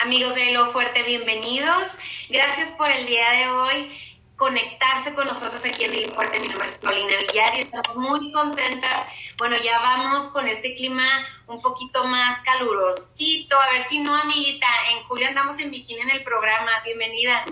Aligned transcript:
Amigos 0.00 0.34
de 0.34 0.52
Lo 0.52 0.72
Fuerte, 0.72 1.02
bienvenidos. 1.02 1.98
Gracias 2.30 2.70
por 2.70 2.90
el 2.90 3.04
día 3.04 3.32
de 3.32 3.50
hoy 3.50 4.00
conectarse 4.34 5.12
con 5.12 5.26
nosotros 5.26 5.62
aquí 5.66 5.84
en 5.84 6.08
Lo 6.08 6.14
Fuerte. 6.14 6.40
Mi 6.40 6.48
nombre 6.48 6.68
es 6.68 6.78
Paulina 6.78 7.18
Villar 7.18 7.58
y 7.58 7.60
estamos 7.60 7.96
muy 7.96 8.32
contentas. 8.32 9.06
Bueno, 9.36 9.58
ya 9.62 9.78
vamos 9.78 10.28
con 10.28 10.48
este 10.48 10.74
clima 10.74 11.04
un 11.46 11.60
poquito 11.60 12.04
más 12.04 12.40
calurosito. 12.40 13.60
A 13.60 13.72
ver 13.72 13.82
si 13.82 13.98
no, 13.98 14.16
amiguita, 14.16 14.66
en 14.90 15.02
julio 15.02 15.28
andamos 15.28 15.58
en 15.58 15.70
bikini 15.70 16.00
en 16.00 16.10
el 16.10 16.24
programa. 16.24 16.70
Bienvenida. 16.82 17.44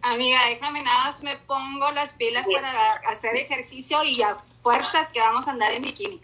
Amiga, 0.00 0.40
déjame 0.48 0.82
nada 0.82 1.04
más 1.04 1.22
me 1.22 1.36
pongo 1.36 1.92
las 1.92 2.14
pilas 2.14 2.44
para 2.52 2.94
hacer 3.08 3.36
ejercicio 3.36 4.02
y 4.02 4.20
a 4.20 4.36
fuerzas 4.64 5.12
que 5.12 5.20
vamos 5.20 5.46
a 5.46 5.52
andar 5.52 5.72
en 5.72 5.82
bikini. 5.82 6.20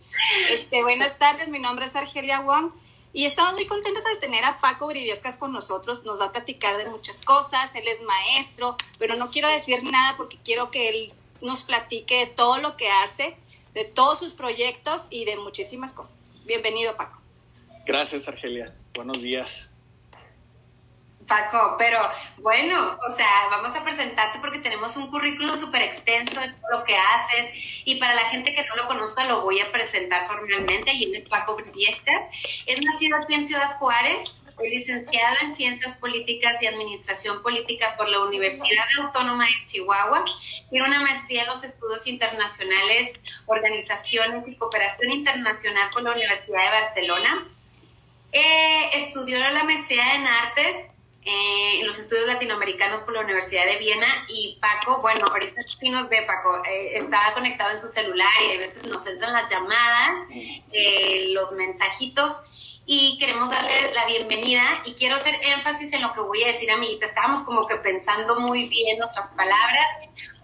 Este, 0.49 0.83
buenas 0.83 1.17
tardes, 1.17 1.49
mi 1.49 1.61
nombre 1.61 1.85
es 1.85 1.95
Argelia 1.95 2.41
Wong 2.41 2.73
y 3.13 3.25
estamos 3.25 3.55
muy 3.55 3.67
contentos 3.67 4.05
de 4.05 4.21
tener 4.21 4.45
a 4.45 4.61
Paco 4.61 4.87
Briviescas 4.87 5.37
con 5.37 5.53
nosotros. 5.53 6.05
Nos 6.05 6.21
va 6.21 6.27
a 6.27 6.33
platicar 6.33 6.77
de 6.77 6.91
muchas 6.91 7.25
cosas. 7.25 7.75
Él 7.75 7.89
es 7.89 8.03
maestro, 8.03 8.77
pero 8.99 9.17
no 9.17 9.31
quiero 9.31 9.49
decir 9.49 9.83
nada 9.83 10.17
porque 10.17 10.39
quiero 10.45 10.71
que 10.71 10.89
él 10.89 11.13
nos 11.41 11.63
platique 11.63 12.19
de 12.19 12.27
todo 12.27 12.59
lo 12.59 12.77
que 12.77 12.89
hace, 12.89 13.37
de 13.75 13.85
todos 13.85 14.19
sus 14.19 14.35
proyectos 14.35 15.07
y 15.11 15.25
de 15.25 15.37
muchísimas 15.37 15.95
cosas. 15.95 16.43
Bienvenido, 16.45 16.97
Paco. 16.97 17.19
Gracias, 17.87 18.29
Argelia. 18.29 18.75
Buenos 18.95 19.23
días. 19.23 19.73
Paco, 21.29 21.77
pero 21.79 22.01
bueno, 22.39 22.97
o 23.07 23.15
sea, 23.15 23.49
vamos 23.51 23.77
a 23.77 23.85
presentarte 23.85 24.39
porque 24.41 24.59
tenemos 24.59 24.97
un 24.97 25.11
currículum 25.11 25.57
súper 25.59 25.83
extenso 25.83 26.41
de 26.41 26.49
todo 26.49 26.79
lo 26.79 26.85
que 26.85 26.97
haces 26.97 27.53
y 27.85 27.97
para 27.97 28.15
la 28.15 28.23
gente 28.23 28.55
que 28.55 28.67
no 28.67 28.77
lo 28.77 28.89
conozca 28.89 29.25
lo 29.25 29.43
voy 29.43 29.61
a 29.61 29.71
presentar 29.71 30.27
formalmente 30.27 30.93
y 30.95 31.05
él 31.05 31.17
es 31.17 31.29
Paco 31.29 31.55
Briviescas. 31.57 32.29
Es 32.67 32.83
nacido 32.83 33.19
aquí 33.19 33.35
en 33.35 33.47
Ciudad 33.47 33.77
Juárez, 33.77 34.41
es 34.59 34.71
licenciado 34.71 35.37
en 35.43 35.55
Ciencias 35.55 35.97
Políticas 35.99 36.63
y 36.63 36.67
Administración 36.67 37.43
Política 37.43 37.95
por 37.99 38.09
la 38.09 38.21
Universidad 38.21 38.87
Autónoma 39.03 39.45
de 39.45 39.67
Chihuahua. 39.67 40.25
Tiene 40.71 40.87
una 40.87 41.03
maestría 41.03 41.43
en 41.43 41.49
los 41.49 41.63
estudios 41.63 42.07
internacionales, 42.07 43.13
organizaciones 43.47 44.49
y 44.49 44.57
cooperación 44.57 45.13
internacional 45.13 45.91
por 45.91 46.03
la 46.03 46.13
Universidad 46.13 46.65
de 46.65 46.81
Barcelona. 46.81 47.49
Eh, 48.33 48.91
estudió 48.95 49.39
la 49.39 49.63
maestría 49.65 50.15
en 50.15 50.27
artes 50.27 50.89
eh, 51.31 51.81
en 51.81 51.87
los 51.87 51.99
estudios 51.99 52.27
latinoamericanos 52.27 53.03
por 53.03 53.13
la 53.13 53.21
Universidad 53.21 53.67
de 53.67 53.77
Viena 53.77 54.25
y 54.29 54.57
Paco, 54.63 55.03
bueno, 55.03 55.27
ahorita 55.27 55.61
sí 55.61 55.91
nos 55.91 56.09
ve 56.09 56.23
Paco, 56.23 56.63
eh, 56.65 56.93
está 56.95 57.35
conectado 57.35 57.71
en 57.71 57.79
su 57.79 57.87
celular 57.87 58.33
y 58.49 58.57
a 58.57 58.59
veces 58.59 58.87
nos 58.87 59.07
entran 59.07 59.35
las 59.35 59.51
llamadas, 59.51 60.27
eh, 60.31 61.27
los 61.35 61.53
mensajitos 61.53 62.45
y 62.87 63.19
queremos 63.19 63.51
darle 63.51 63.93
la 63.95 64.07
bienvenida 64.07 64.63
y 64.87 64.95
quiero 64.95 65.17
hacer 65.17 65.35
énfasis 65.43 65.93
en 65.93 66.01
lo 66.01 66.15
que 66.15 66.23
voy 66.23 66.45
a 66.45 66.47
decir, 66.47 66.71
amiguita. 66.71 67.05
Estábamos 67.05 67.43
como 67.43 67.67
que 67.67 67.77
pensando 67.77 68.41
muy 68.41 68.67
bien 68.71 68.99
nuestras 68.99 69.29
palabras 69.33 69.87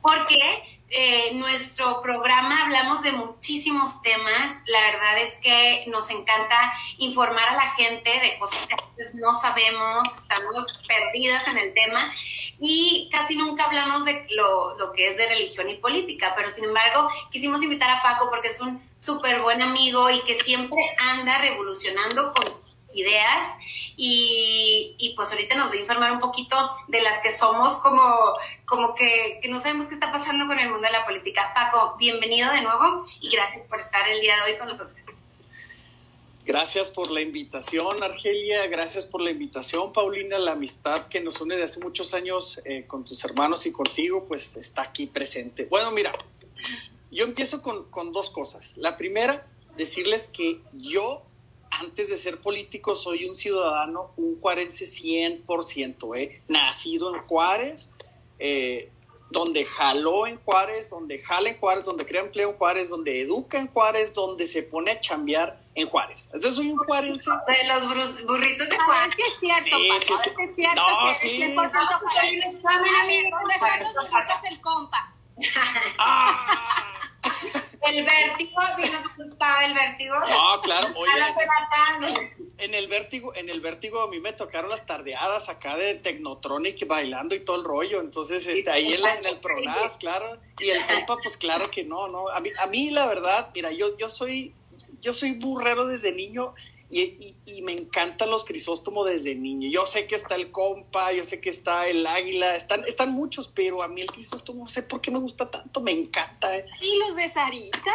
porque 0.03 0.73
eh, 0.97 1.34
nuestro 1.34 2.00
programa 2.03 2.62
hablamos 2.62 3.03
de 3.03 3.11
muchísimos 3.11 4.00
temas. 4.03 4.62
La 4.67 4.81
verdad 4.92 5.19
es 5.19 5.37
que 5.37 5.84
nos 5.89 6.09
encanta 6.11 6.73
informar 6.98 7.48
a 7.48 7.56
la 7.56 7.70
gente 7.73 8.11
de 8.20 8.39
cosas 8.39 8.67
que 8.67 8.75
a 8.75 8.97
veces 8.97 9.15
no 9.17 9.34
sabemos, 9.34 10.09
estamos 10.17 10.83
perdidas 10.87 11.48
en 11.48 11.59
el 11.59 11.75
tema 11.75 12.15
y 12.61 13.09
casi 13.11 13.34
nunca 13.34 13.65
hablamos 13.65 14.05
de 14.05 14.25
lo, 14.31 14.78
lo 14.78 14.92
que 14.92 15.09
es 15.09 15.17
de 15.17 15.27
religión 15.27 15.69
y 15.69 15.75
política, 15.75 16.33
pero 16.37 16.48
sin 16.48 16.65
embargo 16.65 17.09
quisimos 17.33 17.61
invitar 17.62 17.91
a 17.91 18.03
Paco 18.03 18.31
porque 18.31 18.48
es 18.48 18.61
un 18.61 18.81
súper 18.97 19.42
buen 19.42 19.62
amigo 19.62 20.09
y 20.11 20.20
que 20.20 20.34
siempre 20.37 20.78
anda 20.98 21.39
revolucionando 21.39 22.33
con 22.33 22.64
ideas 22.95 23.59
y, 23.97 24.95
y, 24.98 25.14
pues 25.14 25.31
ahorita 25.31 25.55
nos 25.55 25.69
voy 25.69 25.78
a 25.78 25.81
informar 25.83 26.12
un 26.12 26.20
poquito 26.20 26.56
de 26.89 27.03
las 27.03 27.20
que 27.20 27.31
somos 27.31 27.78
como, 27.78 28.34
como 28.64 28.95
que, 28.95 29.39
que, 29.42 29.48
no 29.48 29.59
sabemos 29.59 29.87
qué 29.87 29.95
está 29.95 30.11
pasando 30.11 30.47
con 30.47 30.59
el 30.59 30.70
mundo 30.70 30.87
de 30.87 30.92
la 30.92 31.05
política. 31.05 31.53
Paco, 31.55 31.97
bienvenido 31.98 32.50
de 32.53 32.62
nuevo 32.62 33.06
y 33.21 33.31
gracias 33.31 33.65
por 33.66 33.81
estar 33.81 34.09
el 34.09 34.21
día 34.21 34.37
de 34.37 34.53
hoy 34.53 34.59
con 34.59 34.69
nosotros. 34.69 34.94
Gracias 36.47 36.91
por 36.91 37.10
la 37.10 37.22
invitación, 37.22 38.03
Argelia. 38.03 38.66
Gracias 38.66 39.06
por 39.06 39.22
la 39.22 39.31
invitación, 39.31 39.94
Paulina. 39.94 40.38
La 40.38 40.53
amistad 40.53 41.06
que 41.09 41.22
nos 41.22 41.41
une 41.41 41.56
de 41.56 41.62
hace 41.62 41.81
muchos 41.81 42.12
años 42.12 42.61
eh, 42.66 42.84
con 42.87 43.03
tus 43.03 43.25
hermanos 43.25 43.65
y 43.65 43.72
contigo, 43.72 44.26
pues 44.26 44.56
está 44.56 44.82
aquí 44.82 45.06
presente. 45.06 45.65
Bueno, 45.65 45.91
mira, 45.91 46.12
yo 47.11 47.25
empiezo 47.25 47.62
con, 47.62 47.88
con 47.91 48.12
dos 48.12 48.28
cosas. 48.28 48.76
La 48.76 48.99
primera, 48.99 49.47
decirles 49.78 50.28
que 50.28 50.61
yo 50.75 51.22
antes 51.81 52.11
de 52.11 52.17
ser 52.17 52.41
político 52.41 52.95
soy 52.95 53.27
un 53.27 53.35
ciudadano, 53.35 54.12
un 54.17 54.37
cuarense 54.37 54.85
100%, 54.85 56.19
¿eh? 56.19 56.43
nacido 56.49 57.15
en 57.15 57.23
Juárez, 57.23 57.93
eh, 58.39 58.91
donde 59.31 59.65
jaló 59.65 60.27
en 60.27 60.39
Juárez, 60.39 60.91
donde 60.91 61.19
jala 61.19 61.49
en 61.49 61.59
Juárez, 61.59 61.85
donde 61.85 62.07
crea 62.07 62.23
empleo 62.23 62.51
en 62.51 62.57
Juárez, 62.57 62.91
donde 62.91 63.21
educa 63.21 63.59
en 63.59 63.67
Juárez, 63.67 64.15
donde 64.15 64.47
se 64.47 64.62
pone 64.62 64.93
a 64.93 65.01
chambear 65.01 65.61
en 65.75 65.89
Juárez. 65.89 66.27
Entonces 66.27 66.55
soy 66.55 66.71
un 66.71 66.79
juarense. 66.79 67.31
De 67.31 67.65
los 67.67 68.25
burritos 68.25 68.69
de 68.69 68.79
Juárez. 68.79 69.15
Sí, 69.17 69.23
es 69.27 69.39
cierto, 69.41 69.77
sí, 69.77 69.91
sí, 70.01 70.15
sí. 70.23 70.31
es 70.39 70.55
cierto. 70.55 70.83
No, 70.83 71.15
sí. 71.15 71.37
100% 71.37 71.56
juarense. 71.56 72.62
Amigo, 73.03 73.39
nosotros 73.41 74.39
el 74.51 74.61
compa. 74.61 75.15
Ah. 75.99 76.91
El 77.87 78.05
vértigo, 78.05 78.61
si 78.77 78.91
nos 78.91 79.17
gustaba 79.17 79.65
el 79.65 79.75
vértigo. 79.75 80.15
No, 80.19 80.61
claro, 80.62 80.89
oye. 80.97 81.12
En 82.59 82.75
el 82.75 82.87
vértigo, 82.89 83.34
en 83.34 83.50
el 83.50 83.61
vértigo 83.61 84.03
a 84.03 84.09
mí 84.09 84.21
me 84.21 84.33
tocaron 84.33 84.71
las 84.71 84.87
tardeadas 84.87 85.49
acá 85.49 85.77
de 85.77 85.94
Technotronic 85.97 86.87
bailando 86.87 87.34
y 87.34 87.41
todo 87.41 87.56
el 87.56 87.65
rollo. 87.65 88.00
Entonces, 88.00 88.47
este, 88.47 88.71
ahí 88.71 88.94
en, 88.94 89.05
en 89.05 89.27
el 89.27 89.41
Pronaf, 89.41 89.99
claro. 89.99 90.39
Y 90.61 90.71
el 90.71 90.87
compa, 90.87 91.19
pues 91.19 91.37
claro 91.37 91.71
que 91.71 91.84
no, 91.84 92.09
no. 92.09 92.28
A 92.28 92.41
mí, 92.41 92.50
a 92.59 92.67
mí 92.67 92.91
la 92.91 93.06
verdad, 93.06 93.50
mira, 93.55 93.73
yo, 93.73 93.97
yo 93.99 94.09
soy, 94.09 94.55
yo 95.00 95.12
soy 95.12 95.33
burrero 95.33 95.87
desde 95.87 96.12
niño 96.12 96.55
y, 97.03 97.37
y, 97.47 97.62
me 97.62 97.72
encantan 97.72 98.31
los 98.31 98.44
crisóstomos 98.44 99.06
desde 99.06 99.34
niño. 99.34 99.69
Yo 99.69 99.84
sé 99.87 100.06
que 100.06 100.15
está 100.15 100.37
el 100.37 100.53
compa, 100.53 101.12
yo 101.12 101.25
sé 101.25 101.41
que 101.41 101.50
está 101.50 101.88
el 101.88 102.06
águila, 102.06 102.55
están, 102.55 102.84
están 102.84 103.12
muchos, 103.12 103.49
pero 103.49 103.82
a 103.82 103.88
mí 103.88 104.00
el 104.00 104.10
crisóstomo 104.12 104.65
no 104.65 104.71
sé 104.71 104.82
por 104.82 105.00
qué 105.00 105.10
me 105.10 105.19
gusta 105.19 105.50
tanto, 105.50 105.81
me 105.81 105.91
encanta. 105.91 106.56
¿eh? 106.56 106.66
¿Y 106.81 106.99
los 106.99 107.16
de 107.16 107.28
Sarita? 107.28 107.93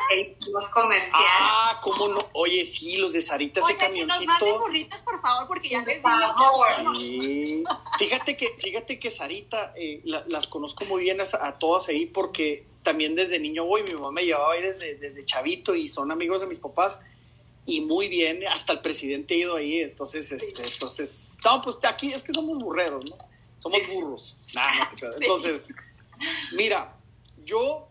Los 0.52 0.70
comerciales. 0.70 1.14
Ah, 1.18 1.80
¿cómo 1.82 2.10
no? 2.10 2.20
Oye, 2.34 2.66
sí, 2.66 2.98
los 2.98 3.14
de 3.14 3.22
Sarita, 3.22 3.62
ese 3.62 3.78
camioncito. 3.78 4.20
Que 4.20 4.26
nos 4.26 4.40
manden 4.40 4.60
burritos, 4.60 5.02
por 5.02 5.22
favor, 5.22 5.48
porque 5.48 5.70
ya 5.70 5.82
les 5.82 6.04
digo. 6.04 6.96
Sí. 7.00 7.64
Fíjate 7.98 8.36
que, 8.36 8.50
fíjate 8.58 9.00
que 9.00 9.12
Sarita, 9.12 9.72
eh, 9.78 10.02
las 10.04 10.48
conozco 10.48 10.84
muy 10.86 11.04
bien 11.04 11.22
a, 11.22 11.24
a, 11.24 11.58
todas 11.58 11.88
ahí 11.88 12.06
porque 12.08 12.66
también 12.84 13.16
desde 13.16 13.40
niño 13.40 13.66
voy, 13.66 13.84
mi 13.84 13.94
mamá 13.94 14.12
me 14.12 14.26
llevaba 14.26 14.54
ahí 14.54 14.62
desde, 14.62 14.96
desde 14.96 15.26
chavito 15.26 15.76
y 15.76 15.88
son 15.88 16.12
amigos 16.12 16.42
de 16.42 16.48
mis 16.48 16.60
papás 16.60 17.02
y 17.70 17.82
muy 17.82 18.10
bien, 18.10 18.46
hasta 18.48 18.74
el 18.74 18.82
presidente 18.82 19.36
ha 19.36 19.38
ido 19.38 19.56
ahí, 19.56 19.82
entonces, 19.82 20.32
este, 20.32 20.62
entonces, 20.62 21.32
no, 21.46 21.62
pues 21.62 21.80
aquí 21.84 22.12
es 22.12 22.24
que 22.24 22.34
somos 22.34 22.58
burreros, 22.58 23.10
¿no? 23.10 23.18
Somos 23.60 23.80
burros. 23.88 24.38
entonces, 25.20 25.74
mira, 26.54 26.98
yo 27.46 27.88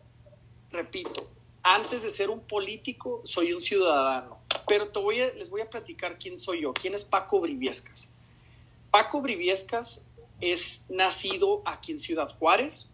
repito, 0.70 1.30
antes 1.62 2.02
de 2.02 2.10
ser 2.10 2.30
un 2.30 2.40
político, 2.40 3.20
soy 3.24 3.52
un 3.52 3.60
ciudadano, 3.60 4.38
pero 4.66 4.88
te 4.88 4.98
voy 4.98 5.20
a, 5.20 5.32
les 5.34 5.48
voy 5.48 5.60
a 5.60 5.70
platicar 5.70 6.18
quién 6.18 6.38
soy 6.38 6.62
yo, 6.62 6.72
quién 6.72 6.94
es 6.94 7.04
Paco 7.04 7.40
Briviescas. 7.40 8.10
Paco 8.90 9.20
Briviescas 9.20 10.02
es 10.40 10.86
nacido 10.88 11.62
aquí 11.64 11.92
en 11.92 11.98
Ciudad 11.98 12.34
Juárez, 12.36 12.90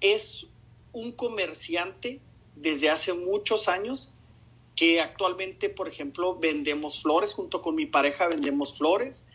es 0.00 0.46
un 0.92 1.12
comerciante 1.12 2.20
desde 2.54 2.88
hace 2.88 3.12
muchos 3.12 3.68
años 3.68 4.13
que 4.76 5.00
actualmente, 5.00 5.68
por 5.68 5.88
ejemplo, 5.88 6.36
vendemos 6.36 7.02
flores, 7.02 7.34
junto 7.34 7.60
con 7.60 7.74
mi 7.74 7.86
pareja 7.86 8.28
vendemos 8.28 8.76
flores. 8.76 9.26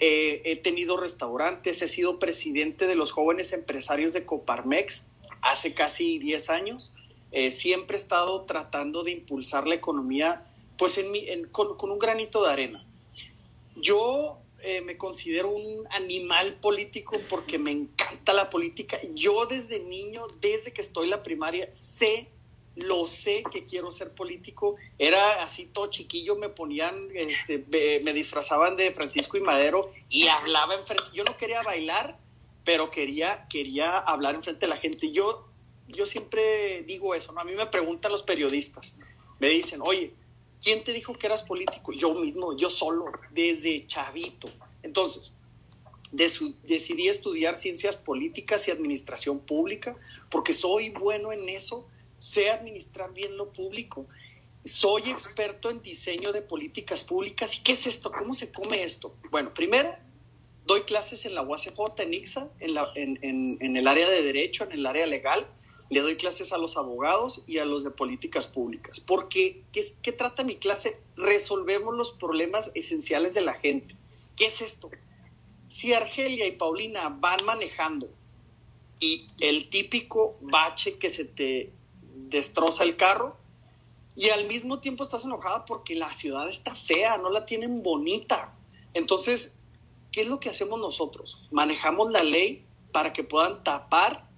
Eh, 0.00 0.42
he 0.44 0.56
tenido 0.56 0.96
restaurantes, 0.96 1.82
he 1.82 1.88
sido 1.88 2.18
presidente 2.18 2.86
de 2.86 2.94
los 2.94 3.12
jóvenes 3.12 3.52
empresarios 3.52 4.12
de 4.12 4.24
Coparmex 4.24 5.12
hace 5.42 5.74
casi 5.74 6.18
10 6.18 6.50
años. 6.50 6.94
Eh, 7.30 7.50
siempre 7.50 7.96
he 7.96 8.00
estado 8.00 8.42
tratando 8.42 9.04
de 9.04 9.10
impulsar 9.12 9.66
la 9.66 9.74
economía 9.74 10.44
pues 10.76 11.00
con, 11.50 11.90
un 11.90 11.98
granito 11.98 12.44
de 12.44 12.52
arena. 12.52 12.86
Yo 13.74 14.38
eh, 14.60 14.80
me 14.80 14.96
considero 14.96 15.50
un 15.50 15.86
animal 15.90 16.54
político 16.54 17.20
porque 17.28 17.58
me 17.58 17.72
encanta 17.72 18.32
la 18.32 18.48
política. 18.48 18.96
Yo 19.14 19.46
desde 19.46 19.80
niño, 19.80 20.22
desde 20.40 20.72
que 20.72 20.80
estoy 20.80 21.04
en 21.04 21.10
la 21.10 21.22
primaria, 21.22 21.68
sé 21.72 22.28
lo 22.82 23.06
sé 23.06 23.42
que 23.50 23.64
quiero 23.64 23.90
ser 23.90 24.12
político. 24.12 24.76
Era 24.98 25.42
así 25.42 25.66
todo 25.66 25.88
chiquillo, 25.88 26.36
me 26.36 26.48
ponían, 26.48 27.08
este, 27.14 27.64
me 28.02 28.12
disfrazaban 28.12 28.76
de 28.76 28.92
Francisco 28.92 29.36
y 29.36 29.40
Madero 29.40 29.92
y 30.08 30.28
hablaba 30.28 30.74
enfrente. 30.74 31.04
Yo 31.14 31.24
no 31.24 31.36
quería 31.36 31.62
bailar, 31.62 32.18
pero 32.64 32.90
quería, 32.90 33.46
quería 33.48 33.98
hablar 33.98 34.34
enfrente 34.34 34.66
de 34.66 34.70
la 34.70 34.76
gente. 34.76 35.10
Yo, 35.12 35.48
yo 35.88 36.06
siempre 36.06 36.82
digo 36.82 37.14
eso, 37.14 37.32
¿no? 37.32 37.40
A 37.40 37.44
mí 37.44 37.52
me 37.52 37.66
preguntan 37.66 38.12
los 38.12 38.22
periodistas, 38.22 38.96
me 39.38 39.48
dicen, 39.48 39.80
oye, 39.82 40.12
¿quién 40.62 40.84
te 40.84 40.92
dijo 40.92 41.14
que 41.14 41.26
eras 41.26 41.42
político? 41.42 41.92
Yo 41.92 42.14
mismo, 42.14 42.56
yo 42.56 42.70
solo, 42.70 43.06
desde 43.30 43.86
chavito. 43.86 44.48
Entonces, 44.82 45.32
decidí 46.10 47.08
estudiar 47.08 47.56
ciencias 47.56 47.96
políticas 47.96 48.66
y 48.66 48.70
administración 48.70 49.40
pública 49.40 49.96
porque 50.30 50.54
soy 50.54 50.90
bueno 50.90 51.32
en 51.32 51.48
eso, 51.48 51.86
sé 52.18 52.50
administrar 52.50 53.12
bien 53.12 53.36
lo 53.36 53.52
público, 53.52 54.06
soy 54.64 55.10
experto 55.10 55.70
en 55.70 55.82
diseño 55.82 56.32
de 56.32 56.42
políticas 56.42 57.04
públicas. 57.04 57.56
¿Y 57.56 57.62
qué 57.62 57.72
es 57.72 57.86
esto? 57.86 58.12
¿Cómo 58.12 58.34
se 58.34 58.52
come 58.52 58.82
esto? 58.82 59.16
Bueno, 59.30 59.54
primero, 59.54 59.94
doy 60.66 60.82
clases 60.82 61.24
en 61.24 61.34
la 61.34 61.42
UACJ, 61.42 61.70
en 61.98 62.14
en, 63.22 63.58
en, 63.60 63.76
el 63.76 63.86
área 63.86 64.08
de 64.10 64.22
derecho, 64.22 64.64
en 64.64 64.72
el 64.72 64.86
área 64.86 65.06
legal. 65.06 65.46
Le 65.90 66.00
doy 66.00 66.16
clases 66.16 66.52
a 66.52 66.58
los 66.58 66.76
abogados 66.76 67.44
y 67.46 67.58
a 67.58 67.64
los 67.64 67.82
de 67.82 67.90
políticas 67.90 68.46
públicas. 68.46 69.00
Porque, 69.00 69.62
¿qué, 69.72 69.82
¿qué 70.02 70.12
trata 70.12 70.44
mi 70.44 70.56
clase? 70.56 71.00
Resolvemos 71.16 71.96
los 71.96 72.12
problemas 72.12 72.72
esenciales 72.74 73.32
de 73.32 73.40
la 73.40 73.54
gente. 73.54 73.96
¿Qué 74.36 74.46
es 74.46 74.60
esto? 74.60 74.90
si 75.68 75.92
Argelia 75.92 76.46
y 76.46 76.52
Paulina 76.52 77.08
van 77.10 77.44
manejando 77.44 78.08
y 78.98 79.26
el 79.40 79.68
típico 79.68 80.36
bache 80.40 80.98
que 80.98 81.10
se 81.10 81.26
te 81.26 81.70
destroza 82.28 82.84
el 82.84 82.96
carro 82.96 83.36
y 84.16 84.30
al 84.30 84.46
mismo 84.46 84.80
tiempo 84.80 85.04
estás 85.04 85.24
enojada 85.24 85.64
porque 85.64 85.94
la 85.94 86.12
ciudad 86.12 86.48
está 86.48 86.74
fea, 86.74 87.18
no 87.18 87.30
la 87.30 87.46
tienen 87.46 87.82
bonita. 87.82 88.54
Entonces, 88.94 89.60
¿qué 90.10 90.22
es 90.22 90.28
lo 90.28 90.40
que 90.40 90.50
hacemos 90.50 90.80
nosotros? 90.80 91.46
Manejamos 91.50 92.10
la 92.10 92.22
ley 92.22 92.64
para 92.92 93.12
que 93.12 93.24
puedan 93.24 93.62
tapar 93.62 94.28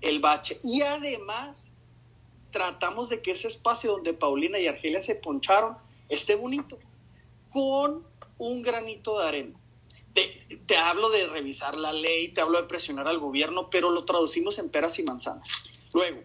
el 0.00 0.20
bache 0.20 0.60
y 0.62 0.82
además 0.82 1.72
tratamos 2.50 3.08
de 3.08 3.22
que 3.22 3.32
ese 3.32 3.48
espacio 3.48 3.92
donde 3.92 4.12
Paulina 4.12 4.58
y 4.58 4.66
Argelia 4.66 5.00
se 5.00 5.16
poncharon 5.16 5.76
esté 6.08 6.36
bonito 6.36 6.78
con 7.50 8.06
un 8.38 8.62
granito 8.62 9.18
de 9.18 9.26
arena 9.26 9.64
te, 10.14 10.76
hablo 10.76 11.10
de 11.10 11.26
revisar 11.26 11.76
la 11.76 11.92
ley, 11.92 12.28
te 12.28 12.40
hablo 12.40 12.60
de 12.60 12.68
presionar 12.68 13.08
al 13.08 13.18
gobierno, 13.18 13.68
pero 13.70 13.90
lo 13.90 14.04
traducimos 14.04 14.58
en 14.58 14.70
peras 14.70 14.98
y 14.98 15.02
manzanas. 15.02 15.48
Luego, 15.92 16.22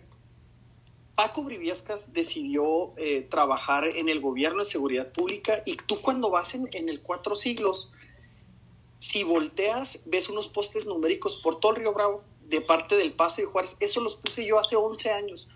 Paco 1.20 1.44
Briviescas 1.44 2.14
decidió 2.14 2.94
eh, 2.96 3.28
trabajar 3.30 3.94
en 3.94 4.08
el 4.08 4.22
gobierno 4.22 4.60
de 4.60 4.70
seguridad 4.70 5.12
pública 5.12 5.64
y 5.66 5.76
tú 5.76 5.98
cuando 6.02 6.30
vas 6.30 6.56
en, 6.56 6.70
en, 6.72 6.88
el 6.88 7.02
cuatro 7.02 7.36
siglos, 7.36 7.92
si 9.00 9.26
volteas, 9.26 10.04
ves 10.06 10.30
unos 10.30 10.48
postes 10.48 10.86
numéricos 10.86 11.36
por 11.36 11.60
todo 11.60 11.74
el 11.74 11.80
Río 11.80 11.92
Bravo, 11.92 12.24
de 12.46 12.62
parte 12.62 12.96
del 12.96 13.12
Paso 13.12 13.42
de 13.42 13.48
Juárez, 13.48 13.76
eso 13.82 14.00
los 14.00 14.16
puse 14.16 14.46
yo 14.46 14.58
hace 14.60 14.78
11 14.78 15.12
años 15.12 15.50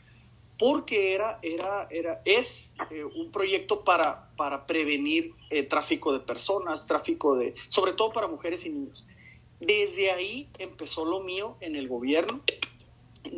porque 0.60 1.14
era, 1.14 1.40
era, 1.42 1.88
era, 1.90 2.22
es 2.26 2.74
eh, 2.92 3.06
un 3.06 3.32
proyecto 3.32 3.86
para, 3.86 4.36
para 4.36 4.66
prevenir 4.66 5.34
eh, 5.50 5.64
tráfico 5.64 6.12
de 6.12 6.20
personas, 6.20 6.88
tráfico 6.88 7.38
de, 7.38 7.56
sobre 7.70 7.94
todo 7.94 8.12
para 8.12 8.28
mujeres 8.28 8.66
y 8.66 8.70
niños. 8.70 9.08
Desde 9.62 10.12
ahí 10.12 10.50
empezó 10.60 11.06
lo 11.06 11.22
mío 11.22 11.56
en 11.62 11.78
el 11.78 11.88
gobierno. 11.88 12.42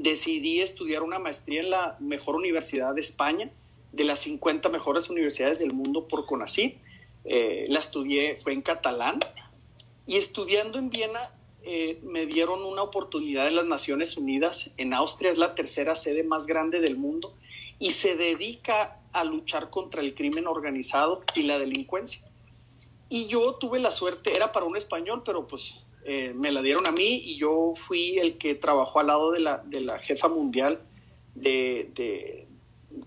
Decidí 0.06 0.62
estudiar 0.62 1.02
una 1.02 1.18
maestría 1.18 1.62
en 1.62 1.72
la 1.72 1.98
mejor 2.00 2.36
universidad 2.36 2.94
de 2.94 3.02
España, 3.02 3.50
de 3.92 4.04
las 4.04 4.20
50 4.20 4.70
mejores 4.70 5.10
universidades 5.10 5.58
del 5.58 5.74
mundo 5.74 6.08
por 6.08 6.28
CONACYT. 6.28 6.78
Eh, 7.24 7.66
la 7.70 7.80
estudié, 7.80 8.36
fue 8.36 8.54
en 8.54 8.62
catalán. 8.62 9.18
Y 10.06 10.18
estudiando 10.18 10.78
en 10.78 10.92
Viena 10.92 11.32
eh, 11.64 12.00
me 12.04 12.28
dieron 12.28 12.64
una 12.64 12.84
oportunidad 12.84 13.48
en 13.48 13.56
las 13.56 13.66
Naciones 13.66 14.16
Unidas. 14.16 14.76
En 14.78 14.94
Austria 14.94 15.32
es 15.32 15.40
la 15.40 15.56
tercera 15.56 15.96
sede 15.96 16.24
más 16.24 16.46
grande 16.46 16.82
del 16.82 16.98
mundo 16.98 17.34
y 17.80 17.94
se 17.94 18.16
dedica 18.16 19.00
a 19.12 19.24
luchar 19.24 19.72
contra 19.72 20.02
el 20.02 20.14
crimen 20.14 20.46
organizado 20.46 21.24
y 21.34 21.42
la 21.42 21.58
delincuencia. 21.58 22.22
Y 23.10 23.26
yo 23.26 23.56
tuve 23.56 23.80
la 23.80 23.90
suerte, 23.90 24.36
era 24.36 24.52
para 24.52 24.68
un 24.68 24.78
español, 24.78 25.24
pero 25.26 25.48
pues 25.48 25.84
eh, 26.08 26.34
me 26.36 26.52
la 26.52 26.62
dieron 26.62 26.86
a 26.88 26.92
mí 26.92 27.22
y 27.26 27.38
yo 27.38 27.74
fui 27.76 28.20
el 28.20 28.38
que 28.38 28.54
trabajó 28.54 29.00
al 29.00 29.08
lado 29.08 29.32
de 29.32 29.40
la, 29.40 29.58
de 29.66 29.82
la 29.82 29.98
jefa 29.98 30.28
mundial 30.28 30.80
de, 31.34 32.48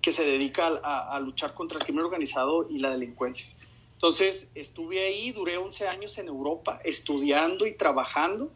que 0.02 0.12
se 0.12 0.24
dedica 0.24 0.66
a, 0.66 1.20
luchar 1.20 1.54
contra 1.54 1.78
el 1.78 1.84
crimen 1.84 2.04
organizado 2.04 2.68
y 2.68 2.78
la 2.78 2.90
delincuencia. 2.90 3.46
Entonces 3.92 4.50
estuve 4.56 5.06
ahí, 5.06 5.30
duré 5.30 5.58
11 5.58 5.86
años 5.86 6.18
en 6.18 6.26
Europa 6.26 6.80
estudiando 6.84 7.68
y 7.68 7.76
trabajando 7.76 8.52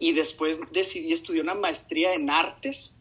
y 0.00 0.12
después 0.12 0.60
decidí 0.72 1.12
estudiar 1.12 1.44
una 1.44 1.54
maestría 1.54 2.14
en 2.14 2.30
artes 2.30 2.96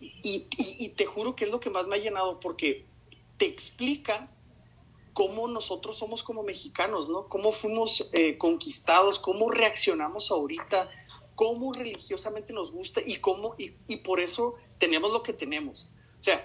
y, 0.00 0.88
te 0.96 1.06
juro 1.06 1.36
que 1.36 1.44
es 1.44 1.50
lo 1.52 1.60
que 1.60 1.70
más 1.70 1.86
me 1.86 1.94
ha 1.94 1.98
llenado 2.00 2.38
porque 2.38 2.84
te 3.36 3.46
explica 3.46 4.28
cómo 5.14 5.48
nosotros 5.48 5.96
somos 5.96 6.22
como 6.22 6.42
mexicanos, 6.42 7.08
¿no? 7.08 7.28
Cómo 7.28 7.50
fuimos 7.52 8.10
eh, 8.12 8.36
conquistados, 8.36 9.18
cómo 9.18 9.50
reaccionamos 9.50 10.30
ahorita, 10.30 10.90
cómo 11.34 11.72
religiosamente 11.72 12.52
nos 12.52 12.70
gusta 12.70 13.00
y 13.04 13.16
cómo, 13.16 13.54
y, 13.56 13.72
y 13.88 13.96
por 13.98 14.20
eso 14.20 14.56
tenemos 14.78 15.10
lo 15.10 15.22
que 15.22 15.32
tenemos. 15.32 15.88
O 16.20 16.22
sea, 16.22 16.44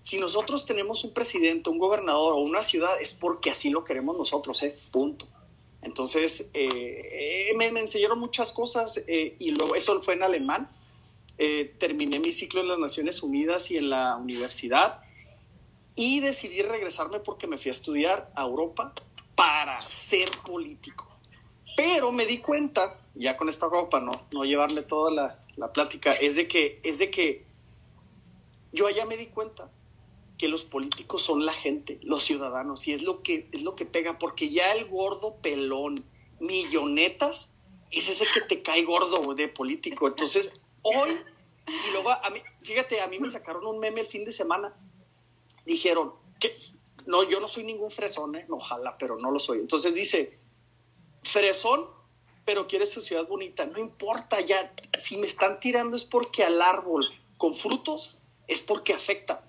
si 0.00 0.18
nosotros 0.18 0.66
tenemos 0.66 1.04
un 1.04 1.14
presidente, 1.14 1.70
un 1.70 1.78
gobernador 1.78 2.34
o 2.34 2.38
una 2.38 2.62
ciudad, 2.62 3.00
es 3.00 3.14
porque 3.14 3.50
así 3.50 3.70
lo 3.70 3.84
queremos 3.84 4.18
nosotros, 4.18 4.62
¿eh? 4.64 4.74
Punto. 4.90 5.28
Entonces, 5.86 6.50
eh, 6.52 7.48
eh, 7.50 7.54
me, 7.56 7.66
enseñaron 7.66 8.18
muchas 8.18 8.52
cosas 8.52 9.02
eh, 9.06 9.36
y 9.38 9.54
eso 9.76 10.02
fue 10.02 10.14
en 10.14 10.24
alemán. 10.24 10.66
terminé 11.78 12.18
mi 12.18 12.32
ciclo 12.32 12.60
en 12.60 12.68
las 12.68 12.78
Naciones 12.78 13.22
Unidas 13.22 13.70
y 13.70 13.76
en 13.76 13.90
la 13.90 14.16
universidad 14.16 15.00
y 15.96 16.20
decidí 16.20 16.62
regresarme 16.62 17.20
porque 17.20 17.46
me 17.46 17.56
fui 17.56 17.70
a 17.70 17.72
estudiar 17.72 18.30
a 18.36 18.42
Europa 18.42 18.92
para 19.34 19.80
ser 19.82 20.28
político. 20.44 21.08
Pero 21.76 22.12
me 22.12 22.26
di 22.26 22.38
cuenta, 22.38 22.98
ya 23.14 23.36
con 23.36 23.48
esta 23.48 23.66
ropa, 23.68 24.00
no, 24.00 24.12
no 24.30 24.44
llevarle 24.44 24.82
toda 24.82 25.10
la, 25.10 25.44
la 25.56 25.72
plática, 25.72 26.12
es 26.12 26.36
de 26.36 26.46
que, 26.46 26.80
es 26.84 26.98
de 26.98 27.10
que 27.10 27.44
yo 28.72 28.86
allá 28.86 29.06
me 29.06 29.16
di 29.16 29.26
cuenta 29.26 29.70
que 30.38 30.48
los 30.48 30.64
políticos 30.64 31.22
son 31.22 31.46
la 31.46 31.54
gente, 31.54 31.98
los 32.02 32.22
ciudadanos, 32.22 32.86
y 32.88 32.92
es 32.92 33.02
lo 33.02 33.22
que, 33.22 33.48
es 33.52 33.62
lo 33.62 33.74
que 33.74 33.86
pega, 33.86 34.18
porque 34.18 34.50
ya 34.50 34.72
el 34.72 34.86
gordo 34.86 35.36
pelón, 35.36 36.04
millonetas, 36.40 37.58
es 37.90 38.08
ese 38.08 38.26
que 38.32 38.42
te 38.42 38.62
cae 38.62 38.82
gordo 38.82 39.34
de 39.34 39.48
político. 39.48 40.08
Entonces, 40.08 40.62
hoy, 40.82 41.10
y 41.66 41.92
luego 41.92 42.10
a 42.10 42.28
mí, 42.30 42.42
fíjate, 42.62 43.00
a 43.00 43.06
mí 43.06 43.18
me 43.18 43.28
sacaron 43.28 43.66
un 43.66 43.78
meme 43.78 44.02
el 44.02 44.06
fin 44.06 44.24
de 44.24 44.32
semana, 44.32 44.74
dijeron 45.66 46.14
que, 46.40 46.54
no, 47.04 47.22
yo 47.22 47.40
no 47.40 47.48
soy 47.48 47.64
ningún 47.64 47.90
fresón, 47.90 48.36
¿eh? 48.36 48.46
ojalá, 48.48 48.96
pero 48.96 49.18
no 49.18 49.30
lo 49.30 49.38
soy. 49.38 49.58
Entonces 49.58 49.94
dice, 49.94 50.38
fresón, 51.22 51.86
pero 52.44 52.66
quieres 52.66 52.92
su 52.92 53.00
ciudad 53.00 53.26
bonita, 53.26 53.66
no 53.66 53.78
importa 53.78 54.40
ya, 54.40 54.72
si 54.98 55.18
me 55.18 55.26
están 55.26 55.60
tirando 55.60 55.96
es 55.96 56.04
porque 56.04 56.44
al 56.44 56.62
árbol 56.62 57.06
con 57.36 57.52
frutos 57.52 58.22
es 58.46 58.62
porque 58.62 58.94
afecta 58.94 59.46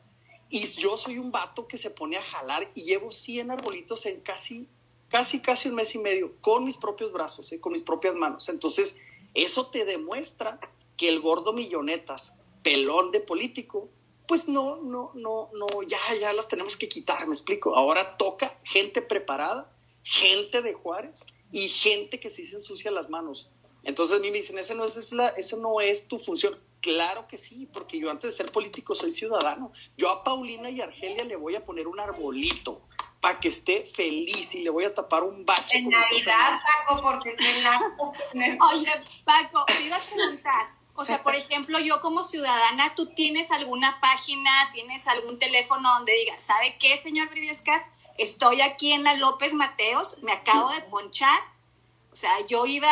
y 0.50 0.66
yo 0.66 0.98
soy 0.98 1.18
un 1.18 1.32
vato 1.32 1.68
que 1.68 1.78
se 1.78 1.90
pone 1.90 2.18
a 2.18 2.24
jalar 2.24 2.72
y 2.74 2.84
llevo 2.84 3.12
100 3.12 3.52
arbolitos 3.52 4.06
en 4.06 4.22
casi, 4.22 4.68
casi, 5.10 5.42
casi 5.42 5.70
un 5.70 5.76
mes 5.76 5.94
y 5.96 6.00
medio 6.00 6.36
con 6.42 6.64
mis 6.64 6.78
propios 6.78 7.12
brazos, 7.12 7.52
¿eh? 7.52 7.60
con 7.60 7.74
mis 7.74 7.84
propias 7.84 8.16
manos. 8.16 8.48
Entonces, 8.50 9.00
eso 9.34 9.68
te 9.68 9.86
demuestra 9.86 10.60
que 10.96 11.10
el 11.10 11.20
gordo 11.20 11.54
millonetas, 11.54 12.40
pelón 12.64 13.12
de 13.12 13.20
político, 13.20 13.90
pues 14.28 14.48
no, 14.48 14.78
no, 14.78 15.12
no, 15.16 15.50
no, 15.54 15.84
ya, 15.84 15.98
ya 16.20 16.34
las 16.34 16.48
tenemos 16.48 16.76
que 16.76 16.90
quitar, 16.90 17.26
me 17.28 17.34
explico. 17.34 17.76
Ahora 17.76 18.18
toca 18.18 18.60
gente 18.64 19.02
preparada, 19.02 19.72
gente 20.04 20.62
de 20.62 20.74
Juárez 20.74 21.26
y 21.52 21.70
gente 21.70 22.20
que 22.20 22.30
sí 22.30 22.46
se 22.46 22.58
ensucia 22.58 22.92
las 22.92 23.10
manos. 23.10 23.50
Entonces 23.84 24.18
a 24.18 24.20
mí 24.20 24.30
me 24.30 24.38
dicen, 24.38 24.58
ese 24.58 24.76
no 24.76 24.84
es, 24.84 25.14
la, 25.14 25.30
eso 25.30 25.58
no 25.58 25.80
es 25.80 26.08
tu 26.08 26.20
función. 26.20 26.60
Claro 26.82 27.28
que 27.28 27.38
sí, 27.38 27.70
porque 27.72 28.00
yo 28.00 28.12
antes 28.12 28.32
de 28.32 28.44
ser 28.44 28.52
político 28.52 28.94
soy 28.94 29.12
ciudadano. 29.12 29.72
Yo 29.96 30.10
a 30.10 30.24
Paulina 30.24 30.70
y 30.70 30.82
Argelia 30.82 31.24
le 31.24 31.38
voy 31.38 31.56
a 31.56 31.66
poner 31.66 31.88
un 31.88 32.00
arbolito 32.00 32.82
para 33.22 33.40
que 33.40 33.48
esté 33.48 33.86
feliz 33.86 34.54
y 34.56 34.62
le 34.62 34.70
voy 34.70 34.84
a 34.84 34.94
tapar 34.94 35.24
un 35.24 35.46
bache. 35.46 35.78
En 35.78 35.90
Navidad, 35.90 36.60
Paco, 36.86 37.02
porque 37.02 37.36
Oye, 38.74 38.92
Paco, 39.24 39.66
te 39.66 39.84
iba 39.84 39.96
a 39.96 40.02
preguntar. 40.02 40.77
O 40.98 41.06
sea, 41.06 41.22
por 41.22 41.36
ejemplo, 41.36 41.80
yo 41.80 42.02
como 42.02 42.24
ciudadana, 42.24 42.96
¿tú 42.96 43.06
tienes 43.14 43.52
alguna 43.52 44.02
página, 44.02 44.52
tienes 44.72 45.08
algún 45.08 45.38
teléfono 45.38 45.88
donde 45.94 46.12
diga, 46.14 46.40
¿sabe 46.40 46.76
qué, 46.80 46.98
señor 46.98 47.30
Briviescas? 47.30 47.92
Estoy 48.18 48.62
aquí 48.62 48.94
en 48.94 49.04
la 49.04 49.14
López 49.14 49.54
Mateos, 49.54 50.24
me 50.24 50.34
acabo 50.34 50.72
de 50.72 50.82
ponchar. 50.82 51.40
O 52.12 52.16
sea, 52.16 52.32
yo 52.48 52.66
iba 52.66 52.90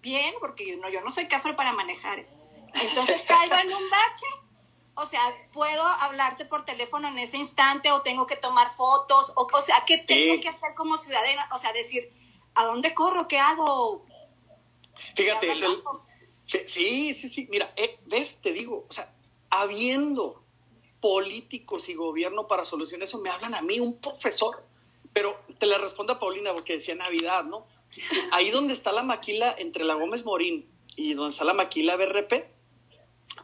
bien, 0.00 0.32
porque 0.38 0.64
yo 0.64 0.76
no, 0.76 0.88
yo 0.90 1.00
no 1.00 1.10
soy 1.10 1.26
cafre 1.26 1.54
para 1.54 1.72
manejar. 1.72 2.24
Entonces 2.72 3.20
caigo 3.26 3.56
en 3.56 3.74
un 3.74 3.90
bache. 3.90 4.26
O 4.94 5.04
sea, 5.04 5.20
puedo 5.52 5.84
hablarte 5.84 6.44
por 6.44 6.64
teléfono 6.64 7.08
en 7.08 7.18
ese 7.18 7.36
instante 7.36 7.90
o 7.90 8.02
tengo 8.02 8.28
que 8.28 8.36
tomar 8.36 8.72
fotos. 8.76 9.32
O, 9.34 9.48
o 9.52 9.60
sea, 9.60 9.84
¿qué 9.86 9.98
tengo 9.98 10.40
que 10.40 10.50
hacer 10.50 10.74
como 10.76 10.96
ciudadana? 10.96 11.48
O 11.52 11.58
sea, 11.58 11.72
decir, 11.72 12.12
¿a 12.54 12.64
dónde 12.64 12.94
corro? 12.94 13.26
¿Qué 13.26 13.40
hago? 13.40 14.06
Fíjate, 15.16 15.52
sí, 16.46 17.14
sí, 17.14 17.28
sí. 17.28 17.48
Mira, 17.50 17.72
eh, 17.76 17.98
ves, 18.06 18.40
te 18.40 18.52
digo, 18.52 18.86
o 18.88 18.92
sea, 18.92 19.12
habiendo 19.50 20.38
políticos 21.00 21.88
y 21.88 21.94
gobierno 21.94 22.46
para 22.46 22.64
solucionar 22.64 23.08
eso, 23.08 23.18
me 23.18 23.30
hablan 23.30 23.54
a 23.54 23.62
mí, 23.62 23.80
un 23.80 23.98
profesor. 24.00 24.64
Pero 25.12 25.38
te 25.58 25.66
le 25.66 25.76
respondo 25.76 26.14
a 26.14 26.18
Paulina 26.18 26.54
porque 26.54 26.74
decía 26.74 26.94
Navidad, 26.94 27.44
¿no? 27.44 27.66
Ahí 28.32 28.50
donde 28.50 28.72
está 28.72 28.92
la 28.92 29.02
maquila 29.02 29.54
entre 29.58 29.84
la 29.84 29.94
Gómez 29.94 30.24
Morín 30.24 30.66
y 30.96 31.14
donde 31.14 31.30
está 31.32 31.44
la 31.44 31.54
maquila 31.54 31.96
BRP, 31.96 32.46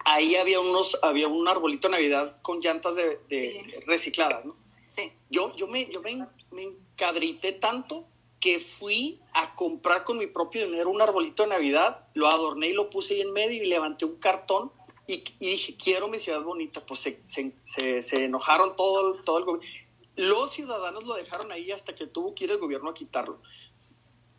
ahí 0.05 0.37
había 0.37 0.61
unos, 0.61 0.99
había 1.03 1.29
un 1.29 1.47
arbolito 1.47 1.89
de 1.89 1.93
Navidad 1.93 2.41
con 2.43 2.61
llantas 2.61 2.95
de, 2.95 3.83
recicladas, 3.87 4.45
¿no? 4.45 4.57
Sí. 4.85 5.13
Yo, 5.29 5.55
yo, 5.57 5.67
me, 5.67 5.91
yo 5.91 6.01
me, 6.01 6.27
me 6.51 6.63
encadrité 6.63 7.53
tanto 7.53 8.07
que 8.41 8.61
fui 8.61 9.21
a 9.33 9.55
comprar 9.55 10.05
con 10.05 10.19
mi 10.19 10.27
propio 10.27 10.67
dinero 10.67 10.91
un 10.91 11.03
arbolito 11.03 11.43
de 11.43 11.49
Navidad, 11.49 12.07
lo 12.15 12.29
adorné 12.29 12.69
y 12.69 12.73
lo 12.73 12.91
puse 12.91 13.15
ahí 13.15 13.21
en 13.23 13.33
medio 13.33 13.63
y 13.63 13.67
levanté 13.67 14.05
un 14.05 14.17
cartón 14.17 14.73
y, 15.07 15.25
dije, 15.41 15.75
quiero 15.77 16.09
mi 16.09 16.19
ciudad 16.19 16.43
bonita. 16.43 16.85
Pues 16.85 17.01
se, 17.01 17.21
se, 17.25 18.03
se, 18.03 18.25
enojaron 18.25 18.77
todo, 18.77 19.15
todo 19.23 19.39
el 19.39 19.45
gobierno. 19.45 19.69
Los 20.17 20.53
ciudadanos 20.53 21.05
lo 21.05 21.15
dejaron 21.15 21.51
ahí 21.51 21.73
hasta 21.73 21.95
que 21.95 22.07
tuvo 22.07 22.35
que 22.35 22.45
ir 22.45 22.51
el 22.51 22.59
gobierno 22.59 22.91
a 22.91 22.95
quitarlo. 22.95 23.41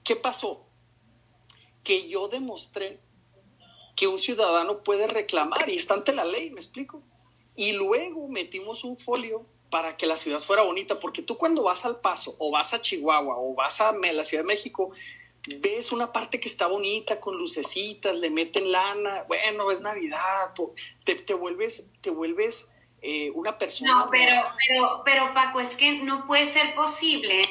¿Qué 0.04 0.16
pasó? 0.16 0.68
Que 1.84 2.08
yo 2.08 2.28
demostré 2.28 3.02
que 3.96 4.08
un 4.08 4.20
ciudadano 4.20 4.84
puede 4.84 5.08
reclamar 5.08 5.70
y 5.70 5.76
está 5.76 5.96
ante 5.96 6.14
la 6.14 6.24
ley, 6.24 6.52
¿me 6.52 6.60
explico? 6.60 7.02
Y 7.56 7.74
luego 7.74 8.28
metimos 8.28 8.84
un 8.84 8.96
folio 8.96 9.46
para 9.70 9.98
que 9.98 10.06
la 10.06 10.18
ciudad 10.18 10.40
fuera 10.40 10.64
bonita, 10.64 11.00
porque 11.00 11.22
tú 11.22 11.38
cuando 11.38 11.64
vas 11.64 11.86
al 11.86 12.00
Paso 12.00 12.36
o 12.40 12.52
vas 12.52 12.74
a 12.74 12.82
Chihuahua 12.82 13.36
o 13.38 13.54
vas 13.54 13.82
a 13.82 13.92
la 13.92 14.24
Ciudad 14.24 14.44
de 14.44 14.48
México, 14.48 14.92
ves 15.60 15.92
una 15.92 16.12
parte 16.12 16.40
que 16.40 16.50
está 16.50 16.68
bonita 16.68 17.20
con 17.20 17.38
lucecitas, 17.38 18.18
le 18.18 18.30
meten 18.30 18.72
lana, 18.72 19.24
bueno, 19.28 19.72
es 19.72 19.82
Navidad, 19.82 20.54
te, 21.04 21.16
te 21.16 21.34
vuelves, 21.34 21.92
te 22.02 22.10
vuelves 22.10 22.74
eh, 23.02 23.32
una 23.32 23.58
persona. 23.58 23.94
No, 23.94 24.08
pero, 24.10 24.44
pero, 24.68 25.02
pero 25.06 25.34
Paco, 25.34 25.60
es 25.60 25.76
que 25.76 26.00
no 26.00 26.26
puede 26.28 26.52
ser 26.52 26.76
posible, 26.76 27.44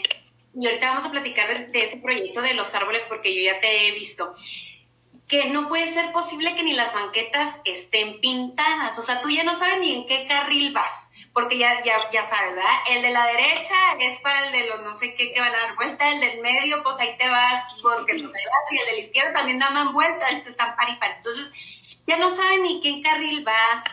y 0.55 0.67
ahorita 0.67 0.91
vamos 0.91 1.05
a 1.05 1.11
platicar 1.11 1.71
de, 1.71 1.85
ese 1.85 1.97
proyecto 1.99 2.43
de 2.43 2.55
los 2.55 2.75
árboles 2.75 3.07
porque 3.09 3.35
yo 3.35 3.43
ya 3.43 3.61
te 3.61 3.89
he 3.89 3.93
visto, 3.93 4.33
que 5.29 5.47
no 5.47 5.69
puede 5.69 5.93
ser 5.93 6.13
posible 6.13 6.55
que 6.55 6.63
ni 6.63 6.73
las 6.73 6.93
banquetas 6.93 7.61
estén 7.65 8.21
pintadas, 8.21 8.99
o 8.99 9.03
sea, 9.03 9.21
tú 9.21 9.31
ya 9.31 9.45
no 9.45 9.57
sabes 9.57 9.79
ni 9.81 9.95
en 9.95 10.07
qué 10.07 10.27
carril 10.27 10.73
vas 10.73 11.08
porque 11.39 11.57
ya, 11.57 11.81
ya, 11.85 12.11
ya 12.11 12.29
sabes, 12.29 12.57
¿verdad? 12.57 12.71
El 12.91 13.01
de 13.01 13.11
la 13.11 13.25
derecha 13.27 13.77
es 14.01 14.19
para 14.23 14.47
el 14.47 14.51
de 14.51 14.67
los 14.67 14.83
no 14.83 14.93
sé 14.93 15.15
qué 15.15 15.33
que 15.33 15.39
van 15.39 15.55
a 15.55 15.59
dar 15.67 15.77
vuelta, 15.77 16.11
el 16.11 16.19
del 16.19 16.41
medio, 16.41 16.83
pues 16.83 16.97
ahí 16.99 17.17
te 17.17 17.29
vas, 17.29 17.79
porque 17.81 18.15
pues 18.15 18.35
ahí 18.35 18.45
vas, 18.45 18.73
y 18.73 18.79
el 18.79 18.87
de 18.87 18.93
la 18.95 18.99
izquierda 18.99 19.33
también 19.35 19.61
dan 19.61 19.93
vueltas, 19.93 20.45
están 20.49 20.75
par 20.75 20.91
y 20.91 20.97
par. 20.97 21.13
Entonces, 21.13 21.53
ya 22.09 22.17
no 22.17 22.29
saben 22.29 22.65
ni 22.65 22.81
qué 22.81 23.01
carril 23.03 23.45
vas, 23.45 23.85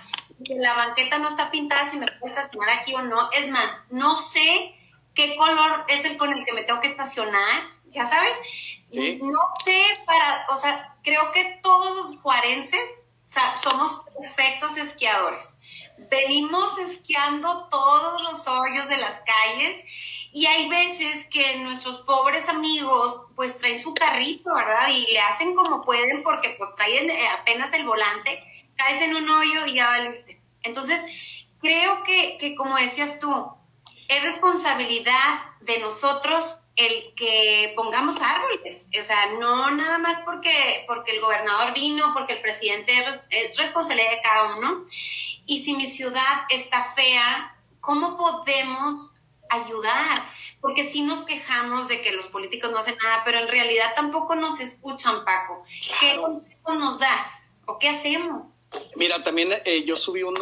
que 0.43 0.55
la 0.55 0.73
banqueta 0.73 1.19
no 1.19 1.29
está 1.29 1.51
pintada 1.51 1.87
si 1.87 1.97
me 1.97 2.07
puedo 2.13 2.33
estacionar 2.33 2.79
aquí 2.79 2.95
o 2.95 3.03
no. 3.03 3.29
Es 3.31 3.47
más, 3.51 3.83
no 3.91 4.15
sé 4.15 4.73
qué 5.13 5.35
color 5.35 5.85
es 5.87 6.03
el 6.03 6.17
con 6.17 6.33
el 6.35 6.43
que 6.45 6.53
me 6.53 6.63
tengo 6.63 6.81
que 6.81 6.87
estacionar, 6.87 7.61
ya 7.89 8.07
sabes. 8.07 8.39
No 9.21 9.39
sé 9.63 9.85
para, 10.07 10.47
o 10.49 10.57
sea, 10.57 10.95
creo 11.03 11.31
que 11.31 11.59
todos 11.61 11.95
los 11.95 12.19
juarenses 12.21 13.05
somos 13.61 14.01
perfectos 14.17 14.77
esquiadores 14.77 15.59
venimos 15.97 16.77
esquiando 16.79 17.67
todos 17.69 18.23
los 18.23 18.47
hoyos 18.47 18.89
de 18.89 18.97
las 18.97 19.21
calles 19.21 19.85
y 20.31 20.45
hay 20.47 20.67
veces 20.67 21.25
que 21.29 21.59
nuestros 21.59 21.99
pobres 21.99 22.49
amigos 22.49 23.27
pues 23.35 23.57
traen 23.57 23.81
su 23.81 23.93
carrito, 23.93 24.53
¿verdad? 24.53 24.89
Y 24.89 25.11
le 25.11 25.19
hacen 25.21 25.55
como 25.55 25.81
pueden 25.81 26.23
porque 26.23 26.55
pues 26.57 26.75
traen 26.75 27.09
eh, 27.09 27.27
apenas 27.39 27.71
el 27.73 27.85
volante, 27.85 28.37
caes 28.75 29.01
en 29.01 29.15
un 29.15 29.29
hoyo 29.29 29.65
y 29.65 29.75
ya 29.75 29.87
valiste. 29.87 30.41
Entonces, 30.63 31.01
creo 31.61 32.03
que, 32.03 32.37
que 32.37 32.55
como 32.55 32.75
decías 32.75 33.19
tú, 33.19 33.53
es 34.07 34.23
responsabilidad 34.23 35.39
de 35.61 35.79
nosotros 35.79 36.61
el 36.75 37.13
que 37.15 37.73
pongamos 37.75 38.21
árboles, 38.21 38.89
o 38.99 39.03
sea, 39.03 39.27
no 39.39 39.71
nada 39.71 39.97
más 39.97 40.19
porque, 40.25 40.83
porque 40.85 41.13
el 41.13 41.21
gobernador 41.21 41.73
vino, 41.73 42.11
porque 42.13 42.33
el 42.33 42.41
presidente 42.41 42.93
es 43.29 43.57
responsabilidad 43.57 44.11
de 44.11 44.21
cada 44.21 44.57
uno. 44.57 44.85
Y 45.45 45.63
si 45.63 45.75
mi 45.75 45.87
ciudad 45.87 46.41
está 46.49 46.93
fea, 46.95 47.55
¿cómo 47.79 48.17
podemos 48.17 49.15
ayudar? 49.49 50.21
Porque 50.59 50.89
si 50.89 51.01
nos 51.01 51.23
quejamos 51.23 51.87
de 51.87 52.01
que 52.01 52.11
los 52.11 52.27
políticos 52.27 52.71
no 52.71 52.79
hacen 52.79 52.97
nada, 52.97 53.21
pero 53.23 53.39
en 53.39 53.47
realidad 53.47 53.93
tampoco 53.95 54.35
nos 54.35 54.59
escuchan, 54.59 55.23
Paco. 55.23 55.63
¿Qué 55.99 56.17
consejo 56.17 56.73
nos 56.73 56.99
das? 56.99 57.57
¿O 57.67 57.79
qué 57.79 57.89
hacemos? 57.89 58.67
Mira, 58.95 59.23
también 59.23 59.53
eh, 59.65 59.83
yo 59.85 59.95
subí 59.95 60.21
una... 60.23 60.41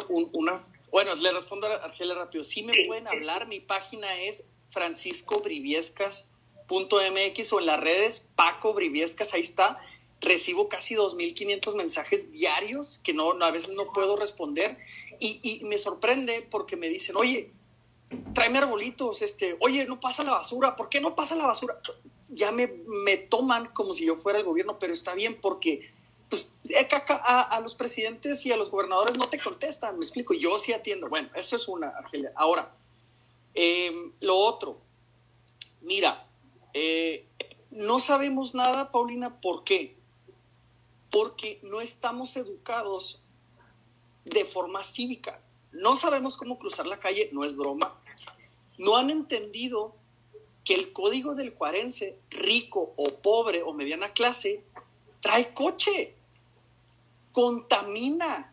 Bueno, 0.92 1.16
le 1.16 1.32
respondo 1.32 1.68
a 1.68 1.76
Argelia 1.76 2.16
rápido. 2.16 2.44
Si 2.44 2.64
me 2.64 2.74
pueden 2.86 3.08
hablar, 3.08 3.48
mi 3.48 3.60
página 3.60 4.20
es 4.22 4.50
franciscobriviescas.mx 4.68 7.54
o 7.54 7.60
en 7.60 7.66
las 7.66 7.80
redes 7.80 8.32
Paco 8.36 8.74
Briviescas, 8.74 9.34
ahí 9.34 9.42
está 9.42 9.80
recibo 10.24 10.70
casi 10.70 10.96
2.500 10.96 11.76
mensajes 11.76 12.32
diarios 12.32 13.00
que 13.04 13.14
no, 13.14 13.32
a 13.32 13.52
veces 13.52 13.72
no 13.72 13.92
puedo 13.92 14.16
responder 14.16 14.78
y, 15.20 15.40
y, 15.44 15.64
me 15.66 15.78
sorprende 15.78 16.48
porque 16.50 16.76
me 16.76 16.90
dicen, 16.90 17.16
oye, 17.16 17.52
tráeme 18.34 18.60
arbolitos, 18.60 19.22
este, 19.22 19.56
oye, 19.60 19.86
no 19.86 20.00
pasa 20.00 20.24
la 20.24 20.32
basura, 20.32 20.76
¿por 20.76 20.90
qué 20.90 21.00
no 21.00 21.16
pasa 21.16 21.36
la 21.36 21.46
basura? 21.46 21.80
Ya 22.30 22.52
me, 22.52 22.68
me 23.06 23.18
toman 23.18 23.68
como 23.68 23.94
si 23.94 24.06
yo 24.06 24.16
fuera 24.16 24.40
el 24.40 24.46
gobierno, 24.46 24.80
pero 24.80 24.94
está 24.94 25.14
bien 25.14 25.40
porque 25.40 25.90
pues, 26.30 26.54
a, 27.08 27.42
a, 27.42 27.62
los 27.62 27.76
presidentes 27.76 28.46
y 28.46 28.52
a 28.52 28.58
los 28.58 28.72
gobernadores 28.72 29.18
no 29.18 29.30
te 29.30 29.40
contestan, 29.40 29.98
me 29.98 30.04
explico, 30.04 30.34
yo 30.34 30.58
sí 30.58 30.74
atiendo. 30.74 31.08
Bueno, 31.08 31.30
eso 31.36 31.56
es 31.56 31.68
una, 31.68 31.90
Argelia. 31.90 32.32
Ahora, 32.36 32.74
em, 33.54 34.12
lo 34.20 34.36
otro, 34.36 34.80
mira, 35.82 36.24
eh, 36.74 37.28
no 37.70 38.00
sabemos 38.00 38.56
nada, 38.56 38.92
Paulina, 38.92 39.40
¿por 39.42 39.64
qué? 39.64 39.96
Porque 41.14 41.60
no 41.62 41.80
estamos 41.80 42.36
educados 42.38 43.28
de 44.26 44.46
forma 44.46 44.84
cívica. 44.84 45.40
No 45.72 45.96
sabemos 45.96 46.36
cómo 46.36 46.58
cruzar 46.58 46.88
la 46.88 47.00
calle, 47.00 47.30
no 47.32 47.46
es 47.46 47.56
broma. 47.56 47.96
No 48.80 48.96
han 48.98 49.12
entendido 49.12 49.94
que 50.66 50.74
el 50.74 50.92
código 50.92 51.36
del 51.36 51.54
cuarense, 51.54 52.20
rico 52.32 52.94
o 52.98 53.22
pobre 53.22 53.62
o 53.62 53.74
mediana 53.74 54.12
clase, 54.14 54.64
trae 55.22 55.54
coche, 55.54 56.16
contamina. 57.32 58.52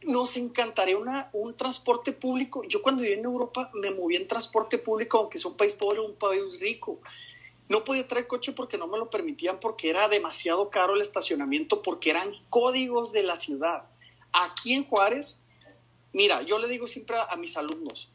Nos 0.00 0.38
encantaría 0.38 0.96
una, 0.96 1.28
un 1.34 1.58
transporte 1.58 2.12
público. 2.12 2.64
Yo 2.64 2.80
cuando 2.80 3.02
viví 3.02 3.16
en 3.16 3.24
Europa 3.26 3.70
me 3.74 3.90
moví 3.90 4.16
en 4.16 4.26
transporte 4.26 4.78
público, 4.78 5.18
aunque 5.18 5.36
es 5.36 5.44
un 5.44 5.58
país 5.58 5.74
pobre 5.74 6.00
un 6.00 6.14
país 6.14 6.58
rico. 6.58 7.00
No 7.68 7.84
podía 7.84 8.06
traer 8.06 8.26
coche 8.26 8.52
porque 8.52 8.78
no 8.78 8.86
me 8.86 8.98
lo 8.98 9.10
permitían, 9.10 9.58
porque 9.58 9.90
era 9.90 10.08
demasiado 10.08 10.70
caro 10.70 10.94
el 10.94 11.00
estacionamiento, 11.00 11.82
porque 11.82 12.10
eran 12.10 12.32
códigos 12.48 13.12
de 13.12 13.22
la 13.24 13.36
ciudad. 13.36 13.84
Aquí 14.32 14.74
en 14.74 14.84
Juárez, 14.84 15.42
mira, 16.12 16.42
yo 16.42 16.58
le 16.58 16.68
digo 16.68 16.86
siempre 16.86 17.16
a, 17.18 17.34
mis 17.36 17.56
alumnos, 17.56 18.12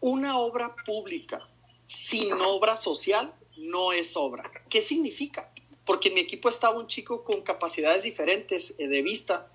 una 0.00 0.38
obra 0.38 0.74
pública 0.84 1.48
sin 1.86 2.32
obra 2.32 2.76
social 2.76 3.34
no 3.56 3.92
es 3.92 4.16
obra. 4.16 4.50
¿Qué 4.68 4.82
significa? 4.82 5.52
Porque 5.84 6.08
en 6.08 6.14
mi 6.14 6.20
equipo 6.20 6.48
estaba 6.48 6.78
un 6.78 6.86
chico 6.86 7.24
con 7.24 7.42
capacidades 7.42 8.02
diferentes 8.02 8.74
eh, 8.78 8.88
de 8.88 9.02
vista 9.02 9.50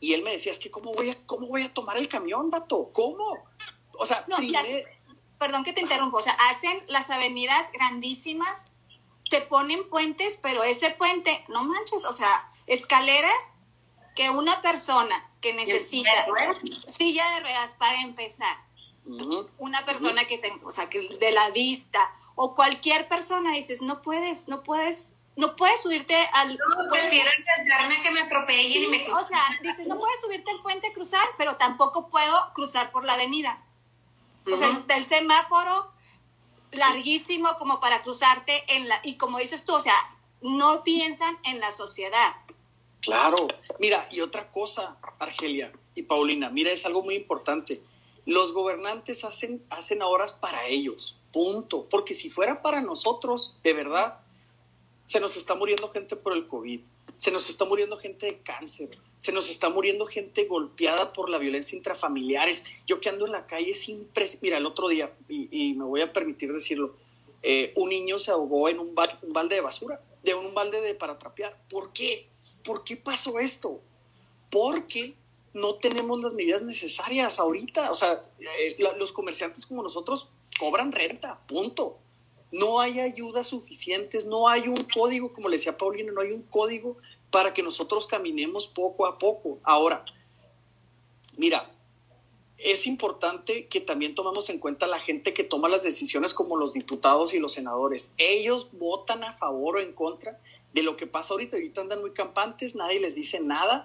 y 0.00 0.12
él 0.12 0.22
me 0.22 0.32
decía, 0.32 0.52
es 0.52 0.58
que 0.58 0.70
¿cómo 0.70 0.92
voy 0.92 1.10
a, 1.10 1.26
cómo 1.26 1.46
voy 1.46 1.62
a 1.62 1.72
tomar 1.72 1.96
el 1.96 2.08
camión, 2.08 2.50
vato? 2.50 2.90
¿Cómo? 2.92 3.24
O 3.98 4.04
sea, 4.04 4.24
no, 4.28 4.36
perdón 5.44 5.62
que 5.62 5.74
te 5.74 5.82
interrumpo, 5.82 6.16
o 6.16 6.22
sea, 6.22 6.32
hacen 6.48 6.82
las 6.88 7.10
avenidas 7.10 7.70
grandísimas, 7.72 8.66
te 9.28 9.42
ponen 9.42 9.86
puentes, 9.90 10.40
pero 10.42 10.64
ese 10.64 10.90
puente, 10.92 11.44
no 11.48 11.64
manches, 11.64 12.06
o 12.06 12.14
sea, 12.14 12.50
escaleras 12.66 13.54
que 14.16 14.30
una 14.30 14.62
persona 14.62 15.30
que 15.42 15.52
necesita 15.52 16.10
silla 16.88 17.30
de 17.32 17.40
ruedas 17.40 17.72
para 17.78 18.00
empezar, 18.00 18.56
una 19.58 19.84
persona 19.84 20.24
que 20.24 20.38
tenga, 20.38 20.66
o 20.66 20.70
sea, 20.70 20.88
que 20.88 21.08
de 21.08 21.32
la 21.32 21.50
vista, 21.50 22.00
o 22.36 22.54
cualquier 22.54 23.06
persona, 23.06 23.52
dices, 23.52 23.82
no 23.82 24.00
puedes, 24.00 24.48
no 24.48 24.62
puedes 24.62 25.12
no 25.36 25.56
puedes 25.56 25.82
subirte 25.82 26.16
al 26.32 26.56
no, 26.56 26.90
prefiero 26.90 27.28
intentarme 27.38 28.00
que 28.00 28.10
me 28.12 28.20
atropellen 28.20 28.84
y 28.84 28.86
me 28.86 29.02
O 29.02 29.26
sea, 29.26 29.42
dices, 29.60 29.86
no 29.88 29.98
puedes 29.98 30.20
subirte 30.22 30.50
al 30.50 30.62
puente 30.62 30.90
cruzar, 30.94 31.26
pero 31.36 31.56
tampoco 31.56 32.08
puedo 32.08 32.52
cruzar 32.54 32.92
por 32.92 33.04
la 33.04 33.14
avenida. 33.14 33.60
O 34.50 34.56
sea, 34.56 34.70
está 34.76 34.96
el 34.96 35.04
semáforo 35.04 35.90
larguísimo 36.72 37.48
como 37.58 37.80
para 37.80 38.02
cruzarte 38.02 38.64
en 38.74 38.88
la... 38.88 39.00
Y 39.02 39.16
como 39.16 39.38
dices 39.38 39.64
tú, 39.64 39.74
o 39.74 39.80
sea, 39.80 39.94
no 40.40 40.84
piensan 40.84 41.38
en 41.44 41.60
la 41.60 41.70
sociedad. 41.70 42.34
Claro. 43.00 43.48
Mira, 43.78 44.08
y 44.10 44.20
otra 44.20 44.50
cosa, 44.50 44.98
Argelia 45.18 45.72
y 45.94 46.02
Paulina, 46.02 46.50
mira, 46.50 46.70
es 46.70 46.84
algo 46.86 47.02
muy 47.02 47.14
importante. 47.14 47.82
Los 48.26 48.52
gobernantes 48.52 49.24
hacen, 49.24 49.64
hacen 49.70 50.02
horas 50.02 50.32
para 50.32 50.66
ellos, 50.66 51.20
punto. 51.32 51.88
Porque 51.88 52.14
si 52.14 52.30
fuera 52.30 52.62
para 52.62 52.80
nosotros, 52.80 53.58
de 53.62 53.72
verdad, 53.72 54.20
se 55.06 55.20
nos 55.20 55.36
está 55.36 55.54
muriendo 55.54 55.90
gente 55.90 56.16
por 56.16 56.32
el 56.32 56.46
COVID, 56.46 56.80
se 57.16 57.30
nos 57.30 57.48
está 57.48 57.64
muriendo 57.64 57.96
gente 57.98 58.26
de 58.26 58.38
cáncer, 58.38 58.98
se 59.16 59.32
nos 59.32 59.48
está 59.48 59.70
muriendo 59.70 60.06
gente 60.06 60.44
golpeada 60.44 61.12
por 61.12 61.30
la 61.30 61.38
violencia 61.38 61.76
intrafamiliares. 61.76 62.64
Yo 62.86 63.00
que 63.00 63.08
ando 63.08 63.26
en 63.26 63.32
la 63.32 63.46
calle 63.46 63.70
es 63.70 63.88
impresionante. 63.88 64.44
Mira, 64.44 64.58
el 64.58 64.66
otro 64.66 64.88
día, 64.88 65.14
y, 65.28 65.74
me 65.74 65.84
voy 65.84 66.02
a 66.02 66.10
permitir 66.10 66.52
decirlo, 66.52 66.94
eh, 67.42 67.72
un 67.76 67.88
niño 67.88 68.18
se 68.18 68.30
ahogó 68.30 68.68
en 68.68 68.80
un, 68.80 68.94
balde 68.94 69.54
de 69.54 69.60
basura, 69.60 70.00
de 70.22 70.34
un 70.34 70.52
balde 70.52 70.80
de 70.80 70.94
para 70.94 71.18
trapear. 71.18 71.58
¿Por 71.70 71.92
qué? 71.92 72.28
¿Por 72.62 72.84
qué 72.84 72.96
pasó 72.96 73.38
esto? 73.38 73.80
Porque 74.50 75.14
no 75.52 75.76
tenemos 75.76 76.20
las 76.20 76.34
medidas 76.34 76.62
necesarias 76.62 77.38
ahorita. 77.38 77.90
O 77.90 77.94
sea, 77.94 78.20
eh, 78.58 78.76
los 78.98 79.12
comerciantes 79.12 79.66
como 79.66 79.82
nosotros 79.82 80.28
cobran 80.58 80.92
renta, 80.92 81.40
punto. 81.46 81.98
No 82.54 82.80
hay 82.80 83.00
ayudas 83.00 83.48
suficientes, 83.48 84.26
no 84.26 84.46
hay 84.46 84.68
un 84.68 84.84
código, 84.84 85.32
como 85.32 85.48
le 85.48 85.56
decía 85.56 85.76
Paulina, 85.76 86.12
no 86.12 86.20
hay 86.20 86.30
un 86.30 86.44
código 86.44 86.96
para 87.32 87.52
que 87.52 87.64
nosotros 87.64 88.06
caminemos 88.06 88.68
poco 88.68 89.06
a 89.06 89.18
poco. 89.18 89.58
Ahora, 89.64 90.04
mira, 91.36 91.68
es 92.58 92.86
importante 92.86 93.64
que 93.64 93.80
también 93.80 94.14
tomemos 94.14 94.48
en 94.50 94.60
cuenta 94.60 94.86
la 94.86 95.00
gente 95.00 95.34
que 95.34 95.42
toma 95.42 95.68
las 95.68 95.82
decisiones 95.82 96.32
como 96.32 96.56
los 96.56 96.74
diputados 96.74 97.34
y 97.34 97.40
los 97.40 97.54
senadores. 97.54 98.14
Ellos 98.18 98.68
votan 98.70 99.24
a 99.24 99.32
favor 99.32 99.78
o 99.78 99.80
en 99.80 99.92
contra 99.92 100.38
de 100.72 100.84
lo 100.84 100.96
que 100.96 101.08
pasa 101.08 101.34
ahorita. 101.34 101.56
Ahorita 101.56 101.80
andan 101.80 102.02
muy 102.02 102.12
campantes, 102.12 102.76
nadie 102.76 103.00
les 103.00 103.16
dice 103.16 103.40
nada, 103.40 103.84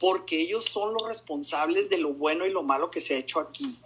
porque 0.00 0.40
ellos 0.40 0.64
son 0.64 0.94
los 0.94 1.06
responsables 1.06 1.90
de 1.90 1.98
lo 1.98 2.14
bueno 2.14 2.46
y 2.46 2.50
lo 2.50 2.62
malo 2.62 2.90
que 2.90 3.02
se 3.02 3.16
ha 3.16 3.18
hecho 3.18 3.38
aquí. 3.38 3.76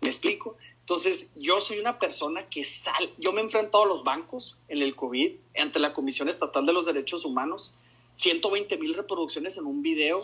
¿Me 0.00 0.08
explico? 0.08 0.56
Entonces, 0.82 1.32
yo 1.36 1.60
soy 1.60 1.78
una 1.78 2.00
persona 2.00 2.40
que 2.50 2.64
sale, 2.64 3.12
yo 3.16 3.32
me 3.32 3.40
he 3.40 3.44
enfrentado 3.44 3.84
a 3.84 3.86
los 3.86 4.02
bancos 4.02 4.58
en 4.66 4.82
el 4.82 4.96
COVID, 4.96 5.32
ante 5.56 5.78
la 5.78 5.92
Comisión 5.92 6.28
Estatal 6.28 6.66
de 6.66 6.72
los 6.72 6.86
Derechos 6.86 7.24
Humanos, 7.24 7.76
120 8.16 8.78
mil 8.78 8.94
reproducciones 8.94 9.56
en 9.56 9.66
un 9.66 9.80
video. 9.80 10.20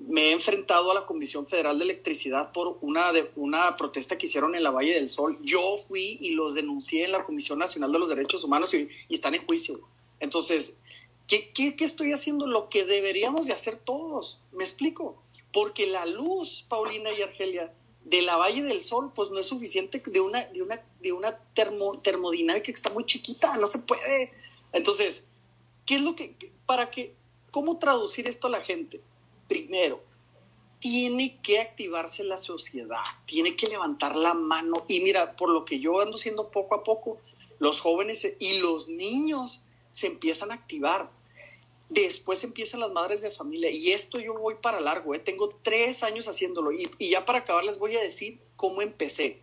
Me 0.00 0.28
he 0.28 0.32
enfrentado 0.32 0.90
a 0.90 0.94
la 0.94 1.06
Comisión 1.06 1.46
Federal 1.46 1.78
de 1.78 1.84
Electricidad 1.84 2.52
por 2.52 2.76
una, 2.82 3.10
de, 3.14 3.30
una 3.36 3.74
protesta 3.78 4.18
que 4.18 4.26
hicieron 4.26 4.54
en 4.54 4.62
la 4.62 4.70
Valle 4.70 4.92
del 4.92 5.08
Sol. 5.08 5.34
Yo 5.42 5.78
fui 5.78 6.18
y 6.20 6.32
los 6.32 6.52
denuncié 6.52 7.06
en 7.06 7.12
la 7.12 7.24
Comisión 7.24 7.58
Nacional 7.58 7.90
de 7.90 7.98
los 7.98 8.10
Derechos 8.10 8.44
Humanos 8.44 8.74
y, 8.74 8.90
están 9.08 9.34
en 9.34 9.46
juicio. 9.46 9.80
Entonces, 10.20 10.78
¿qué, 11.26 11.50
¿qué, 11.54 11.74
qué, 11.74 11.86
estoy 11.86 12.12
haciendo? 12.12 12.46
Lo 12.46 12.68
que 12.68 12.84
deberíamos 12.84 13.46
de 13.46 13.54
hacer 13.54 13.78
todos. 13.78 14.42
¿Me 14.52 14.62
explico? 14.64 15.22
Porque 15.54 15.86
la 15.86 16.04
luz, 16.04 16.66
Paulina 16.68 17.10
y 17.12 17.22
Argelia, 17.22 17.72
de 18.06 18.22
la 18.22 18.36
Valle 18.36 18.62
del 18.62 18.82
Sol, 18.82 19.10
pues 19.14 19.30
no 19.30 19.38
es 19.40 19.46
suficiente 19.46 20.00
de 20.06 20.20
una, 20.20 20.46
de 20.46 20.62
una, 20.62 20.80
de 21.00 21.12
una 21.12 21.36
termodinámica 22.02 22.62
que 22.62 22.70
está 22.70 22.90
muy 22.90 23.04
chiquita, 23.04 23.56
no 23.56 23.66
se 23.66 23.80
puede. 23.80 24.32
Entonces, 24.72 25.28
¿qué 25.84 25.96
es 25.96 26.02
lo 26.02 26.14
que, 26.14 26.36
para 26.66 26.88
que, 26.88 27.16
cómo 27.50 27.78
traducir 27.78 28.28
esto 28.28 28.46
a 28.46 28.50
la 28.50 28.60
gente? 28.60 29.00
Primero, 29.48 30.04
tiene 30.78 31.40
que 31.42 31.58
activarse 31.58 32.22
la 32.22 32.38
sociedad, 32.38 33.02
tiene 33.24 33.56
que 33.56 33.66
levantar 33.66 34.14
la 34.14 34.34
mano. 34.34 34.84
Y 34.86 35.00
mira, 35.00 35.34
por 35.34 35.50
lo 35.50 35.64
que 35.64 35.80
yo 35.80 36.00
ando 36.00 36.16
siendo 36.16 36.52
poco 36.52 36.76
a 36.76 36.84
poco, 36.84 37.18
los 37.58 37.80
jóvenes 37.80 38.36
y 38.38 38.58
los 38.58 38.88
niños 38.88 39.64
se 39.90 40.06
empiezan 40.06 40.52
a 40.52 40.54
activar. 40.54 41.10
Después 41.88 42.42
empiezan 42.42 42.80
las 42.80 42.90
madres 42.90 43.22
de 43.22 43.30
familia 43.30 43.70
y 43.70 43.92
esto 43.92 44.18
yo 44.18 44.34
voy 44.34 44.56
para 44.60 44.80
largo, 44.80 45.14
¿eh? 45.14 45.20
tengo 45.20 45.50
tres 45.62 46.02
años 46.02 46.26
haciéndolo 46.26 46.72
y, 46.72 46.90
ya 46.98 47.24
para 47.24 47.40
acabar 47.40 47.64
les 47.64 47.78
voy 47.78 47.96
a 47.96 48.02
decir 48.02 48.40
cómo 48.56 48.82
empecé. 48.82 49.42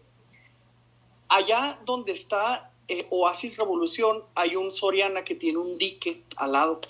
Allá 1.30 1.80
donde 1.86 2.12
está 2.12 2.74
eh, 2.90 3.08
Oasis 3.10 3.58
Revolución 3.58 4.24
hay 4.36 4.58
un 4.58 4.74
Soriana 4.74 5.24
que 5.24 5.36
tiene 5.36 5.58
un 5.58 5.78
dique 5.78 6.24
al 6.36 6.52
lado 6.52 6.82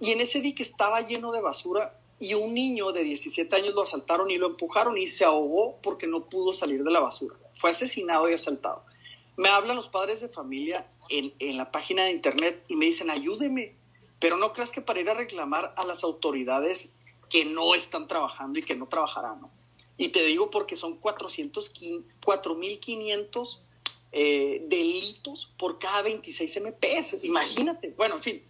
y 0.00 0.12
en 0.12 0.20
ese 0.20 0.40
dique 0.40 0.62
estaba 0.62 1.00
lleno 1.00 1.32
de 1.32 1.40
basura 1.40 1.98
y 2.18 2.34
un 2.34 2.52
niño 2.52 2.92
de 2.92 3.04
17 3.04 3.54
años 3.56 3.74
lo 3.74 3.82
asaltaron 3.82 4.30
y 4.30 4.36
lo 4.36 4.46
empujaron 4.46 4.98
y 4.98 5.06
se 5.06 5.24
ahogó 5.24 5.78
porque 5.82 6.06
no 6.06 6.28
pudo 6.28 6.52
salir 6.52 6.84
de 6.84 6.90
la 6.90 7.00
basura. 7.00 7.36
Fue 7.54 7.70
asesinado 7.70 8.28
y 8.28 8.34
asaltado. 8.34 8.84
Me 9.36 9.48
hablan 9.48 9.76
los 9.76 9.88
padres 9.88 10.20
de 10.20 10.28
familia 10.28 10.86
en, 11.08 11.32
en 11.38 11.56
la 11.56 11.70
página 11.70 12.04
de 12.04 12.10
internet 12.10 12.62
y 12.68 12.76
me 12.76 12.84
dicen, 12.84 13.08
ayúdeme, 13.08 13.79
pero 14.20 14.36
no 14.36 14.52
creas 14.52 14.70
que 14.70 14.82
para 14.82 15.00
ir 15.00 15.10
a 15.10 15.14
reclamar 15.14 15.74
a 15.76 15.84
las 15.84 16.04
autoridades 16.04 16.94
que 17.28 17.46
no 17.46 17.74
están 17.74 18.06
trabajando 18.06 18.56
y 18.58 18.62
que 18.62 18.76
no 18.76 18.86
trabajarán, 18.86 19.40
¿no? 19.40 19.50
Y 19.96 20.10
te 20.10 20.22
digo 20.24 20.50
porque 20.50 20.76
son 20.76 21.00
4.500 21.00 23.60
eh, 24.12 24.64
delitos 24.66 25.52
por 25.58 25.78
cada 25.78 26.02
26 26.02 26.62
MPs. 26.62 27.18
Imagínate. 27.22 27.94
Bueno, 27.96 28.16
en 28.16 28.22
fin, 28.22 28.42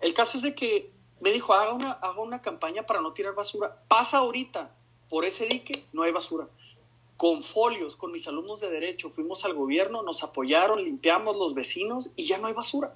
el 0.00 0.14
caso 0.14 0.36
es 0.36 0.42
de 0.42 0.54
que 0.54 0.92
me 1.20 1.32
dijo, 1.32 1.52
haga 1.54 1.72
una, 1.72 1.92
haga 1.92 2.20
una 2.20 2.42
campaña 2.42 2.84
para 2.84 3.00
no 3.00 3.12
tirar 3.12 3.34
basura. 3.34 3.82
Pasa 3.88 4.18
ahorita 4.18 4.76
por 5.08 5.24
ese 5.24 5.46
dique, 5.46 5.72
no 5.92 6.02
hay 6.02 6.12
basura. 6.12 6.48
Con 7.16 7.42
folios, 7.42 7.96
con 7.96 8.12
mis 8.12 8.28
alumnos 8.28 8.60
de 8.60 8.70
derecho, 8.70 9.10
fuimos 9.10 9.44
al 9.44 9.54
gobierno, 9.54 10.02
nos 10.02 10.22
apoyaron, 10.22 10.84
limpiamos 10.84 11.36
los 11.36 11.54
vecinos 11.54 12.10
y 12.16 12.26
ya 12.26 12.38
no 12.38 12.46
hay 12.46 12.54
basura. 12.54 12.94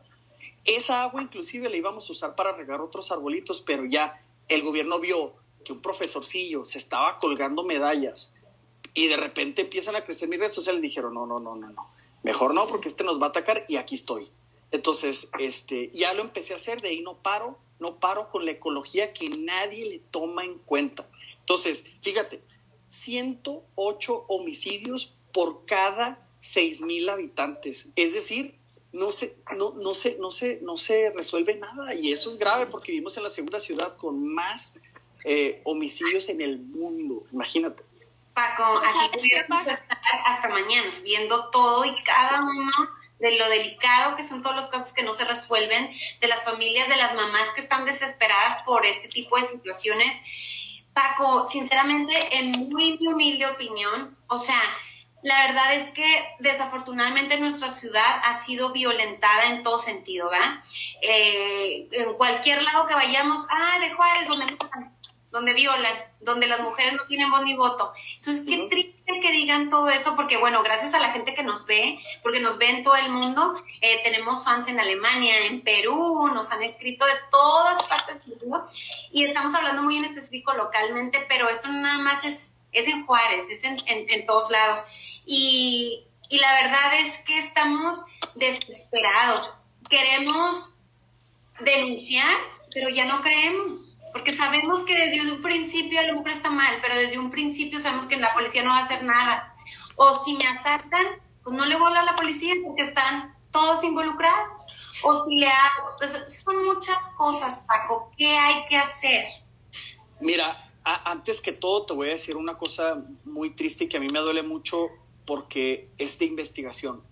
Esa 0.64 1.02
agua 1.02 1.22
inclusive 1.22 1.68
la 1.68 1.76
íbamos 1.76 2.08
a 2.08 2.12
usar 2.12 2.34
para 2.34 2.52
regar 2.52 2.80
otros 2.80 3.12
arbolitos, 3.12 3.60
pero 3.60 3.84
ya 3.84 4.22
el 4.48 4.62
gobierno 4.62 4.98
vio 4.98 5.34
que 5.64 5.72
un 5.72 5.80
profesorcillo 5.80 6.64
se 6.64 6.78
estaba 6.78 7.18
colgando 7.18 7.64
medallas 7.64 8.36
y 8.94 9.08
de 9.08 9.16
repente 9.16 9.62
empiezan 9.62 9.96
a 9.96 10.04
crecer 10.04 10.28
mis 10.28 10.38
redes 10.38 10.54
sociales, 10.54 10.82
dijeron, 10.82 11.14
no, 11.14 11.26
no, 11.26 11.40
no, 11.40 11.56
no, 11.56 11.70
no, 11.70 11.90
mejor 12.22 12.54
no, 12.54 12.66
porque 12.66 12.88
este 12.88 13.04
nos 13.04 13.20
va 13.20 13.26
a 13.26 13.28
atacar 13.30 13.64
y 13.68 13.76
aquí 13.76 13.94
estoy. 13.94 14.28
Entonces, 14.70 15.30
este, 15.38 15.90
ya 15.94 16.14
lo 16.14 16.22
empecé 16.22 16.52
a 16.52 16.56
hacer, 16.56 16.80
de 16.80 16.88
ahí 16.88 17.00
no 17.00 17.18
paro, 17.18 17.58
no 17.78 18.00
paro 18.00 18.30
con 18.30 18.44
la 18.44 18.52
ecología 18.52 19.12
que 19.12 19.28
nadie 19.28 19.86
le 19.86 19.98
toma 19.98 20.44
en 20.44 20.58
cuenta. 20.58 21.08
Entonces, 21.40 21.84
fíjate, 22.02 22.40
108 22.88 24.24
homicidios 24.28 25.16
por 25.32 25.64
cada 25.66 26.28
6 26.40 26.82
mil 26.82 27.08
habitantes. 27.08 27.90
Es 27.96 28.14
decir, 28.14 28.58
no 28.94 29.10
se, 29.10 29.36
no, 29.56 29.74
no, 29.74 29.92
se, 29.92 30.16
no, 30.18 30.30
se, 30.30 30.60
no 30.62 30.78
se 30.78 31.10
resuelve 31.10 31.56
nada 31.56 31.94
y 31.94 32.12
eso 32.12 32.30
es 32.30 32.38
grave 32.38 32.66
porque 32.66 32.92
vivimos 32.92 33.16
en 33.16 33.24
la 33.24 33.30
segunda 33.30 33.58
ciudad 33.58 33.96
con 33.96 34.26
más 34.34 34.80
eh, 35.24 35.60
homicidios 35.64 36.28
en 36.28 36.40
el 36.40 36.58
mundo, 36.60 37.24
imagínate. 37.32 37.82
Paco, 38.34 38.78
aquí 38.78 39.18
pudiéramos 39.18 39.66
estar 39.66 39.98
hasta 40.26 40.48
mañana 40.48 41.00
viendo 41.02 41.50
todo 41.50 41.84
y 41.84 41.94
cada 42.04 42.42
uno 42.42 42.70
de 43.18 43.36
lo 43.36 43.48
delicado 43.48 44.16
que 44.16 44.22
son 44.22 44.42
todos 44.42 44.56
los 44.56 44.68
casos 44.68 44.92
que 44.92 45.02
no 45.02 45.12
se 45.12 45.24
resuelven, 45.24 45.90
de 46.20 46.28
las 46.28 46.44
familias, 46.44 46.88
de 46.88 46.96
las 46.96 47.14
mamás 47.14 47.50
que 47.54 47.60
están 47.60 47.84
desesperadas 47.84 48.62
por 48.64 48.86
este 48.86 49.08
tipo 49.08 49.36
de 49.38 49.46
situaciones. 49.46 50.20
Paco, 50.92 51.48
sinceramente, 51.48 52.14
en 52.36 52.52
muy 52.68 52.98
humilde 53.06 53.46
opinión, 53.46 54.16
o 54.28 54.38
sea, 54.38 54.62
la 55.24 55.46
verdad 55.46 55.74
es 55.74 55.90
que 55.90 56.04
desafortunadamente 56.38 57.38
nuestra 57.38 57.70
ciudad 57.70 58.20
ha 58.24 58.42
sido 58.42 58.72
violentada 58.72 59.46
en 59.46 59.62
todo 59.62 59.78
sentido, 59.78 60.28
¿verdad? 60.28 60.60
Eh, 61.00 61.88
en 61.92 62.12
cualquier 62.14 62.62
lado 62.62 62.86
que 62.86 62.94
vayamos, 62.94 63.46
ah, 63.48 63.78
de 63.80 63.90
Juárez, 63.94 64.28
donde, 64.28 64.44
donde 65.30 65.54
violan, 65.54 65.96
donde 66.20 66.46
las 66.46 66.60
mujeres 66.60 66.92
no 66.92 67.06
tienen 67.06 67.30
voz 67.30 67.40
ni 67.40 67.54
voto. 67.54 67.94
Entonces, 68.16 68.44
qué 68.46 68.68
triste 68.68 69.20
que 69.22 69.32
digan 69.32 69.70
todo 69.70 69.88
eso, 69.88 70.14
porque 70.14 70.36
bueno, 70.36 70.62
gracias 70.62 70.92
a 70.92 71.00
la 71.00 71.10
gente 71.10 71.34
que 71.34 71.42
nos 71.42 71.64
ve, 71.64 71.98
porque 72.22 72.40
nos 72.40 72.58
ve 72.58 72.68
en 72.68 72.84
todo 72.84 72.96
el 72.96 73.08
mundo, 73.08 73.56
eh, 73.80 74.02
tenemos 74.04 74.44
fans 74.44 74.68
en 74.68 74.78
Alemania, 74.78 75.46
en 75.46 75.62
Perú, 75.62 76.28
nos 76.34 76.52
han 76.52 76.62
escrito 76.62 77.06
de 77.06 77.14
todas 77.30 77.82
partes 77.84 78.22
del 78.26 78.36
mundo, 78.40 78.66
y 79.10 79.24
estamos 79.24 79.54
hablando 79.54 79.82
muy 79.82 79.96
en 79.96 80.04
específico 80.04 80.52
localmente, 80.52 81.24
pero 81.30 81.48
esto 81.48 81.68
nada 81.68 81.96
más 81.96 82.24
es, 82.24 82.52
es 82.72 82.88
en 82.88 83.06
Juárez, 83.06 83.48
es 83.48 83.64
en, 83.64 83.78
en, 83.86 84.10
en 84.10 84.26
todos 84.26 84.50
lados. 84.50 84.84
Y, 85.26 86.06
la 86.30 86.52
verdad 86.54 87.00
es 87.00 87.18
que 87.18 87.38
estamos 87.38 88.04
desesperados. 88.34 89.56
Queremos 89.88 90.74
denunciar, 91.60 92.36
pero 92.72 92.88
ya 92.88 93.04
no 93.04 93.22
creemos. 93.22 93.98
Porque 94.12 94.34
sabemos 94.34 94.82
que 94.84 94.96
desde 94.96 95.30
un 95.30 95.42
principio 95.42 96.00
el 96.00 96.10
hombre 96.10 96.32
está 96.32 96.50
mal, 96.50 96.78
pero 96.80 96.96
desde 96.96 97.18
un 97.18 97.30
principio 97.30 97.78
sabemos 97.78 98.06
que 98.06 98.16
la 98.16 98.32
policía 98.32 98.62
no 98.62 98.70
va 98.70 98.78
a 98.78 98.84
hacer 98.84 99.04
nada. 99.04 99.54
O 99.96 100.16
si 100.16 100.34
me 100.34 100.46
asaltan, 100.46 101.06
pues 101.42 101.56
no 101.56 101.64
le 101.66 101.76
voy 101.76 101.94
a 101.94 102.02
la 102.02 102.14
policía 102.14 102.54
porque 102.64 102.82
están 102.82 103.34
todos 103.50 103.84
involucrados. 103.84 104.66
O 105.02 105.24
si 105.24 105.36
le 105.36 105.48
hago, 105.48 105.94
pues, 105.98 106.42
son 106.42 106.64
muchas 106.64 107.10
cosas, 107.10 107.64
Paco. 107.66 108.10
¿Qué 108.16 108.36
hay 108.36 108.64
que 108.66 108.76
hacer? 108.76 109.26
Mira, 110.20 110.72
antes 110.84 111.40
que 111.40 111.52
todo 111.52 111.86
te 111.86 111.92
voy 111.92 112.08
a 112.08 112.12
decir 112.12 112.36
una 112.36 112.56
cosa 112.56 113.02
muy 113.24 113.50
triste 113.50 113.84
y 113.84 113.88
que 113.88 113.96
a 113.96 114.00
mí 114.00 114.06
me 114.12 114.20
duele 114.20 114.42
mucho 114.42 114.88
porque 115.26 115.88
es 115.98 116.18
de 116.18 116.26
investigación. 116.26 117.02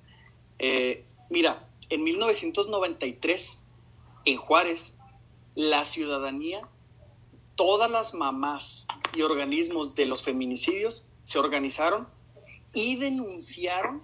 Eh, 0.59 1.05
mira, 1.31 1.69
en 1.89 2.05
1993, 2.05 3.67
en 4.25 4.37
Juárez, 4.37 4.99
la 5.55 5.85
ciudadanía, 5.85 6.69
todas 7.57 7.91
las 7.91 8.15
mamás 8.15 8.87
y 9.17 9.23
organismos 9.23 9.95
de 9.95 10.07
los 10.07 10.23
feminicidios 10.23 11.09
se 11.23 11.39
organizaron 11.39 12.09
y 12.73 12.97
denunciaron 12.97 14.03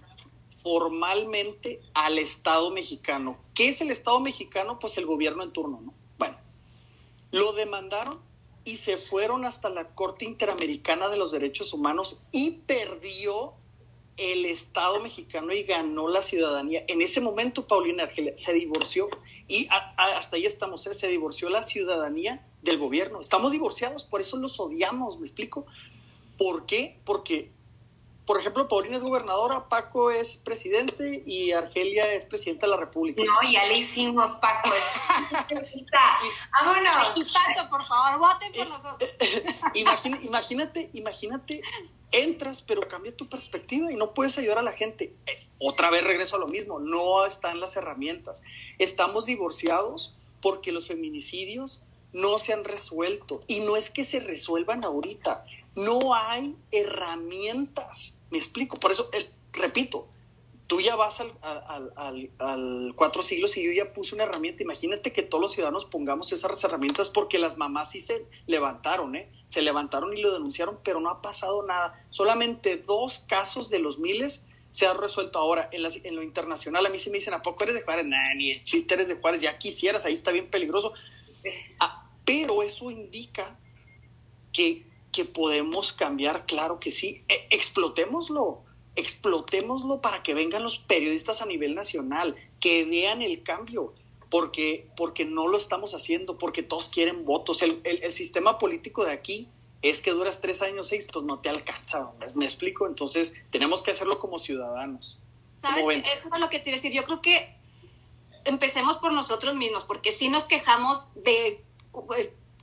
formalmente 0.62 1.81
al 1.94 2.18
Estado 2.18 2.71
mexicano. 2.71 3.38
¿Qué 3.55 3.68
es 3.68 3.81
el 3.81 3.90
Estado 3.90 4.21
mexicano? 4.21 4.79
Pues 4.79 4.99
el 4.99 5.07
gobierno 5.07 5.42
en 5.42 5.53
turno, 5.53 5.81
¿no? 5.81 5.94
Bueno, 6.18 6.37
lo 7.31 7.53
demandaron 7.53 8.21
y 8.64 8.77
se 8.77 8.99
fueron 8.99 9.47
hasta 9.47 9.71
la 9.71 9.94
Corte 9.94 10.27
Interamericana 10.27 11.09
de 11.09 11.16
los 11.16 11.33
Derechos 11.33 11.73
Humanos 11.73 12.27
y 12.33 12.59
perdió 12.66 13.55
el 14.18 14.44
Estado 14.44 15.00
mexicano 15.00 15.52
y 15.52 15.62
ganó 15.62 16.09
la 16.09 16.22
ciudadanía. 16.22 16.85
En 16.88 17.00
ese 17.00 17.20
momento, 17.20 17.66
Paulina 17.66 18.02
Argelia 18.02 18.37
se 18.37 18.52
divorció 18.52 19.09
y 19.46 19.68
hasta 19.96 20.37
ahí 20.37 20.44
estamos, 20.44 20.87
¿eh? 20.87 20.94
se 20.94 21.09
divorció 21.09 21.48
la 21.48 21.62
ciudadanía 21.62 22.46
del 22.61 22.78
gobierno. 22.78 23.20
Estamos 23.20 23.52
divorciados, 23.52 24.04
por 24.04 24.20
eso 24.20 24.37
los 24.37 24.59
odiamos, 24.59 25.18
¿me 25.18 25.24
explico? 25.24 25.66
¿Por 26.37 26.66
qué? 26.66 27.00
Porque 27.04 27.52
por 28.28 28.38
ejemplo, 28.38 28.68
Paulina 28.68 28.94
es 28.94 29.02
gobernadora, 29.02 29.70
Paco 29.70 30.11
es 30.11 30.37
presidente 30.37 31.22
y 31.24 31.52
Argelia 31.52 32.12
es 32.12 32.26
presidenta 32.26 32.66
de 32.66 32.72
la 32.72 32.76
República. 32.76 33.22
No, 33.24 33.50
ya 33.50 33.64
le 33.64 33.78
hicimos, 33.78 34.35
Paco. 34.35 34.68
Vámonos. 36.52 36.94
paso, 36.94 37.70
por 37.70 37.83
favor, 37.87 38.18
voten 38.18 38.52
por 38.52 38.68
nosotros. 38.68 39.11
imagínate, 39.72 40.90
imagínate, 40.92 41.62
entras, 42.12 42.62
pero 42.62 42.88
cambia 42.88 43.16
tu 43.16 43.29
perspectiva 43.29 43.92
y 43.92 43.97
no 43.97 44.14
puedes 44.14 44.38
ayudar 44.38 44.59
a 44.59 44.62
la 44.62 44.73
gente. 44.73 45.14
Otra 45.59 45.90
vez 45.90 46.05
regreso 46.05 46.37
a 46.37 46.38
lo 46.38 46.49
mismo, 46.49 46.81
no 46.81 47.27
están 47.27 47.61
las 47.61 47.77
herramientas. 47.77 48.42
Estamos 48.79 49.27
divorciados 49.27 50.16
porque 50.40 50.73
los 50.73 50.88
feminicidios 50.88 51.83
no 52.12 52.38
se 52.38 52.53
han 52.53 52.64
resuelto 52.64 53.42
y 53.47 53.61
no 53.61 53.77
es 53.77 53.90
que 53.90 54.05
se 54.05 54.21
resuelvan 54.21 54.85
ahorita, 54.85 55.44
no 55.75 56.14
hay 56.14 56.57
herramientas 56.71 58.18
me 58.31 58.38
explico, 58.38 58.79
por 58.79 58.92
eso, 58.92 59.09
el, 59.12 59.29
repito, 59.53 60.07
tú 60.68 60.81
ya 60.81 60.94
vas 60.94 61.20
al, 61.20 61.33
al, 62.38 62.92
cuatro 62.94 63.22
siglos 63.22 63.57
y 63.57 63.64
yo 63.64 63.72
ya 63.72 63.92
puse 63.92 64.14
una 64.14 64.24
herramienta. 64.24 64.62
Imagínate 64.62 65.12
que 65.12 65.22
todos 65.22 65.42
los 65.42 65.52
ciudadanos 65.52 65.87
pongamos 65.87 66.31
esas 66.33 66.62
herramientas 66.62 67.11
porque 67.11 67.38
las 67.38 67.57
mamás 67.57 67.90
sí 67.90 68.00
se 68.00 68.26
levantaron, 68.46 69.16
¿eh? 69.16 69.33
Se 69.46 69.62
levantaron 69.62 70.16
y 70.16 70.20
lo 70.20 70.33
denunciaron, 70.33 70.78
pero 70.85 71.00
no 71.00 71.09
ha 71.09 71.22
pasado 71.22 71.66
nada. 71.66 72.07
Solamente 72.11 72.76
dos 72.76 73.18
casos 73.18 73.70
de 73.70 73.78
los 73.81 73.98
miles 73.98 74.46
se 74.70 74.87
han 74.87 74.98
resuelto 74.98 75.38
ahora. 75.38 75.70
En, 75.72 75.83
en 76.04 76.14
lo 76.14 76.22
internacional, 76.22 76.85
a 76.85 76.90
mí 76.90 76.98
sí 76.98 77.09
me 77.11 77.16
dicen, 77.16 77.33
¿a 77.33 77.42
poco 77.42 77.64
eres 77.64 77.74
de 77.74 77.83
Juárez? 77.83 78.07
Ni 78.37 78.52
el 78.52 78.62
chiste 78.62 78.94
eres 78.94 79.09
de 79.09 79.16
Juárez, 79.16 79.40
ya 79.40 79.57
quisieras, 79.57 80.04
ahí 80.04 80.12
está 80.12 80.31
bien 80.33 80.50
peligroso. 80.50 80.92
Ah, 81.81 82.11
pero 82.24 82.62
eso 82.62 82.90
indica 82.90 83.59
que 84.52 84.88
que 85.12 85.24
podemos 85.24 85.92
cambiar, 85.92 86.46
claro 86.46 86.78
que 86.78 86.92
sí. 86.92 87.24
E, 87.28 87.48
explotémoslo, 87.50 88.64
explotémoslo 88.99 90.01
para 90.01 90.25
que 90.25 90.35
vengan 90.35 90.65
los 90.65 90.79
periodistas 90.79 91.41
a 91.41 91.47
nivel 91.47 91.77
nacional, 91.77 92.35
que 92.59 92.85
vean 92.85 93.23
el 93.23 93.45
cambio, 93.45 93.95
porque, 94.29 94.91
porque 94.97 95.25
no 95.25 95.47
lo 95.47 95.57
estamos 95.57 95.95
haciendo, 95.95 96.37
porque 96.37 96.65
todos 96.65 96.89
quieren 96.89 97.25
votos. 97.25 97.63
El, 97.63 98.13
sistema 98.13 98.59
político 98.59 99.05
de 99.05 99.13
aquí 99.13 99.49
es 99.83 100.03
que 100.03 100.11
duras 100.11 100.41
tres 100.41 100.63
años, 100.63 100.89
seis, 100.89 101.09
pues 101.13 101.25
no 101.25 101.39
te 101.39 101.49
alcanza, 101.49 102.11
¿me 102.35 102.45
explico? 102.45 102.89
Entonces 102.89 103.35
tenemos 103.51 103.83
que 103.83 103.93
hacerlo 103.93 104.19
como 104.19 104.41
ciudadanos. 104.41 105.21
¿Sabes? 105.63 105.87
Eso 106.13 106.29
es 106.35 106.41
lo 106.41 106.51
que 106.51 106.59
te 106.59 106.71
iba 106.71 106.75
a 106.75 106.81
decir. 106.81 106.93
Yo 106.93 107.05
creo 107.05 107.23
que 107.23 107.55
empecemos 108.47 108.97
por 108.97 109.13
nosotros 109.13 109.55
mismos, 109.55 109.85
porque 109.85 110.11
si 110.11 110.29
nos 110.29 110.47
quejamos 110.47 111.11
de 111.15 111.65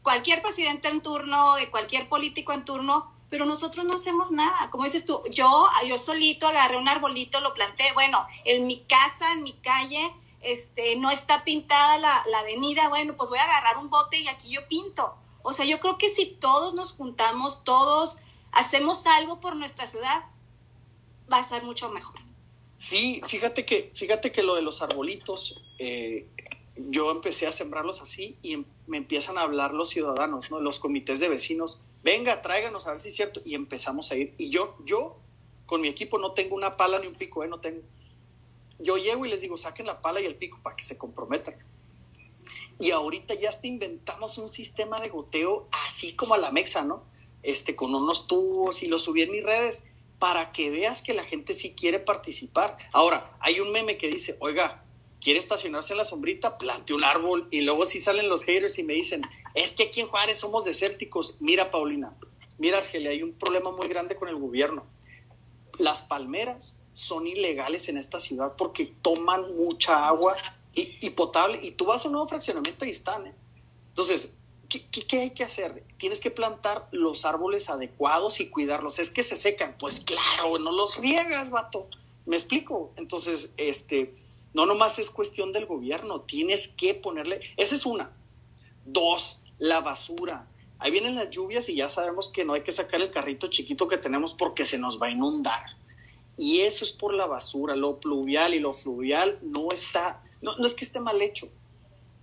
cualquier 0.02 0.42
presidente 0.42 0.90
en 0.90 1.02
turno, 1.02 1.56
de 1.56 1.72
cualquier 1.72 2.10
político 2.10 2.52
en 2.52 2.66
turno, 2.66 3.15
pero 3.30 3.46
nosotros 3.46 3.86
no 3.86 3.96
hacemos 3.96 4.32
nada. 4.32 4.70
Como 4.72 4.84
dices 4.84 5.06
tú, 5.06 5.22
yo, 5.32 5.68
yo 5.88 5.98
solito 5.98 6.48
agarré 6.48 6.78
un 6.78 6.88
arbolito, 6.88 7.42
lo 7.42 7.54
planté. 7.54 7.92
Bueno, 7.94 8.26
en 8.44 8.68
mi 8.68 8.84
casa, 8.86 9.34
en 9.34 9.44
mi 9.44 9.54
calle, 9.54 10.14
este, 10.42 10.96
no 10.96 11.12
está 11.12 11.44
pintada 11.44 11.98
la, 11.98 12.24
la 12.30 12.40
avenida. 12.40 12.90
Bueno, 12.90 13.16
pues 13.16 13.30
voy 13.30 13.40
a 13.40 13.44
agarrar 13.44 13.78
un 13.78 13.90
bote 13.90 14.20
y 14.20 14.28
aquí 14.28 14.52
yo 14.52 14.68
pinto. 14.68 15.16
O 15.42 15.54
sea, 15.54 15.66
yo 15.66 15.80
creo 15.80 15.98
que 15.98 16.10
si 16.10 16.26
todos 16.26 16.74
nos 16.74 16.94
juntamos, 16.94 17.64
todos 17.64 18.18
hacemos 18.52 19.06
algo 19.06 19.40
por 19.40 19.56
nuestra 19.56 19.86
ciudad, 19.86 20.24
va 21.32 21.38
a 21.38 21.44
ser 21.44 21.64
mucho 21.64 21.90
mejor. 21.90 22.20
Sí, 22.78 23.22
fíjate 23.26 23.66
que, 23.66 23.92
fíjate 23.94 24.32
que 24.32 24.44
lo 24.44 24.56
de 24.56 24.62
los 24.62 24.82
arbolitos, 24.82 25.64
eh, 25.80 26.28
yo 26.76 27.12
empecé 27.12 27.48
a 27.48 27.52
sembrarlos 27.52 28.02
así 28.02 28.38
y 28.42 28.54
em, 28.54 28.66
me 28.88 28.98
empiezan 28.98 29.38
a 29.38 29.42
hablar 29.42 29.74
los 29.74 29.90
ciudadanos, 29.90 30.52
¿no? 30.52 30.60
Los 30.60 30.80
comités 30.80 31.20
de 31.20 31.30
vecinos, 31.30 31.84
venga, 32.06 32.42
tráiganos 32.44 32.86
a 32.86 32.92
ver 32.92 33.00
si 33.00 33.10
es 33.10 33.16
cierto. 33.16 33.42
Y 33.44 33.56
empezamos 33.56 34.12
a 34.12 34.16
ir. 34.16 34.34
Y 34.38 34.50
yo, 34.50 34.78
yo, 34.86 35.18
con 35.66 35.82
mi 35.82 35.90
equipo 35.90 36.20
no 36.20 36.32
tengo 36.32 36.56
una 36.56 36.78
pala 36.78 37.00
ni 37.00 37.08
un 37.08 37.16
pico, 37.16 37.44
¿eh? 37.44 37.48
No 37.48 37.60
tengo. 37.60 37.82
Yo 38.80 38.98
llego 38.98 39.26
y 39.26 39.30
les 39.30 39.42
digo, 39.42 39.58
saquen 39.58 39.88
la 39.88 40.02
pala 40.02 40.22
y 40.22 40.26
el 40.26 40.36
pico 40.36 40.60
para 40.62 40.76
que 40.76 40.84
se 40.84 40.98
comprometan. 40.98 41.56
Y 42.80 42.92
ahorita 42.92 43.34
ya 43.34 43.50
hasta 43.50 43.68
inventamos 43.68 44.38
un 44.38 44.50
sistema 44.50 45.00
de 45.02 45.10
goteo 45.10 45.68
así 45.72 46.14
como 46.16 46.36
a 46.36 46.38
la 46.38 46.52
mexa, 46.52 46.84
¿no? 46.84 47.04
Este, 47.42 47.76
con 47.76 47.94
unos 47.96 48.28
tubos 48.28 48.84
y 48.84 48.88
lo 48.88 49.00
subí 49.00 49.22
en 49.22 49.32
mis 49.32 49.44
redes 49.44 49.86
para 50.20 50.52
que 50.52 50.70
veas 50.70 51.02
que 51.02 51.14
la 51.14 51.24
gente 51.24 51.54
sí 51.54 51.74
quiere 51.74 52.00
participar. 52.00 52.78
Ahora, 52.94 53.36
hay 53.40 53.60
un 53.60 53.72
meme 53.72 53.98
que 53.98 54.08
dice, 54.08 54.38
oiga, 54.40 54.85
quiere 55.26 55.40
estacionarse 55.40 55.94
en 55.94 55.98
la 55.98 56.04
sombrita, 56.04 56.60
plante 56.60 56.94
un 56.94 57.04
árbol 57.04 57.48
y 57.50 57.62
luego 57.62 57.88
si 57.88 58.00
salen 58.00 58.30
los 58.30 58.44
haters 58.44 58.78
y 58.78 58.84
me 58.84 58.94
dicen, 58.94 59.24
es 59.56 59.74
que 59.74 59.86
aquí 59.86 60.02
en 60.02 60.08
Juárez 60.08 60.38
somos 60.38 60.66
desérticos. 60.66 61.34
Mira, 61.40 61.72
Paulina, 61.72 62.16
mira, 62.60 62.78
Argelia, 62.78 63.10
hay 63.10 63.24
un 63.24 63.34
problema 63.34 63.72
muy 63.72 63.88
grande 63.88 64.18
con 64.18 64.30
el 64.30 64.36
gobierno. 64.36 64.86
Las 65.80 66.04
palmeras 66.04 66.80
son 66.94 67.26
ilegales 67.26 67.90
en 67.90 67.98
esta 67.98 68.20
ciudad 68.20 68.54
porque 68.56 68.94
toman 69.02 69.56
mucha 69.56 70.08
agua 70.08 70.36
y, 70.76 71.10
potable 71.10 71.58
y 71.60 71.72
tú 71.72 71.86
vas 71.86 72.06
a 72.06 72.10
un 72.10 72.12
nuevo 72.12 72.28
fraccionamiento 72.28 72.86
y 72.86 72.92
están. 72.92 73.26
¿eh? 73.26 73.34
Entonces, 73.88 74.38
¿qué, 74.70 74.86
¿qué, 74.86 75.22
hay 75.22 75.32
que 75.32 75.44
hacer? 75.44 75.84
Tienes 75.98 76.20
que 76.20 76.30
plantar 76.30 76.88
los 76.92 77.26
árboles 77.26 77.72
adecuados 77.72 78.40
y 78.42 78.52
cuidarlos. 78.52 79.00
Es 79.00 79.10
que 79.10 79.24
se 79.24 79.36
secan. 79.36 79.76
Pues 79.80 80.02
claro, 80.02 80.60
no 80.60 80.72
los 80.72 81.00
riegas, 81.00 81.50
vato. 81.50 81.90
¿Me 82.28 82.36
explico? 82.36 82.94
Entonces, 82.96 83.56
este 83.58 84.14
no 84.56 84.66
nomás 84.66 85.00
es 85.00 85.10
cuestión 85.10 85.52
del 85.52 85.66
gobierno, 85.66 86.22
tienes 86.22 86.70
que 86.70 86.94
ponerle, 86.94 87.42
esa 87.58 87.76
es 87.76 87.86
una. 87.86 88.16
Dos, 88.86 89.44
la 89.60 89.82
basura. 89.82 90.48
Ahí 90.80 90.92
vienen 90.92 91.16
las 91.16 91.30
lluvias 91.30 91.68
y 91.68 91.76
ya 91.76 91.90
sabemos 91.90 92.30
que 92.30 92.46
no 92.46 92.54
hay 92.54 92.62
que 92.62 92.72
sacar 92.72 93.02
el 93.02 93.12
carrito 93.12 93.48
chiquito 93.48 93.90
que 93.90 93.98
tenemos 93.98 94.34
porque 94.34 94.64
se 94.64 94.78
nos 94.78 95.00
va 95.00 95.08
a 95.08 95.12
inundar. 95.12 95.66
Y 96.38 96.62
eso 96.62 96.86
es 96.86 96.94
por 96.94 97.18
la 97.18 97.26
basura, 97.26 97.76
lo 97.76 98.00
pluvial 98.00 98.54
y 98.54 98.60
lo 98.60 98.72
fluvial 98.72 99.40
no 99.42 99.72
está, 99.74 100.22
no, 100.42 100.56
no 100.58 100.66
es 100.66 100.74
que 100.74 100.86
esté 100.86 101.02
mal 101.02 101.22
hecho, 101.22 101.50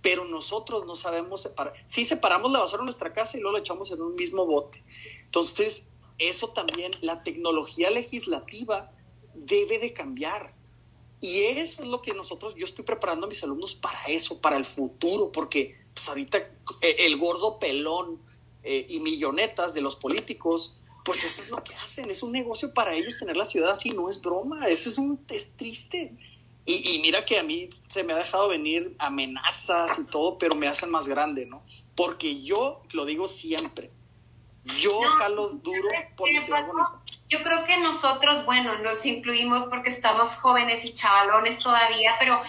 pero 0.01 0.25
nosotros 0.25 0.87
no 0.87 0.95
sabemos 0.95 1.43
separar. 1.43 1.75
Sí 1.85 2.03
separamos 2.03 2.51
la 2.51 2.61
basura 2.61 2.81
en 2.81 2.85
nuestra 2.85 3.13
casa 3.13 3.37
y 3.37 3.41
luego 3.41 3.57
la 3.57 3.61
echamos 3.61 3.91
en 3.91 4.01
un 4.01 4.15
mismo 4.15 4.47
bote. 4.47 4.83
Entonces, 5.25 5.91
eso 6.17 6.47
también, 6.47 6.89
la 7.01 7.21
tecnología 7.21 7.91
legislativa 7.91 8.91
debe 9.35 9.77
de 9.77 9.93
cambiar 9.93 10.55
y 11.23 11.41
eso 11.45 11.83
es 11.83 11.87
lo 11.87 12.01
que 12.01 12.13
nosotros, 12.13 12.53
yo 12.53 12.65
estoy 12.65 12.83
preparando 12.83 13.25
a 13.25 13.29
mis 13.29 13.41
alumnos 13.45 13.75
para 13.75 14.07
eso, 14.07 14.41
para 14.41 14.57
el 14.57 14.65
futuro, 14.65 15.31
porque 15.31 15.79
pues 15.93 16.09
ahorita 16.09 16.37
eh, 16.37 16.95
el 16.99 17.15
gordo 17.15 17.59
pelón 17.59 18.21
eh, 18.61 18.85
y 18.89 18.99
millonetas 18.99 19.73
de 19.73 19.79
los 19.79 19.95
políticos, 19.95 20.81
pues 21.05 21.23
eso 21.23 21.41
es 21.41 21.49
lo 21.49 21.63
que 21.63 21.75
hacen, 21.75 22.09
es 22.09 22.23
un 22.23 22.33
negocio 22.33 22.73
para 22.73 22.93
ellos 22.93 23.17
tener 23.17 23.37
la 23.37 23.45
ciudad 23.45 23.71
así, 23.71 23.91
no 23.91 24.09
es 24.09 24.19
broma, 24.19 24.67
eso 24.67 24.89
es 24.89 24.97
un 24.97 25.25
es 25.29 25.55
triste. 25.55 26.13
Y, 26.65 26.93
y, 26.93 26.99
mira 27.01 27.23
que 27.23 27.39
a 27.39 27.43
mí 27.43 27.69
se 27.71 28.03
me 28.03 28.11
ha 28.11 28.17
dejado 28.17 28.49
venir 28.49 28.93
amenazas 28.99 29.99
y 29.99 30.05
todo, 30.07 30.37
pero 30.37 30.57
me 30.57 30.67
hacen 30.67 30.89
más 30.89 31.07
grande, 31.07 31.45
¿no? 31.45 31.63
Porque 31.95 32.41
yo 32.41 32.83
lo 32.91 33.05
digo 33.05 33.29
siempre, 33.29 33.91
yo 34.77 34.99
jalo 35.17 35.51
duro 35.51 35.87
por 36.17 36.29
mi 36.29 36.39
ciudad 36.39 36.67
bonita 36.67 37.02
yo 37.29 37.41
creo 37.43 37.65
que 37.65 37.77
nosotros, 37.77 38.45
bueno, 38.45 38.77
nos 38.79 39.05
incluimos 39.05 39.63
porque 39.65 39.89
estamos 39.89 40.35
jóvenes 40.35 40.85
y 40.85 40.93
chavalones 40.93 41.59
todavía, 41.59 42.15
pero 42.19 42.41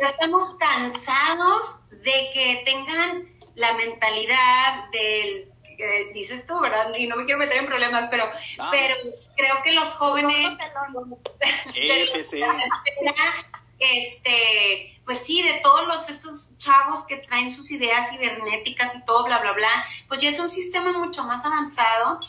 ya 0.00 0.08
estamos 0.08 0.54
cansados 0.58 1.80
de 1.90 2.30
que 2.32 2.62
tengan 2.64 3.28
la 3.54 3.72
mentalidad 3.74 4.90
del 4.90 5.50
dices 6.12 6.46
tú, 6.46 6.60
¿verdad? 6.60 6.92
Y 6.94 7.06
no 7.06 7.16
me 7.16 7.24
quiero 7.24 7.38
meter 7.38 7.58
en 7.58 7.66
problemas, 7.66 8.08
pero, 8.10 8.28
pero 8.70 8.94
creo 9.36 9.62
que 9.62 9.72
los 9.72 9.88
jóvenes 9.94 10.56
sí, 11.72 12.24
sí, 12.24 12.42
este, 13.80 15.00
pues 15.04 15.18
sí, 15.18 15.42
de 15.42 15.54
todos 15.54 15.88
los, 15.88 16.08
estos 16.08 16.56
chavos 16.58 17.04
que 17.06 17.16
traen 17.16 17.50
sus 17.50 17.70
ideas 17.70 18.10
cibernéticas 18.10 18.94
y 18.94 19.04
todo, 19.04 19.24
bla, 19.24 19.40
bla, 19.40 19.52
bla, 19.52 19.84
pues 20.06 20.20
ya 20.20 20.28
es 20.28 20.38
un 20.38 20.50
sistema 20.50 20.92
mucho 20.92 21.24
más 21.24 21.44
avanzado. 21.44 22.20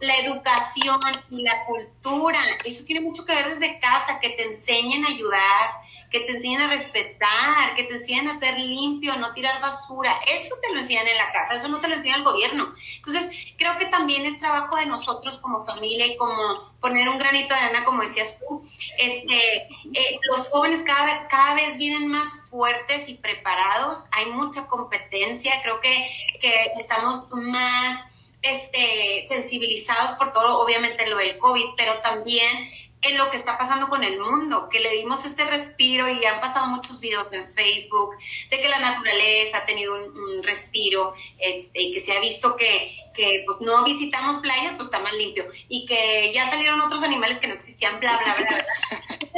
La 0.00 0.16
educación 0.16 1.00
y 1.30 1.42
la 1.42 1.66
cultura, 1.66 2.40
eso 2.64 2.84
tiene 2.84 3.00
mucho 3.00 3.24
que 3.26 3.34
ver 3.34 3.50
desde 3.52 3.78
casa, 3.80 4.18
que 4.20 4.30
te 4.30 4.44
enseñen 4.44 5.04
a 5.04 5.08
ayudar, 5.08 5.70
que 6.10 6.20
te 6.20 6.32
enseñen 6.32 6.62
a 6.62 6.68
respetar, 6.68 7.74
que 7.76 7.84
te 7.84 7.94
enseñen 7.94 8.28
a 8.28 8.38
ser 8.38 8.58
limpio, 8.58 9.16
no 9.16 9.32
tirar 9.32 9.60
basura. 9.60 10.20
Eso 10.26 10.56
te 10.60 10.72
lo 10.72 10.80
enseñan 10.80 11.06
en 11.06 11.16
la 11.16 11.32
casa, 11.32 11.54
eso 11.54 11.68
no 11.68 11.80
te 11.80 11.88
lo 11.88 11.94
enseña 11.94 12.16
el 12.16 12.24
gobierno. 12.24 12.74
Entonces, 12.96 13.30
creo 13.56 13.78
que 13.78 13.86
también 13.86 14.26
es 14.26 14.38
trabajo 14.40 14.76
de 14.76 14.86
nosotros 14.86 15.38
como 15.38 15.64
familia 15.64 16.06
y 16.06 16.16
como 16.16 16.72
poner 16.80 17.08
un 17.08 17.18
granito 17.18 17.54
de 17.54 17.60
arena, 17.60 17.84
como 17.84 18.02
decías 18.02 18.36
tú. 18.40 18.62
Este, 18.98 19.68
eh, 19.94 20.18
los 20.28 20.48
jóvenes 20.48 20.82
cada, 20.82 21.28
cada 21.28 21.54
vez 21.54 21.78
vienen 21.78 22.08
más 22.08 22.48
fuertes 22.50 23.08
y 23.08 23.14
preparados, 23.14 24.06
hay 24.10 24.26
mucha 24.26 24.66
competencia, 24.66 25.62
creo 25.62 25.78
que, 25.80 26.10
que 26.40 26.72
estamos 26.78 27.28
más 27.30 28.06
este, 28.42 29.22
sensibilizados 29.28 30.12
por 30.12 30.32
todo, 30.32 30.60
obviamente 30.60 31.08
lo 31.08 31.18
del 31.18 31.38
COVID, 31.38 31.66
pero 31.76 31.98
también 32.00 32.70
en 33.02 33.16
lo 33.16 33.30
que 33.30 33.36
está 33.36 33.56
pasando 33.56 33.88
con 33.88 34.04
el 34.04 34.20
mundo, 34.20 34.68
que 34.68 34.80
le 34.80 34.90
dimos 34.90 35.24
este 35.24 35.44
respiro 35.44 36.08
y 36.08 36.24
han 36.24 36.40
pasado 36.40 36.66
muchos 36.66 37.00
videos 37.00 37.32
en 37.32 37.50
Facebook 37.50 38.16
de 38.50 38.60
que 38.60 38.68
la 38.68 38.78
naturaleza 38.78 39.58
ha 39.58 39.66
tenido 39.66 39.94
un, 39.94 40.42
respiro, 40.42 41.14
este, 41.38 41.92
que 41.92 42.00
se 42.00 42.12
ha 42.12 42.20
visto 42.20 42.56
que, 42.56 42.96
que, 43.14 43.42
pues 43.46 43.60
no 43.60 43.84
visitamos 43.84 44.40
playas, 44.40 44.74
pues 44.74 44.86
está 44.86 44.98
más 44.98 45.14
limpio, 45.14 45.46
y 45.68 45.86
que 45.86 46.32
ya 46.34 46.48
salieron 46.50 46.80
otros 46.80 47.02
animales 47.02 47.38
que 47.38 47.46
no 47.46 47.54
existían, 47.54 48.00
bla, 48.00 48.18
bla, 48.18 48.34
bla. 48.34 48.66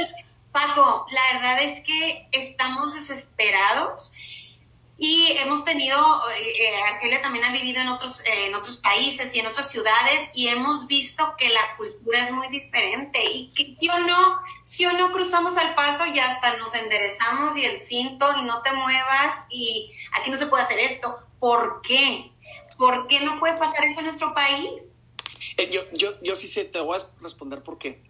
Paco, 0.53 1.07
la 1.11 1.39
verdad 1.39 1.63
es 1.63 1.81
que 1.81 2.29
estamos 2.31 2.95
desesperados 2.95 4.13
y 5.05 5.33
hemos 5.33 5.65
tenido, 5.65 5.99
eh, 5.99 6.53
eh, 6.61 6.83
Argelia 6.95 7.21
también 7.21 7.45
ha 7.45 7.51
vivido 7.51 7.81
en 7.81 7.89
otros, 7.89 8.21
eh, 8.21 8.47
en 8.47 8.55
otros 8.55 8.77
países 8.77 9.35
y 9.35 9.41
en 9.41 9.49
otras 9.49 9.69
ciudades 9.69 10.31
y 10.33 10.47
hemos 10.47 10.87
visto 10.87 11.35
que 11.37 11.49
la 11.49 11.75
cultura 11.77 12.23
es 12.23 12.31
muy 12.31 12.47
diferente 12.51 13.19
y 13.25 13.53
que 13.53 13.75
si 13.77 13.89
o 13.89 13.99
no, 13.99 14.41
si 14.63 14.87
o 14.87 14.93
no 14.93 15.11
cruzamos 15.11 15.57
al 15.57 15.75
paso 15.75 16.07
y 16.07 16.21
hasta 16.21 16.57
nos 16.57 16.73
enderezamos 16.77 17.57
y 17.57 17.65
el 17.65 17.81
cinto 17.81 18.33
y 18.39 18.45
no 18.45 18.63
te 18.63 18.71
muevas 18.71 19.45
y 19.51 19.93
aquí 20.13 20.31
no 20.31 20.37
se 20.37 20.47
puede 20.47 20.63
hacer 20.63 20.79
esto. 20.79 21.19
¿Por 21.41 21.83
qué? 21.83 22.31
¿Por 22.79 23.09
qué 23.09 23.19
no 23.23 23.41
puede 23.41 23.57
pasar 23.57 23.85
eso 23.85 23.99
en 23.99 24.07
nuestro 24.07 24.33
país? 24.35 24.85
yo, 25.69 25.83
yo, 25.95 26.13
yo 26.23 26.37
sí 26.37 26.47
sé, 26.47 26.65
te 26.65 26.79
voy 26.79 27.01
a 27.01 27.03
responder 27.21 27.61
por 27.65 27.77
qué 27.77 28.01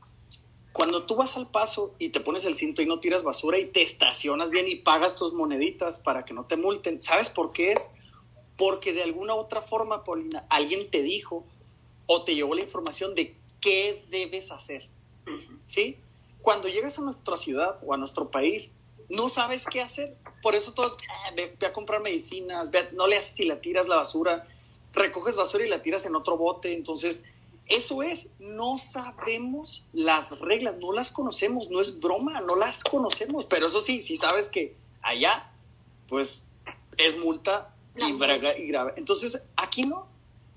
cuando 0.73 1.05
tú 1.05 1.17
vas 1.17 1.37
al 1.37 1.51
paso 1.51 1.95
y 1.99 2.09
te 2.09 2.21
pones 2.21 2.45
el 2.45 2.55
cinto 2.55 2.81
y 2.81 2.87
no 2.87 2.99
tiras 2.99 3.23
basura 3.23 3.59
y 3.59 3.67
te 3.67 3.83
estacionas 3.83 4.51
bien 4.51 4.69
y 4.69 4.77
pagas 4.77 5.17
tus 5.17 5.35
moneditas 5.35 6.01
para 6.01 6.25
que 6.25 6.33
no 6.33 6.47
te 6.47 6.57
multen, 6.57 7.03
¿sabes 7.03 7.29
por 7.29 7.53
qué 7.53 7.73
es? 7.73 7.91
Porque 8.57 8.93
de 8.93 9.03
alguna 9.03 9.35
otra 9.35 9.61
forma, 9.61 10.05
Paulina, 10.05 10.47
alguien 10.49 10.91
te 10.91 11.03
dijo 11.03 11.47
o 12.07 12.25
te 12.25 12.35
llegó 12.35 12.55
la 12.55 12.63
información 12.63 13.15
de 13.15 13.37
qué 13.61 14.05
debes 14.11 14.51
hacer. 14.51 14.83
¿Sí? 15.65 15.99
Cuando 16.41 16.69
llegas 16.69 16.99
a 16.99 17.03
nuestra 17.03 17.37
ciudad 17.37 17.79
o 17.85 17.95
a 17.95 17.97
nuestro 17.97 18.31
país, 18.31 18.75
no 19.09 19.29
sabes 19.29 19.67
qué 19.67 19.81
hacer. 19.81 20.17
Por 20.43 20.55
eso 20.55 20.73
todo, 20.73 20.97
ah, 21.11 21.31
ve, 21.37 21.57
a 21.67 21.73
comprar 21.73 22.01
medicinas, 22.01 22.71
no 22.95 23.07
le 23.07 23.17
haces 23.17 23.37
si 23.37 23.45
la 23.45 23.61
tiras 23.61 23.89
la 23.89 23.97
basura, 23.97 24.43
recoges 24.93 25.37
basura 25.37 25.65
y 25.65 25.69
la 25.69 25.83
tiras 25.83 26.07
en 26.07 26.17
otro 26.17 26.37
bote. 26.37 26.73
Entonces, 26.73 27.25
eso 27.66 28.03
es, 28.03 28.33
no 28.38 28.79
sabemos 28.79 29.87
las 29.92 30.40
reglas, 30.40 30.79
no 30.79 30.92
las 30.92 31.11
conocemos, 31.11 31.70
no 31.70 31.81
es 31.81 32.01
broma, 32.01 32.40
no 32.40 32.57
las 32.57 32.85
conocemos, 32.85 33.46
pero 33.46 33.66
eso 33.66 33.81
sí, 33.81 34.03
si 34.03 34.16
sabes 34.16 34.48
que 34.48 34.75
allá, 35.01 35.51
pues 36.09 36.48
es 36.98 37.18
multa 37.18 37.75
y, 37.96 38.12
grave. 38.66 38.94
Entonces, 38.96 39.44
aquí 39.57 39.85
no, 39.85 40.07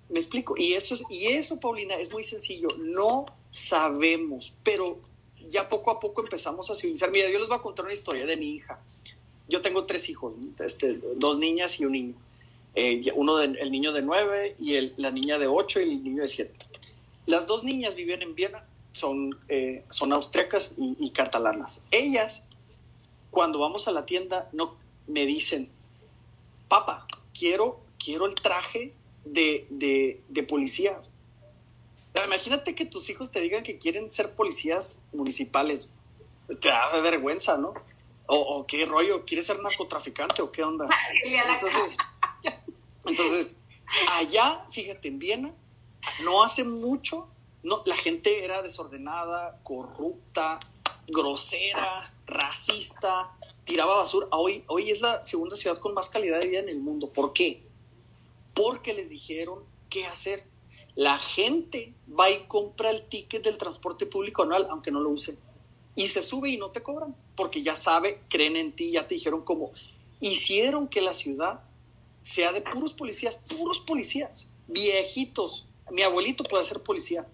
me 0.09 0.19
explico, 0.19 0.55
y 0.57 0.73
eso, 0.73 0.93
es, 0.93 1.03
y 1.09 1.27
eso, 1.27 1.59
Paulina, 1.59 1.95
es 1.95 2.11
muy 2.11 2.23
sencillo, 2.23 2.67
no 2.79 3.25
sabemos, 3.49 4.53
pero 4.63 4.99
ya 5.49 5.67
poco 5.67 5.91
a 5.91 5.99
poco 5.99 6.21
empezamos 6.21 6.69
a 6.69 6.75
civilizar. 6.75 7.11
Mira, 7.11 7.29
yo 7.29 7.39
les 7.39 7.47
voy 7.47 7.57
a 7.57 7.61
contar 7.61 7.85
una 7.85 7.93
historia 7.93 8.25
de 8.25 8.35
mi 8.35 8.49
hija. 8.49 8.79
Yo 9.47 9.61
tengo 9.61 9.85
tres 9.85 10.09
hijos, 10.09 10.33
este, 10.59 10.99
dos 11.15 11.37
niñas 11.37 11.79
y 11.79 11.85
un 11.85 11.91
niño. 11.91 12.15
Eh, 12.73 13.09
uno 13.15 13.37
de, 13.37 13.45
el 13.45 13.71
niño 13.71 13.93
de 13.93 14.01
nueve 14.01 14.55
y 14.59 14.73
el, 14.75 14.93
la 14.97 15.11
niña 15.11 15.39
de 15.39 15.47
ocho 15.47 15.79
y 15.79 15.83
el 15.83 16.03
niño 16.03 16.23
de 16.23 16.27
siete. 16.27 16.53
Las 17.25 17.47
dos 17.47 17.63
niñas 17.63 17.95
viven 17.95 18.21
en 18.21 18.35
Viena, 18.35 18.65
son, 18.91 19.37
eh, 19.49 19.83
son 19.89 20.13
austriacas 20.13 20.75
y, 20.77 21.09
catalanas. 21.11 21.83
Ellas, 21.91 22.47
cuando 23.29 23.59
vamos 23.59 23.87
a 23.87 23.91
la 23.91 24.05
tienda, 24.05 24.49
no, 24.53 24.77
me 25.07 25.25
dicen, 25.25 25.69
papá, 26.67 27.05
quiero, 27.37 27.81
quiero 28.03 28.25
el 28.25 28.35
traje 28.35 28.93
de, 29.25 30.21
policía. 30.47 31.01
Imagínate 32.25 32.73
que 32.75 32.85
tus 32.85 33.09
hijos 33.09 33.31
te 33.31 33.41
digan 33.41 33.63
que 33.63 33.77
quieren 33.77 34.09
ser 34.09 34.33
policías 34.33 35.03
municipales. 35.11 35.91
Te 36.61 36.69
da 36.69 36.95
de 36.95 37.01
vergüenza, 37.01 37.57
¿no? 37.57 37.73
O, 38.27 38.65
qué 38.65 38.85
rollo, 38.85 39.25
¿quieres 39.25 39.45
ser 39.45 39.61
narcotraficante 39.61 40.41
o 40.41 40.51
qué 40.51 40.63
onda? 40.63 40.87
Entonces, 41.23 41.97
entonces, 43.05 43.59
allá, 44.11 44.65
fíjate, 44.71 45.09
en 45.09 45.19
Viena, 45.19 45.53
no 46.23 46.43
hace 46.43 46.63
mucho, 46.63 47.27
no, 47.63 47.81
la 47.85 47.95
gente 47.95 48.43
era 48.43 48.61
desordenada, 48.61 49.59
corrupta, 49.63 50.59
grosera, 51.07 52.13
racista, 52.25 53.31
tiraba 53.63 53.97
basura. 53.97 54.27
Hoy, 54.31 54.63
hoy 54.67 54.91
es 54.91 55.01
la 55.01 55.23
segunda 55.23 55.55
ciudad 55.55 55.77
con 55.79 55.93
más 55.93 56.09
calidad 56.09 56.39
de 56.39 56.47
vida 56.47 56.59
en 56.59 56.69
el 56.69 56.79
mundo. 56.79 57.11
¿Por 57.11 57.33
qué? 57.33 57.63
Porque 58.53 58.93
les 58.93 59.09
dijeron 59.09 59.63
qué 59.89 60.05
hacer. 60.05 60.47
La 60.95 61.17
gente 61.17 61.93
va 62.07 62.29
y 62.29 62.45
compra 62.47 62.89
el 62.89 63.07
ticket 63.07 63.43
del 63.43 63.57
transporte 63.57 64.05
público 64.05 64.43
anual, 64.43 64.67
aunque 64.69 64.91
no 64.91 65.01
lo 65.01 65.09
usen. 65.09 65.37
Y 65.95 66.07
se 66.07 66.21
sube 66.21 66.49
y 66.49 66.57
no 66.57 66.71
te 66.71 66.83
cobran, 66.83 67.15
porque 67.35 67.61
ya 67.63 67.75
sabe, 67.75 68.21
creen 68.29 68.57
en 68.57 68.73
ti, 68.73 68.91
ya 68.91 69.07
te 69.07 69.15
dijeron 69.15 69.43
cómo. 69.43 69.71
Hicieron 70.19 70.87
que 70.87 71.01
la 71.01 71.13
ciudad 71.13 71.63
sea 72.21 72.51
de 72.51 72.61
puros 72.61 72.93
policías, 72.93 73.37
puros 73.37 73.79
policías, 73.81 74.49
viejitos, 74.67 75.67
mi 75.91 76.01
abuelito 76.01 76.43
puede 76.43 76.63
ser 76.63 76.81
policía. 76.81 77.27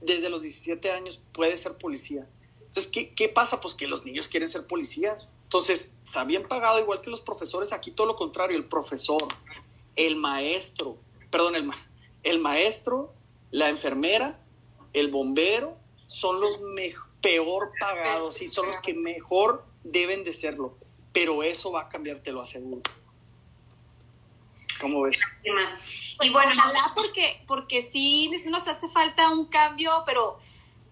Desde 0.00 0.28
los 0.28 0.42
17 0.42 0.90
años 0.90 1.20
puede 1.32 1.56
ser 1.56 1.78
policía. 1.78 2.28
Entonces, 2.60 2.88
¿qué, 3.16 3.28
pasa? 3.28 3.60
Pues 3.60 3.74
que 3.74 3.86
los 3.86 4.04
niños 4.04 4.28
quieren 4.28 4.48
ser 4.48 4.66
policías. 4.66 5.28
Entonces, 5.44 5.94
está 6.04 6.24
bien 6.24 6.46
pagado 6.46 6.80
igual 6.80 7.00
que 7.00 7.10
los 7.10 7.22
profesores. 7.22 7.72
Aquí 7.72 7.90
todo 7.90 8.06
lo 8.06 8.16
contrario, 8.16 8.56
el 8.56 8.66
profesor, 8.66 9.22
el 9.94 10.16
maestro, 10.16 10.98
perdón, 11.30 11.56
el, 11.56 11.70
el 12.22 12.38
maestro, 12.38 13.14
la 13.50 13.68
enfermera, 13.68 14.40
el 14.92 15.10
bombero, 15.10 15.76
son 16.06 16.40
los 16.40 16.60
peor 17.20 17.72
pagados 17.80 18.42
y 18.42 18.48
son 18.48 18.66
los 18.66 18.80
que 18.80 18.94
mejor 18.94 19.64
deben 19.82 20.24
de 20.24 20.32
serlo. 20.32 20.76
Pero 21.12 21.42
eso 21.42 21.72
va 21.72 21.82
a 21.82 21.88
cambiar, 21.88 22.20
te 22.20 22.32
lo 22.32 22.42
aseguro. 22.42 22.82
¿Cómo 24.80 25.02
ves? 25.02 25.20
y 26.20 26.30
bueno, 26.30 26.52
ojalá 26.56 26.86
porque, 26.94 27.42
porque 27.46 27.82
sí 27.82 28.32
nos 28.46 28.66
hace 28.68 28.88
falta 28.88 29.30
un 29.30 29.46
cambio, 29.46 30.02
pero 30.06 30.38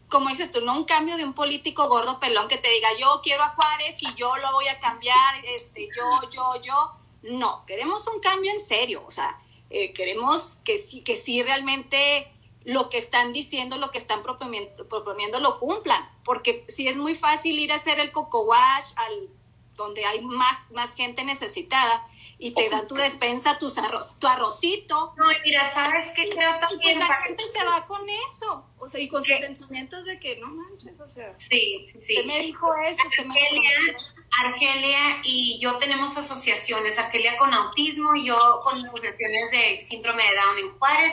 como 0.09 0.29
dices 0.29 0.53
tú, 0.53 0.61
no 0.61 0.77
un 0.77 0.85
cambio 0.85 1.17
de 1.17 1.25
un 1.25 1.33
político 1.33 1.89
gordo 1.89 2.21
pelón 2.21 2.47
que 2.49 2.59
te 2.59 2.69
diga 2.71 2.89
yo 2.99 3.21
quiero 3.23 3.43
a 3.43 3.49
Juárez 3.49 4.03
y 4.03 4.15
yo 4.15 4.37
lo 4.37 4.53
voy 4.53 4.69
a 4.69 4.79
cambiar, 4.81 5.45
este, 5.47 5.89
yo, 5.97 6.31
yo, 6.31 6.61
yo. 6.61 6.93
No, 7.23 7.65
queremos 7.67 8.07
un 8.07 8.21
cambio 8.21 8.53
en 8.53 8.61
serio, 8.61 9.03
o 9.07 9.11
sea, 9.11 9.41
eh, 9.71 9.95
queremos 9.95 10.57
que 10.65 10.79
sí, 10.79 11.03
que 11.03 11.17
sí 11.17 11.43
realmente 11.43 12.31
lo 12.65 12.91
que 12.91 12.99
están 12.99 13.33
diciendo, 13.33 13.79
lo 13.79 13.91
que 13.91 13.99
están 13.99 14.23
proponiendo, 14.23 15.41
lo 15.41 15.59
cumplan, 15.59 16.09
porque 16.23 16.65
si 16.69 16.87
es 16.87 16.97
muy 16.97 17.15
fácil 17.15 17.59
ir 17.59 17.73
a 17.73 17.77
hacer 17.77 17.99
el 17.99 18.13
coco 18.13 18.43
watch 18.43 18.91
al 18.97 19.31
donde 19.75 20.05
hay 20.05 20.21
más, 20.21 20.71
más 20.71 20.95
gente 20.95 21.25
necesitada, 21.25 22.07
y 22.39 22.53
te 22.53 22.69
dan 22.69 22.87
tu 22.89 22.95
despensa, 22.95 23.59
tu, 23.59 23.73
tu 24.19 24.27
arrocito. 24.27 25.15
No, 25.17 25.27
mira, 25.45 25.73
¿sabes 25.73 26.11
qué 26.15 26.29
creo 26.29 26.51
también? 26.59 26.99
Pues 26.99 27.09
la 27.09 27.15
gente 27.15 27.45
se 27.45 27.65
va 27.65 27.87
con 27.87 28.03
eso, 28.09 28.67
o 28.79 28.89
sea, 28.89 29.01
y 29.01 29.09
con 29.09 29.25
sus 29.25 29.39
sentimientos 29.39 30.05
de 30.07 30.19
que 30.19 30.37
no 30.37 30.49
manches, 30.49 30.99
o 31.01 31.09
sea. 31.09 31.35
Sí, 31.39 31.81
sí, 31.83 32.01
sí. 32.01 32.15
Usted 32.15 32.27
me 32.27 32.41
dijo 32.41 32.75
eso, 32.87 33.03
usted 33.07 33.27
Argelia, 33.27 33.97
Argelia 34.45 35.21
y 35.23 35.59
yo 35.61 35.77
tenemos 35.79 36.17
asociaciones, 36.17 36.99
Argelia 36.99 37.37
con 37.39 37.55
autismo 37.55 38.15
y 38.15 38.27
yo 38.27 38.61
con 38.63 38.77
asociaciones 38.77 39.51
de 39.51 39.81
síndrome 39.81 40.25
de 40.25 40.35
Down 40.35 40.59
en 40.59 40.79
Juárez, 40.79 41.13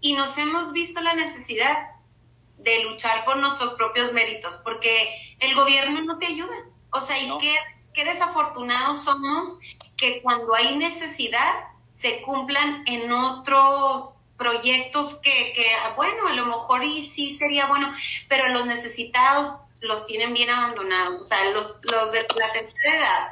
y 0.00 0.14
nos 0.14 0.36
hemos 0.38 0.72
visto 0.72 1.00
la 1.00 1.14
necesidad 1.14 1.98
de 2.58 2.82
luchar 2.84 3.24
por 3.24 3.36
nuestros 3.36 3.74
propios 3.74 4.12
méritos, 4.12 4.56
porque 4.64 5.36
el 5.38 5.54
gobierno 5.54 6.02
no 6.02 6.18
te 6.18 6.26
ayuda. 6.26 6.66
O 6.90 7.00
sea, 7.00 7.18
y 7.18 7.30
qué, 7.38 7.56
qué 7.94 8.04
desafortunados 8.04 9.02
somos 9.02 9.58
que 9.98 10.22
cuando 10.22 10.54
hay 10.54 10.76
necesidad 10.76 11.66
se 11.92 12.22
cumplan 12.22 12.84
en 12.86 13.12
otros 13.12 14.14
proyectos 14.38 15.16
que, 15.16 15.52
que, 15.52 15.66
bueno, 15.96 16.28
a 16.28 16.32
lo 16.32 16.46
mejor 16.46 16.84
y 16.84 17.02
sí 17.02 17.36
sería 17.36 17.66
bueno, 17.66 17.92
pero 18.28 18.48
los 18.48 18.64
necesitados 18.64 19.52
los 19.80 20.06
tienen 20.06 20.32
bien 20.32 20.48
abandonados, 20.48 21.20
o 21.20 21.24
sea, 21.24 21.50
los, 21.50 21.74
los 21.82 22.12
de 22.12 22.24
la 22.38 22.52
tercera 22.52 22.96
edad. 22.96 23.28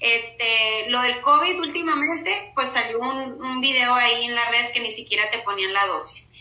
Este, 0.00 0.88
lo 0.88 1.00
del 1.00 1.20
COVID 1.20 1.60
últimamente, 1.60 2.52
pues 2.54 2.68
salió 2.68 2.98
un, 2.98 3.42
un 3.42 3.60
video 3.60 3.94
ahí 3.94 4.24
en 4.24 4.34
la 4.34 4.50
red 4.50 4.72
que 4.72 4.80
ni 4.80 4.90
siquiera 4.90 5.30
te 5.30 5.38
ponían 5.38 5.72
la 5.72 5.86
dosis. 5.86 6.32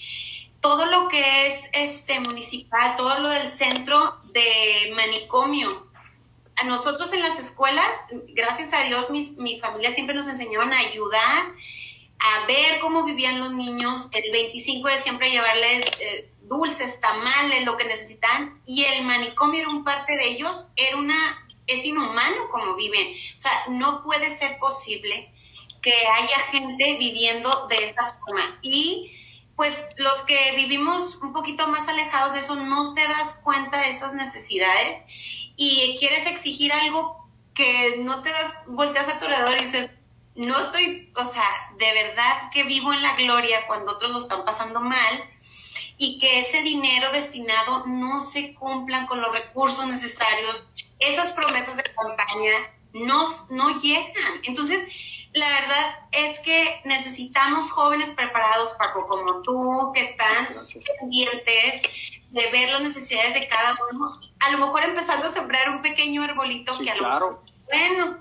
Todo 0.60 0.86
lo 0.88 1.08
que 1.08 1.48
es 1.48 1.70
este 1.74 2.20
municipal, 2.20 2.96
todo 2.96 3.20
lo 3.20 3.30
del 3.30 3.48
centro 3.48 4.22
de 4.34 4.92
manicomio, 4.96 5.83
a 6.56 6.64
nosotros 6.66 7.12
en 7.14 7.22
las 7.22 7.40
escuelas, 7.40 7.94
gracias 8.30 8.74
a 8.74 8.82
Dios, 8.82 9.10
mi 9.10 9.60
familia 9.60 9.94
siempre 9.94 10.16
nos 10.16 10.28
enseñaron 10.28 10.72
a 10.72 10.80
ayudar 10.80 11.46
a 12.24 12.46
ver 12.46 12.80
cómo 12.80 13.04
vivían 13.04 13.40
los 13.40 13.52
niños. 13.52 14.10
El 14.14 14.32
25 14.32 14.88
de 14.88 14.98
siempre 14.98 15.30
llevarles 15.30 15.86
eh, 16.00 16.32
dulces, 16.44 17.02
tamales, 17.02 17.66
lo 17.66 17.76
que 17.76 17.84
necesitan. 17.84 18.62
Y 18.66 18.86
el 18.86 19.04
manicomio 19.04 19.62
era 19.62 19.70
un 19.70 19.84
parte 19.84 20.16
de 20.16 20.30
ellos. 20.30 20.72
Era 20.78 20.98
una, 20.98 21.46
es 21.68 21.86
inhumano 21.86 22.50
como 22.50 22.76
viven. 22.76 23.14
O 23.36 23.38
sea, 23.38 23.66
no 23.70 24.04
puede 24.04 24.36
ser 24.36 24.58
posible 24.58 25.34
que 25.82 25.94
haya 25.94 26.40
gente 26.50 26.96
viviendo 26.98 27.68
de 27.68 27.84
esta 27.84 28.18
forma. 28.22 28.58
Y 28.62 29.12
pues 29.58 29.88
los 29.98 30.22
que 30.22 30.54
vivimos 30.56 31.16
un 31.18 31.34
poquito 31.34 31.68
más 31.68 31.88
alejados 31.90 32.34
de 32.34 32.40
eso, 32.40 32.56
no 32.56 32.94
te 32.94 33.06
das 33.06 33.40
cuenta 33.44 33.82
de 33.82 33.90
esas 33.90 34.14
necesidades 34.14 35.06
y 35.56 35.98
quieres 36.00 36.28
exigir 36.28 36.72
algo 36.72 37.28
que 37.54 37.98
no 38.00 38.22
te 38.22 38.32
das, 38.32 38.54
volteas 38.68 39.08
a 39.08 39.20
tu 39.20 39.26
alrededor 39.26 39.56
y 39.58 39.66
dices, 39.66 39.90
no 40.36 40.60
estoy, 40.60 41.12
o 41.16 41.26
sea, 41.26 41.46
de 41.78 41.94
verdad 41.94 42.50
que 42.52 42.64
vivo 42.64 42.92
en 42.94 43.04
la 43.04 43.16
gloria 43.16 43.68
cuando 43.68 43.92
otros 43.92 44.12
lo 44.12 44.20
están 44.20 44.44
pasando 44.46 44.82
mal 44.82 45.24
y 45.98 46.18
que 46.20 46.40
ese 46.40 46.64
dinero 46.64 47.12
destinado 47.12 47.86
no 47.86 48.22
se 48.22 48.56
cumplan 48.56 49.06
con 49.06 49.22
los 49.22 49.32
recursos 49.32 49.86
necesarios, 49.88 50.68
esas 51.00 51.32
promesas 51.32 51.78
de 51.78 51.84
campaña 51.84 52.74
no, 52.94 53.26
no 53.52 53.80
llegan. 53.80 54.42
Entonces, 54.44 54.88
la 55.34 55.48
verdad 55.50 56.00
es 56.12 56.40
que 56.40 56.82
necesitamos 56.86 57.72
jóvenes 57.72 58.10
preparados, 58.14 58.74
Paco, 58.74 59.08
como 59.08 59.42
tú, 59.42 59.92
que 59.94 60.02
están 60.02 60.48
pendientes 61.00 61.82
de 62.34 62.50
ver 62.52 62.70
las 62.70 62.82
necesidades 62.82 63.36
de 63.36 63.48
cada 63.48 63.78
uno. 63.92 64.12
A 64.40 64.52
lo 64.52 64.58
mejor 64.58 64.84
empezando 64.84 65.28
a 65.28 65.30
sembrar 65.30 65.70
un 65.70 65.82
pequeño 65.84 66.24
arbolito 66.24 66.72
que 66.84 66.90
a 66.90 66.96
lo 66.96 67.04
mejor, 67.04 67.42
bueno, 67.66 68.18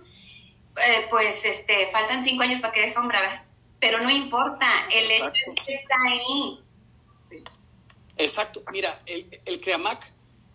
eh, 0.76 1.06
pues 1.10 1.44
este, 1.44 1.86
faltan 1.86 2.22
cinco 2.22 2.42
años 2.42 2.60
para 2.60 2.74
que 2.74 2.82
dé 2.82 2.92
sombra, 2.92 3.22
¿verdad? 3.22 3.44
Pero 3.80 4.00
no 4.00 4.10
importa, 4.10 4.70
el 4.92 5.10
hecho 5.10 5.32
está 5.66 5.96
ahí. 6.08 6.60
Exacto, 8.18 8.62
mira, 8.70 9.00
el, 9.06 9.40
el 9.46 9.60
CREAMAC, 9.60 10.12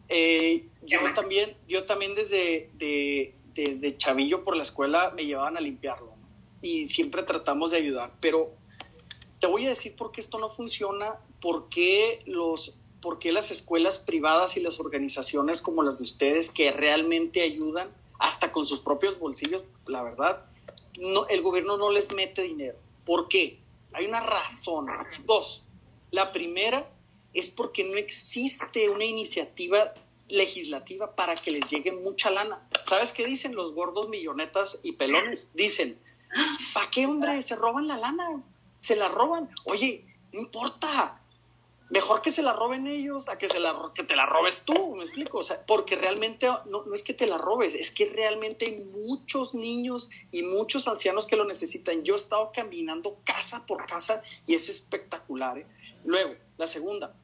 eh, 0.08 0.64
yo 0.84 1.14
también, 1.16 1.58
yo 1.68 1.84
también 1.86 2.14
desde, 2.14 2.70
desde 3.56 3.98
chavillo 3.98 4.44
por 4.44 4.56
la 4.56 4.64
escuela 4.64 5.12
me 5.16 5.26
llevaban 5.26 5.58
a 5.58 5.62
limpiarlo 5.62 6.14
y 6.62 6.88
siempre 6.88 7.24
tratamos 7.24 7.72
de 7.72 7.78
ayudar, 7.78 8.14
pero 8.22 8.52
te 9.40 9.48
voy 9.48 9.66
a 9.66 9.70
decir 9.70 9.96
por 9.96 10.12
qué 10.12 10.22
esto 10.22 10.40
no 10.40 10.48
funciona, 10.48 11.16
por 11.42 11.68
qué, 11.70 12.22
los, 12.26 12.77
por 13.02 13.20
qué 13.20 13.32
las 13.32 13.52
escuelas 13.52 14.00
privadas 14.00 14.58
y 14.58 14.60
las 14.60 14.80
organizaciones 14.80 15.62
como 15.62 15.84
las 15.84 16.00
de 16.00 16.04
ustedes 16.04 16.50
que 16.50 16.72
realmente 16.72 17.42
ayudan, 17.42 17.90
hasta 18.20 18.52
con 18.52 18.66
sus 18.66 18.80
propios 18.80 19.20
bolsillos, 19.20 19.64
la 19.86 20.04
verdad, 20.04 20.46
el 21.30 21.42
gobierno 21.42 21.78
no 21.78 21.92
les 21.92 22.12
mete 22.14 22.42
dinero. 22.42 22.78
¿Por 23.06 23.28
qué? 23.28 23.60
Hay 23.94 24.06
una 24.06 24.20
razón. 24.20 24.88
Dos, 25.26 25.64
la 26.12 26.32
primera 26.32 26.90
es 27.34 27.50
porque 27.50 27.84
no 27.84 27.98
existe 27.98 28.90
una 28.90 29.06
iniciativa 29.06 29.94
legislativa 30.30 31.16
para 31.16 31.36
que 31.36 31.52
les 31.52 31.70
llegue 31.70 31.92
mucha 31.92 32.32
lana. 32.32 32.68
¿Sabes 32.84 33.14
qué 33.14 33.26
dicen 33.26 33.56
los 33.56 33.74
gordos 33.74 34.10
millonetas 34.10 34.82
y 34.84 34.94
pelones? 34.94 35.52
Dicen, 35.54 36.00
¿para 36.74 36.90
qué, 36.90 37.06
hombre? 37.06 37.42
Se 37.44 37.56
roban 37.56 37.88
la 37.88 37.98
lana. 37.98 38.44
Se 38.78 38.96
la 38.96 39.08
roban. 39.08 39.50
Oye, 39.66 40.06
no 40.34 40.40
importa. 40.42 41.22
Mejor 41.90 42.22
que 42.22 42.32
se 42.32 42.44
la 42.44 42.52
roben 42.52 42.86
ellos 42.86 43.30
a 43.30 43.38
que, 43.38 43.48
se 43.48 43.62
la, 43.62 43.92
que 43.96 44.04
te 44.04 44.16
la 44.16 44.26
robes 44.26 44.64
tú, 44.64 44.96
me 44.96 45.06
explico. 45.06 45.38
O 45.38 45.44
sea, 45.44 45.66
porque 45.66 45.96
realmente 45.96 46.48
no, 46.66 46.84
no 46.84 46.94
es 46.94 47.02
que 47.02 47.14
te 47.14 47.28
la 47.28 47.38
robes, 47.38 47.76
es 47.76 47.92
que 47.92 48.10
realmente 48.10 48.66
hay 48.66 48.84
muchos 48.84 49.56
niños 49.56 50.10
y 50.32 50.44
muchos 50.44 50.88
ancianos 50.88 51.28
que 51.28 51.38
lo 51.38 51.46
necesitan. 51.46 52.04
Yo 52.04 52.16
he 52.16 52.18
estado 52.18 52.52
caminando 52.54 53.20
casa 53.24 53.66
por 53.66 53.86
casa 53.86 54.22
y 54.46 54.56
es 54.56 54.68
espectacular. 54.68 55.60
¿eh? 55.60 55.68
Luego, 56.04 56.36
la 56.58 56.68
segunda. 56.68 57.16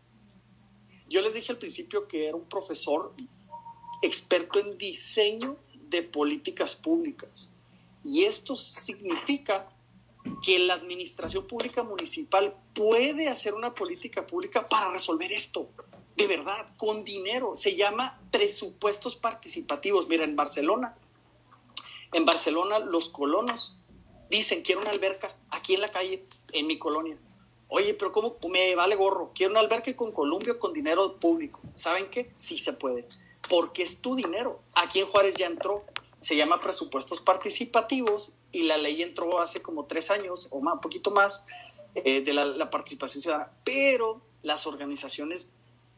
Yo 1.10 1.22
les 1.22 1.34
dije 1.34 1.52
al 1.52 1.58
principio 1.58 2.08
que 2.08 2.28
era 2.28 2.36
un 2.36 2.48
profesor 2.48 3.14
experto 4.02 4.60
en 4.60 4.78
diseño 4.78 5.58
de 5.90 6.04
políticas 6.04 6.76
públicas. 6.76 7.52
Y 8.04 8.24
esto 8.24 8.58
significa 8.58 9.73
que 10.44 10.60
la 10.60 10.74
administración 10.74 11.48
pública 11.48 11.84
municipal 11.84 12.56
puede 12.74 13.28
hacer 13.28 13.54
una 13.54 13.74
política 13.74 14.26
pública 14.26 14.68
para 14.68 14.92
resolver 14.92 15.32
esto. 15.32 15.70
De 16.16 16.28
verdad, 16.28 16.76
con 16.78 17.04
dinero. 17.04 17.56
Se 17.56 17.76
llama 17.76 18.20
presupuestos 18.32 19.16
participativos. 19.16 20.08
Mira, 20.08 20.24
en 20.24 20.36
Barcelona, 20.36 20.96
en 22.12 22.26
Barcelona 22.26 22.80
los 22.80 23.10
colonos 23.10 23.78
dicen, 24.30 24.62
quiero 24.62 24.82
una 24.82 24.92
alberca 24.92 25.36
aquí 25.50 25.76
en 25.76 25.82
la 25.82 25.90
calle, 25.90 26.26
en 26.52 26.68
mi 26.68 26.78
colonia. 26.78 27.18
Oye, 27.68 27.94
pero 27.96 28.12
¿cómo 28.12 28.38
me 28.50 28.76
vale 28.76 28.96
gorro? 28.96 29.32
Quiero 29.34 29.52
una 29.52 29.60
alberca 29.60 29.96
con 29.96 30.12
columpio 30.12 30.60
con 30.60 30.74
dinero 30.74 31.18
público. 31.20 31.62
¿Saben 31.76 32.10
qué? 32.10 32.32
Sí 32.36 32.60
se 32.60 32.74
puede. 32.74 33.08
Porque 33.50 33.82
es 33.82 34.02
tu 34.02 34.16
dinero. 34.16 34.62
Aquí 34.76 35.00
en 35.00 35.08
Juárez 35.08 35.36
ya 35.36 35.48
entró 35.48 35.84
se 36.24 36.38
llama 36.38 36.60
presupuestos 36.62 37.22
participativos 37.22 38.34
y 38.54 38.64
la 38.64 38.78
ley 38.78 39.02
entró 39.02 39.40
hace 39.40 39.62
como 39.62 39.86
tres 39.86 40.10
años 40.12 40.48
o 40.52 40.62
más, 40.62 40.76
un 40.76 40.82
poquito 40.82 41.12
más 41.12 41.46
eh, 41.96 42.22
de 42.22 42.34
la, 42.34 42.70
participación 42.70 43.22
ciudadana, 43.22 43.52
pero 43.66 44.22
las 44.44 44.66
organizaciones 44.68 45.52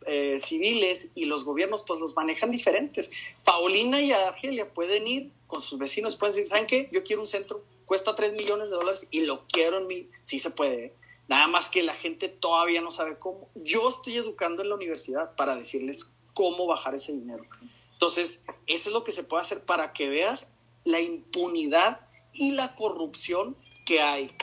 eh, 0.08 0.38
civiles 0.40 1.12
y 1.16 1.26
los 1.26 1.44
gobiernos 1.44 1.84
pues 1.86 2.00
los 2.00 2.16
manejan 2.16 2.50
diferentes. 2.50 3.12
Paulina 3.44 4.02
y 4.02 4.12
Argelia 4.12 4.74
pueden 4.74 5.08
ir 5.08 5.32
con 5.48 5.62
sus 5.62 5.78
vecinos, 5.78 6.16
pueden 6.16 6.36
decir, 6.36 6.48
¿saben 6.48 6.66
qué? 6.66 6.90
Yo 6.92 7.04
quiero 7.04 7.22
un 7.22 7.28
centro, 7.28 7.64
cuesta 7.86 8.16
tres 8.16 8.34
millones 8.34 8.70
de 8.70 8.78
dólares 8.78 9.08
y 9.12 9.22
lo 9.22 9.46
quiero 9.48 9.78
en 9.78 9.88
mí, 9.88 10.10
sí 10.22 10.40
se 10.40 10.50
puede. 10.50 10.86
¿eh? 10.86 10.94
Nada 11.28 11.48
más 11.48 11.70
que 11.70 11.84
la 11.84 11.94
gente 11.94 12.30
todavía 12.30 12.82
no 12.82 12.92
sabe 12.92 13.18
cómo. 13.18 13.50
Yo 13.56 13.90
estoy 13.90 14.16
educando 14.16 14.62
en 14.62 14.70
la 14.70 14.76
universidad 14.76 15.36
para 15.36 15.56
decirles 15.56 16.14
cómo 16.34 16.68
bajar 16.68 16.96
ese 16.96 17.12
dinero. 17.12 17.46
Entonces, 17.94 18.46
eso 18.68 18.90
es 18.90 18.94
lo 18.94 19.04
que 19.04 19.12
se 19.12 19.24
puede 19.24 19.42
hacer 19.42 19.66
para 19.66 19.92
que 19.92 20.10
veas 20.10 20.54
la 20.84 21.02
impunidad 21.02 22.05
y 22.36 22.52
la 22.52 22.76
corrupción 22.76 23.58
que 23.86 24.02
hay. 24.02 24.34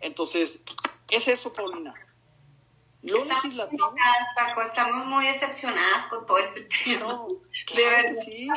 Entonces, 0.00 0.64
es 1.10 1.28
eso, 1.28 1.52
Paulina. 1.52 1.94
Lo 3.02 3.18
estamos 3.18 3.44
legislativo. 3.44 3.94
Paco, 4.36 4.62
estamos 4.62 5.06
muy 5.06 5.26
decepcionadas 5.26 6.06
con 6.06 6.26
todo 6.26 6.38
este 6.38 6.62
tema. 6.62 7.16
de 7.74 7.84
verdad. 7.84 8.12
Sí. 8.12 8.48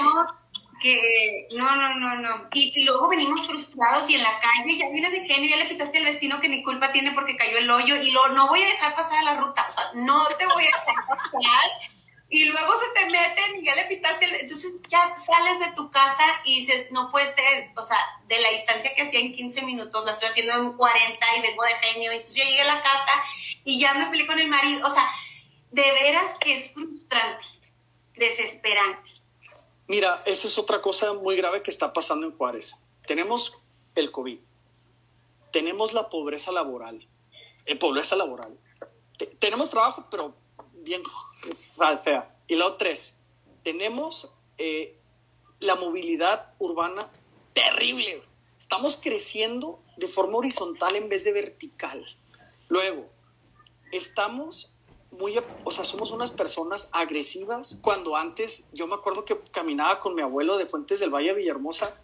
Que 0.82 1.48
no, 1.56 1.76
no, 1.78 1.96
no, 1.96 2.16
no. 2.18 2.50
Y, 2.54 2.84
luego 2.84 3.08
venimos 3.08 3.48
frustrados 3.48 4.10
y 4.10 4.16
en 4.16 4.24
la 4.24 4.38
calle 4.42 4.78
ya 4.78 4.90
vienes 4.90 5.14
de 5.14 5.22
genio, 5.26 5.50
ya 5.50 5.64
le 5.64 5.70
quitaste 5.70 6.00
al 6.00 6.04
vecino 6.04 6.42
que 6.42 6.50
ni 6.50 6.62
culpa 6.62 6.92
tiene 6.92 7.14
porque 7.14 7.38
cayó 7.38 7.58
el 7.58 7.72
hoyo 7.72 7.96
y 8.02 8.12
lo 8.12 8.28
no 8.30 8.50
voy 8.50 8.62
a 8.64 8.68
dejar 8.68 8.94
pasar 8.94 9.20
a 9.20 9.24
la 9.24 9.36
ruta. 9.36 9.66
O 9.70 9.72
sea, 9.72 9.92
no 9.94 10.28
te 10.38 10.46
voy 10.46 10.66
a 10.66 10.68
dejar 10.68 11.06
pasar 11.08 11.72
y 12.34 12.46
luego 12.46 12.74
se 12.76 13.00
te 13.00 13.06
meten 13.12 13.62
y 13.62 13.66
ya 13.66 13.76
le 13.76 13.86
pitaste, 13.86 14.26
entonces 14.42 14.82
ya 14.90 15.16
sales 15.16 15.60
de 15.60 15.72
tu 15.76 15.92
casa 15.92 16.24
y 16.44 16.62
dices, 16.62 16.92
no 16.92 17.12
puede 17.12 17.32
ser, 17.32 17.70
o 17.78 17.84
sea, 17.84 18.00
de 18.28 18.42
la 18.42 18.50
distancia 18.50 18.96
que 18.96 19.04
hacía 19.04 19.20
en 19.20 19.36
15 19.36 19.62
minutos, 19.62 20.04
la 20.04 20.14
estoy 20.14 20.30
haciendo 20.30 20.54
en 20.54 20.74
40 20.74 21.38
y 21.38 21.42
vengo 21.44 21.62
de 21.62 21.76
genio, 21.76 22.12
entonces 22.12 22.34
yo 22.34 22.50
llegué 22.50 22.62
a 22.62 22.66
la 22.66 22.82
casa 22.82 23.12
y 23.64 23.80
ya 23.80 23.94
me 23.94 24.08
peleé 24.08 24.26
con 24.26 24.40
el 24.40 24.48
marido, 24.48 24.84
o 24.84 24.90
sea, 24.90 25.08
de 25.70 25.84
veras 25.84 26.36
que 26.40 26.56
es 26.56 26.74
frustrante, 26.74 27.46
desesperante. 28.16 29.12
Mira, 29.86 30.24
esa 30.26 30.48
es 30.48 30.58
otra 30.58 30.82
cosa 30.82 31.14
muy 31.14 31.36
grave 31.36 31.62
que 31.62 31.70
está 31.70 31.94
pasando 31.94 32.26
en 32.26 32.36
Juárez. 32.36 32.80
Tenemos 33.06 33.60
el 33.94 34.10
COVID, 34.10 34.40
tenemos 35.52 35.94
la 35.94 36.10
pobreza 36.10 36.52
laboral, 36.52 37.08
eh, 37.68 37.76
pobreza 37.76 38.16
laboral. 38.16 38.58
tenemos 39.38 39.70
trabajo, 39.70 40.04
pero 40.10 40.36
bien 40.74 41.04
fea. 42.04 42.36
Y 42.48 42.56
luego 42.56 42.76
tres, 42.76 43.18
tenemos 43.64 44.34
eh, 44.58 44.98
la 45.60 45.76
movilidad 45.76 46.54
urbana 46.60 47.10
terrible. 47.54 48.22
Estamos 48.58 48.98
creciendo 48.98 49.82
de 49.98 50.08
forma 50.08 50.38
horizontal 50.38 50.96
en 50.96 51.10
vez 51.10 51.24
de 51.24 51.34
vertical. 51.34 52.06
Luego, 52.70 53.10
estamos 53.92 54.74
muy, 55.12 55.40
o 55.64 55.72
sea, 55.72 55.84
somos 55.84 56.12
unas 56.12 56.32
personas 56.32 56.90
agresivas. 56.92 57.80
Cuando 57.82 58.16
antes, 58.16 58.70
yo 58.74 58.88
me 58.88 58.96
acuerdo 58.96 59.26
que 59.26 59.40
caminaba 59.52 60.00
con 60.00 60.16
mi 60.16 60.22
abuelo 60.22 60.58
de 60.58 60.66
Fuentes 60.66 61.00
del 61.00 61.14
Valle 61.14 61.32
a 61.32 61.34
Villahermosa 61.34 62.03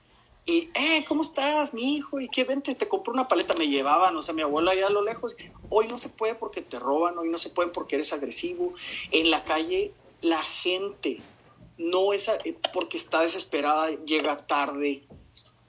y, 0.49 0.71
eh, 0.73 1.05
¿cómo 1.07 1.21
estás, 1.21 1.75
mi 1.75 1.95
hijo? 1.95 2.19
¿Y 2.19 2.27
qué 2.27 2.43
vente? 2.43 2.73
Te 2.73 2.87
compro 2.87 3.13
una 3.13 3.27
paleta. 3.27 3.53
Me 3.53 3.67
llevaban, 3.67 4.17
o 4.17 4.21
sea, 4.23 4.33
mi 4.33 4.41
abuela 4.41 4.71
allá 4.71 4.87
a 4.87 4.89
lo 4.89 5.03
lejos. 5.03 5.37
Hoy 5.69 5.87
no 5.87 5.99
se 5.99 6.09
puede 6.09 6.33
porque 6.33 6.63
te 6.63 6.79
roban, 6.79 7.19
hoy 7.19 7.29
no 7.29 7.37
se 7.37 7.51
puede 7.51 7.69
porque 7.69 7.97
eres 7.97 8.13
agresivo. 8.13 8.73
En 9.11 9.29
la 9.29 9.43
calle, 9.43 9.93
la 10.21 10.41
gente 10.41 11.21
no 11.77 12.13
es 12.13 12.29
eh, 12.29 12.57
porque 12.73 12.97
está 12.97 13.21
desesperada, 13.21 13.91
llega 14.05 14.47
tarde, 14.47 15.03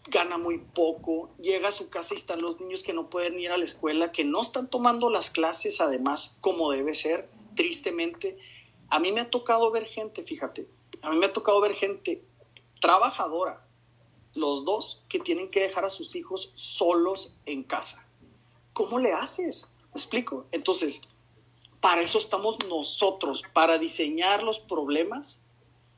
gana 0.09 0.39
muy 0.39 0.57
poco, 0.57 1.29
llega 1.39 1.69
a 1.69 1.73
su 1.73 1.91
casa 1.91 2.15
y 2.15 2.17
están 2.17 2.41
los 2.41 2.59
niños 2.59 2.83
que 2.83 2.95
no 2.95 3.11
pueden 3.11 3.39
ir 3.39 3.51
a 3.51 3.59
la 3.59 3.65
escuela, 3.65 4.13
que 4.13 4.25
no 4.25 4.41
están 4.41 4.71
tomando 4.71 5.11
las 5.11 5.29
clases 5.29 5.83
además 5.83 6.39
como 6.41 6.71
debe 6.71 6.95
ser, 6.95 7.29
tristemente. 7.55 8.39
A 8.89 8.99
mí 8.99 9.13
me 9.13 9.21
ha 9.21 9.29
tocado 9.29 9.71
ver 9.71 9.85
gente, 9.85 10.25
fíjate, 10.25 10.67
a 11.03 11.11
mí 11.11 11.19
me 11.19 11.27
ha 11.27 11.33
tocado 11.35 11.61
ver 11.61 11.75
gente 11.75 12.25
trabajadora, 12.81 13.63
los 14.35 14.65
dos 14.65 15.03
que 15.09 15.19
tienen 15.19 15.51
que 15.51 15.61
dejar 15.61 15.85
a 15.85 15.91
sus 15.91 16.15
hijos 16.17 16.53
solos 16.55 17.37
en 17.47 17.63
casa. 17.65 18.09
¿Cómo 18.73 18.99
le 18.99 19.13
haces? 19.13 19.73
¿Me 19.93 20.01
explico? 20.01 20.47
Entonces, 20.53 21.03
para 21.81 22.03
eso 22.03 22.19
estamos 22.19 22.59
nosotros, 22.69 23.43
para 23.53 23.79
diseñar 23.79 24.43
los 24.43 24.61
problemas 24.61 25.47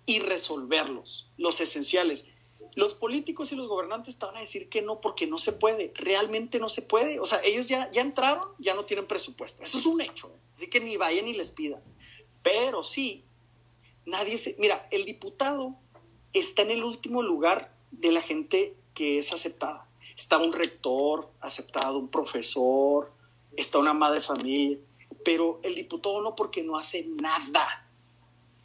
y 0.06 0.20
resolverlos, 0.20 1.30
los 1.36 1.60
esenciales. 1.60 2.28
los 2.74 2.94
políticos 2.94 3.52
y 3.52 3.56
los 3.56 3.68
gobernantes 3.68 4.18
te 4.18 4.26
van 4.26 4.36
a 4.36 4.40
decir 4.40 4.68
que 4.68 4.82
no 4.82 5.00
porque 5.00 5.26
no 5.26 5.38
se 5.38 5.52
puede, 5.52 5.92
realmente 5.94 6.58
no 6.58 6.68
se 6.68 6.82
puede. 6.82 7.20
O 7.20 7.26
sea, 7.26 7.40
ellos 7.44 7.68
ya, 7.68 7.90
ya 7.90 8.00
entraron, 8.00 8.48
ya 8.58 8.74
no 8.74 8.84
tienen 8.84 9.06
presupuesto. 9.06 9.62
Eso 9.62 9.78
es 9.78 9.86
un 9.86 10.00
hecho. 10.00 10.32
Así 10.54 10.68
que 10.68 10.80
ni 10.80 10.96
vayan 10.96 11.26
ni 11.26 11.34
les 11.34 11.50
pidan. 11.50 11.82
Pero 12.42 12.82
sí, 12.82 13.24
nadie 14.06 14.38
se... 14.38 14.56
Mira, 14.58 14.88
el 14.90 15.04
diputado 15.04 15.76
está 16.32 16.62
en 16.62 16.70
el 16.70 16.82
último 16.84 17.22
lugar 17.22 17.76
de 17.92 18.10
la 18.10 18.20
gente 18.20 18.74
que 18.94 19.18
es 19.18 19.32
aceptada. 19.32 19.86
Está 20.16 20.38
un 20.38 20.52
rector 20.52 21.30
aceptado, 21.40 21.98
un 21.98 22.08
profesor, 22.08 23.12
está 23.56 23.78
una 23.78 23.92
madre 23.92 24.16
de 24.16 24.26
familia, 24.26 24.78
pero 25.24 25.60
el 25.62 25.74
diputado 25.74 26.20
no 26.20 26.34
porque 26.34 26.62
no 26.62 26.76
hace 26.76 27.06
nada. 27.06 27.88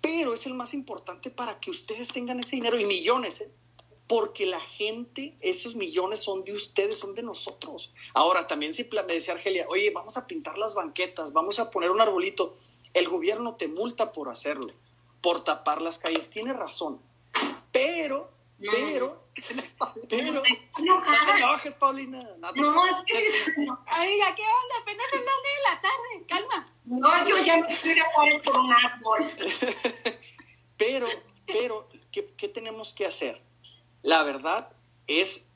Pero 0.01 0.33
es 0.33 0.45
el 0.45 0.53
más 0.53 0.73
importante 0.73 1.29
para 1.29 1.59
que 1.59 1.71
ustedes 1.71 2.09
tengan 2.09 2.39
ese 2.39 2.55
dinero 2.55 2.79
y 2.79 2.85
millones, 2.85 3.41
¿eh? 3.41 3.51
porque 4.07 4.45
la 4.45 4.61
gente, 4.61 5.35
esos 5.41 5.75
millones 5.75 6.19
son 6.19 6.45
de 6.45 6.53
ustedes, 6.53 6.97
son 6.97 7.13
de 7.13 7.23
nosotros. 7.23 7.93
Ahora, 8.13 8.47
también 8.47 8.73
si 8.73 8.89
me 9.05 9.13
decía 9.13 9.33
Argelia, 9.33 9.65
oye, 9.69 9.91
vamos 9.91 10.15
a 10.17 10.25
pintar 10.27 10.57
las 10.57 10.75
banquetas, 10.75 11.33
vamos 11.33 11.59
a 11.59 11.69
poner 11.69 11.91
un 11.91 11.99
arbolito, 11.99 12.57
el 12.93 13.09
gobierno 13.09 13.55
te 13.55 13.67
multa 13.67 14.13
por 14.13 14.29
hacerlo, 14.29 14.67
por 15.21 15.43
tapar 15.43 15.81
las 15.81 15.99
calles, 15.99 16.29
tiene 16.29 16.53
razón, 16.53 17.01
pero, 17.73 18.31
pero, 18.59 19.27
pero, 20.09 20.33
no 20.79 21.03
te 21.03 21.31
enojes, 21.37 21.75
Paulina. 21.75 22.27
No, 22.55 22.85
es 22.87 23.01
que 23.05 23.53
Amiga, 23.55 24.35
¿qué 24.35 24.43
onda? 24.43 24.75
Apenas 24.81 25.05
es 25.13 25.21
la 25.23 25.31
una 25.37 25.49
de 25.49 25.63
la 25.69 25.81
tarde, 25.81 26.25
calma. 26.27 26.65
No, 26.85 27.27
yo 27.27 27.37
ya 27.43 27.57
me 27.57 27.67
quiero 27.77 28.03
poner 28.15 28.41
por 28.41 28.59
un 28.59 28.73
árbol. 28.73 29.31
pero, 30.77 31.07
pero, 31.45 31.89
¿qué, 32.11 32.25
¿qué 32.35 32.47
tenemos 32.47 32.93
que 32.93 33.05
hacer? 33.05 33.41
La 34.01 34.23
verdad 34.23 34.71
es, 35.05 35.51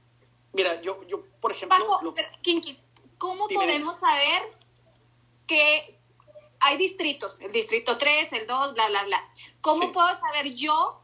mira, 0.54 0.82
yo, 0.82 1.04
yo 1.08 1.24
por 1.40 1.52
ejemplo... 1.52 1.78
Paco, 1.80 2.00
lo, 2.04 2.16
Kinkis, 2.42 2.86
¿cómo 3.18 3.48
dime. 3.48 3.66
podemos 3.66 4.00
saber 4.00 4.44
que 5.48 5.98
hay 6.60 6.78
distritos? 6.78 7.42
El 7.42 7.52
distrito 7.52 7.98
3, 7.98 8.34
el 8.34 8.48
2, 8.48 8.74
bla, 8.76 8.90
bla, 8.90 9.04
bla. 9.06 9.30
¿Cómo 9.62 9.82
sí. 9.82 9.88
puedo 9.88 10.08
saber 10.20 10.54
yo 10.54 11.02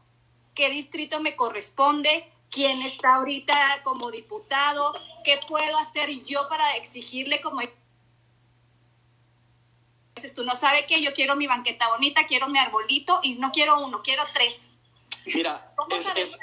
qué 0.58 0.70
distrito 0.70 1.20
me 1.20 1.36
corresponde? 1.36 2.28
¿Quién 2.50 2.82
está 2.82 3.14
ahorita 3.14 3.54
como 3.84 4.10
diputado? 4.10 4.92
¿Qué 5.24 5.38
puedo 5.46 5.78
hacer 5.78 6.10
yo 6.24 6.48
para 6.48 6.76
exigirle 6.76 7.40
como 7.40 7.60
tú 10.34 10.42
no 10.42 10.56
sabes 10.56 10.84
que 10.86 11.00
yo 11.00 11.14
quiero 11.14 11.36
mi 11.36 11.46
banqueta 11.46 11.86
bonita, 11.88 12.26
quiero 12.26 12.48
mi 12.48 12.58
arbolito 12.58 13.20
y 13.22 13.38
no 13.38 13.52
quiero 13.52 13.78
uno, 13.78 14.02
quiero 14.02 14.24
tres. 14.32 14.64
Mira, 15.26 15.72
es, 15.90 16.12
es, 16.16 16.38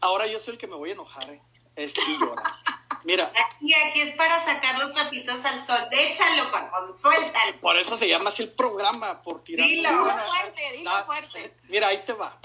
ahora 0.00 0.26
yo 0.26 0.38
soy 0.38 0.52
el 0.54 0.58
que 0.58 0.66
me 0.66 0.76
voy 0.76 0.90
a 0.90 0.92
enojar, 0.92 1.30
¿eh? 1.30 1.40
Es 1.74 1.94
que 1.94 2.02
llora. 2.20 2.60
Mira. 3.04 3.32
Aquí, 3.46 3.72
aquí 3.72 4.02
es 4.02 4.14
para 4.14 4.44
sacar 4.44 4.78
los 4.78 4.92
trapitos 4.92 5.42
al 5.42 5.66
sol. 5.66 5.88
Déchalo, 5.90 6.50
Paco, 6.50 6.92
suéltalo. 6.92 7.60
Por 7.60 7.78
eso 7.78 7.96
se 7.96 8.06
llama 8.06 8.28
así 8.28 8.42
el 8.42 8.54
programa, 8.54 9.22
por 9.22 9.42
tirar. 9.42 9.66
Dilo, 9.66 9.88
dilo 9.88 10.04
fuerte, 10.04 10.72
dilo 10.72 10.90
la, 10.90 11.04
fuerte. 11.06 11.56
Mira, 11.70 11.88
ahí 11.88 12.04
te 12.04 12.12
va. 12.12 12.38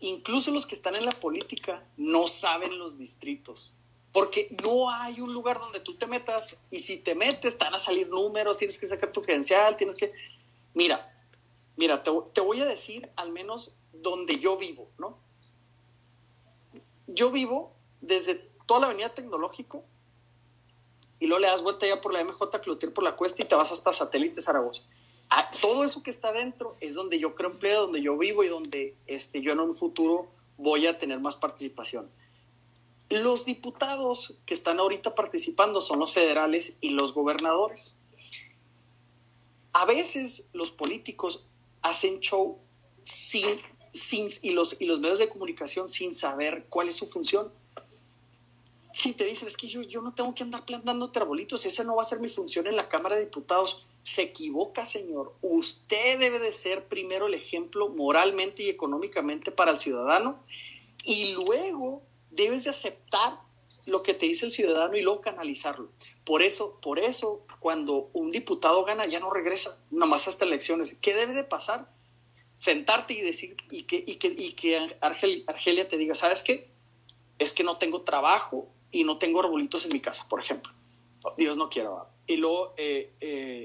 Incluso 0.00 0.50
los 0.50 0.66
que 0.66 0.74
están 0.74 0.96
en 0.96 1.04
la 1.04 1.12
política 1.12 1.84
no 1.96 2.26
saben 2.26 2.78
los 2.78 2.98
distritos. 2.98 3.76
Porque 4.12 4.48
no 4.62 4.90
hay 4.90 5.20
un 5.20 5.32
lugar 5.32 5.58
donde 5.58 5.80
tú 5.80 5.94
te 5.94 6.06
metas 6.06 6.60
y 6.70 6.78
si 6.78 6.98
te 6.98 7.14
metes, 7.14 7.58
te 7.58 7.64
van 7.64 7.74
a 7.74 7.78
salir 7.78 8.08
números, 8.08 8.58
tienes 8.58 8.78
que 8.78 8.86
sacar 8.86 9.12
tu 9.12 9.22
credencial, 9.22 9.76
tienes 9.76 9.96
que... 9.96 10.12
Mira, 10.74 11.14
mira, 11.76 12.02
te, 12.02 12.10
te 12.32 12.40
voy 12.40 12.60
a 12.60 12.64
decir 12.64 13.08
al 13.16 13.30
menos 13.30 13.74
donde 13.92 14.38
yo 14.38 14.56
vivo, 14.56 14.88
¿no? 14.98 15.18
yo 17.06 17.30
vivo 17.30 17.72
desde 18.00 18.34
toda 18.66 18.80
la 18.80 18.86
avenida 18.86 19.14
Tecnológico 19.14 19.84
y 21.18 21.26
luego 21.26 21.40
le 21.40 21.48
das 21.48 21.62
vuelta 21.62 21.86
ya 21.86 22.00
por 22.00 22.12
la 22.12 22.22
MJ 22.22 22.60
Cloutier 22.62 22.92
por 22.92 23.04
la 23.04 23.16
cuesta 23.16 23.42
y 23.42 23.46
te 23.46 23.54
vas 23.54 23.72
hasta 23.72 23.92
Satélite 23.92 24.42
Zaragoza. 24.42 24.84
Todo 25.60 25.84
eso 25.84 26.02
que 26.02 26.10
está 26.10 26.32
dentro 26.32 26.76
es 26.80 26.94
donde 26.94 27.18
yo 27.18 27.34
creo 27.34 27.50
empleo, 27.50 27.82
donde 27.82 28.02
yo 28.02 28.16
vivo 28.16 28.44
y 28.44 28.48
donde 28.48 28.94
este, 29.06 29.40
yo 29.40 29.52
en 29.52 29.60
un 29.60 29.74
futuro 29.74 30.28
voy 30.56 30.86
a 30.86 30.98
tener 30.98 31.20
más 31.20 31.36
participación. 31.36 32.10
Los 33.08 33.44
diputados 33.44 34.38
que 34.46 34.54
están 34.54 34.78
ahorita 34.80 35.14
participando 35.14 35.80
son 35.80 35.98
los 35.98 36.12
federales 36.12 36.78
y 36.80 36.90
los 36.90 37.14
gobernadores. 37.14 37.98
A 39.72 39.84
veces 39.84 40.48
los 40.52 40.70
políticos 40.70 41.46
hacen 41.82 42.20
show 42.20 42.58
sin 43.02 43.60
sin, 43.96 44.28
y, 44.42 44.50
los, 44.50 44.76
y 44.78 44.86
los 44.86 45.00
medios 45.00 45.18
de 45.18 45.28
comunicación 45.28 45.88
sin 45.88 46.14
saber 46.14 46.66
cuál 46.68 46.88
es 46.88 46.96
su 46.96 47.06
función. 47.06 47.52
Si 48.92 49.12
te 49.12 49.24
dicen, 49.24 49.48
es 49.48 49.56
que 49.56 49.68
yo, 49.68 49.82
yo 49.82 50.02
no 50.02 50.14
tengo 50.14 50.34
que 50.34 50.42
andar 50.42 50.64
plantando 50.64 51.10
arbolitos, 51.14 51.66
esa 51.66 51.84
no 51.84 51.96
va 51.96 52.02
a 52.02 52.06
ser 52.06 52.20
mi 52.20 52.28
función 52.28 52.66
en 52.66 52.76
la 52.76 52.88
Cámara 52.88 53.16
de 53.16 53.24
Diputados, 53.24 53.86
se 54.06 54.22
equivoca, 54.22 54.86
señor. 54.86 55.34
Usted 55.42 56.20
debe 56.20 56.38
de 56.38 56.52
ser 56.52 56.86
primero 56.86 57.26
el 57.26 57.34
ejemplo 57.34 57.88
moralmente 57.88 58.62
y 58.62 58.68
económicamente 58.68 59.50
para 59.50 59.72
el 59.72 59.78
ciudadano 59.78 60.44
y 61.02 61.32
luego 61.32 62.04
debes 62.30 62.62
de 62.64 62.70
aceptar 62.70 63.40
lo 63.86 64.04
que 64.04 64.14
te 64.14 64.26
dice 64.26 64.46
el 64.46 64.52
ciudadano 64.52 64.96
y 64.96 65.02
luego 65.02 65.20
canalizarlo. 65.22 65.90
Por 66.24 66.42
eso, 66.42 66.78
por 66.80 67.00
eso, 67.00 67.44
cuando 67.58 68.08
un 68.12 68.30
diputado 68.30 68.84
gana, 68.84 69.06
ya 69.06 69.18
no 69.18 69.30
regresa, 69.30 69.84
nomás 69.90 70.28
hasta 70.28 70.44
elecciones. 70.44 70.96
¿Qué 71.00 71.12
debe 71.12 71.34
de 71.34 71.42
pasar? 71.42 71.90
sentarte 72.54 73.12
y 73.12 73.20
decir, 73.22 73.56
y 73.70 73.82
que, 73.82 74.02
y 74.06 74.14
que, 74.14 74.28
y 74.28 74.52
que 74.52 74.96
Argel, 75.00 75.44
Argelia 75.46 75.88
te 75.88 75.98
diga, 75.98 76.14
¿sabes 76.14 76.42
qué? 76.42 76.70
Es 77.38 77.52
que 77.52 77.64
no 77.64 77.76
tengo 77.76 78.02
trabajo 78.02 78.68
y 78.92 79.02
no 79.02 79.18
tengo 79.18 79.40
arbolitos 79.40 79.84
en 79.84 79.92
mi 79.92 80.00
casa, 80.00 80.26
por 80.28 80.40
ejemplo. 80.40 80.72
Dios 81.36 81.56
no 81.56 81.68
quiera. 81.68 81.90
Y 82.26 82.36
luego, 82.36 82.72
eh, 82.78 83.12
eh, 83.20 83.64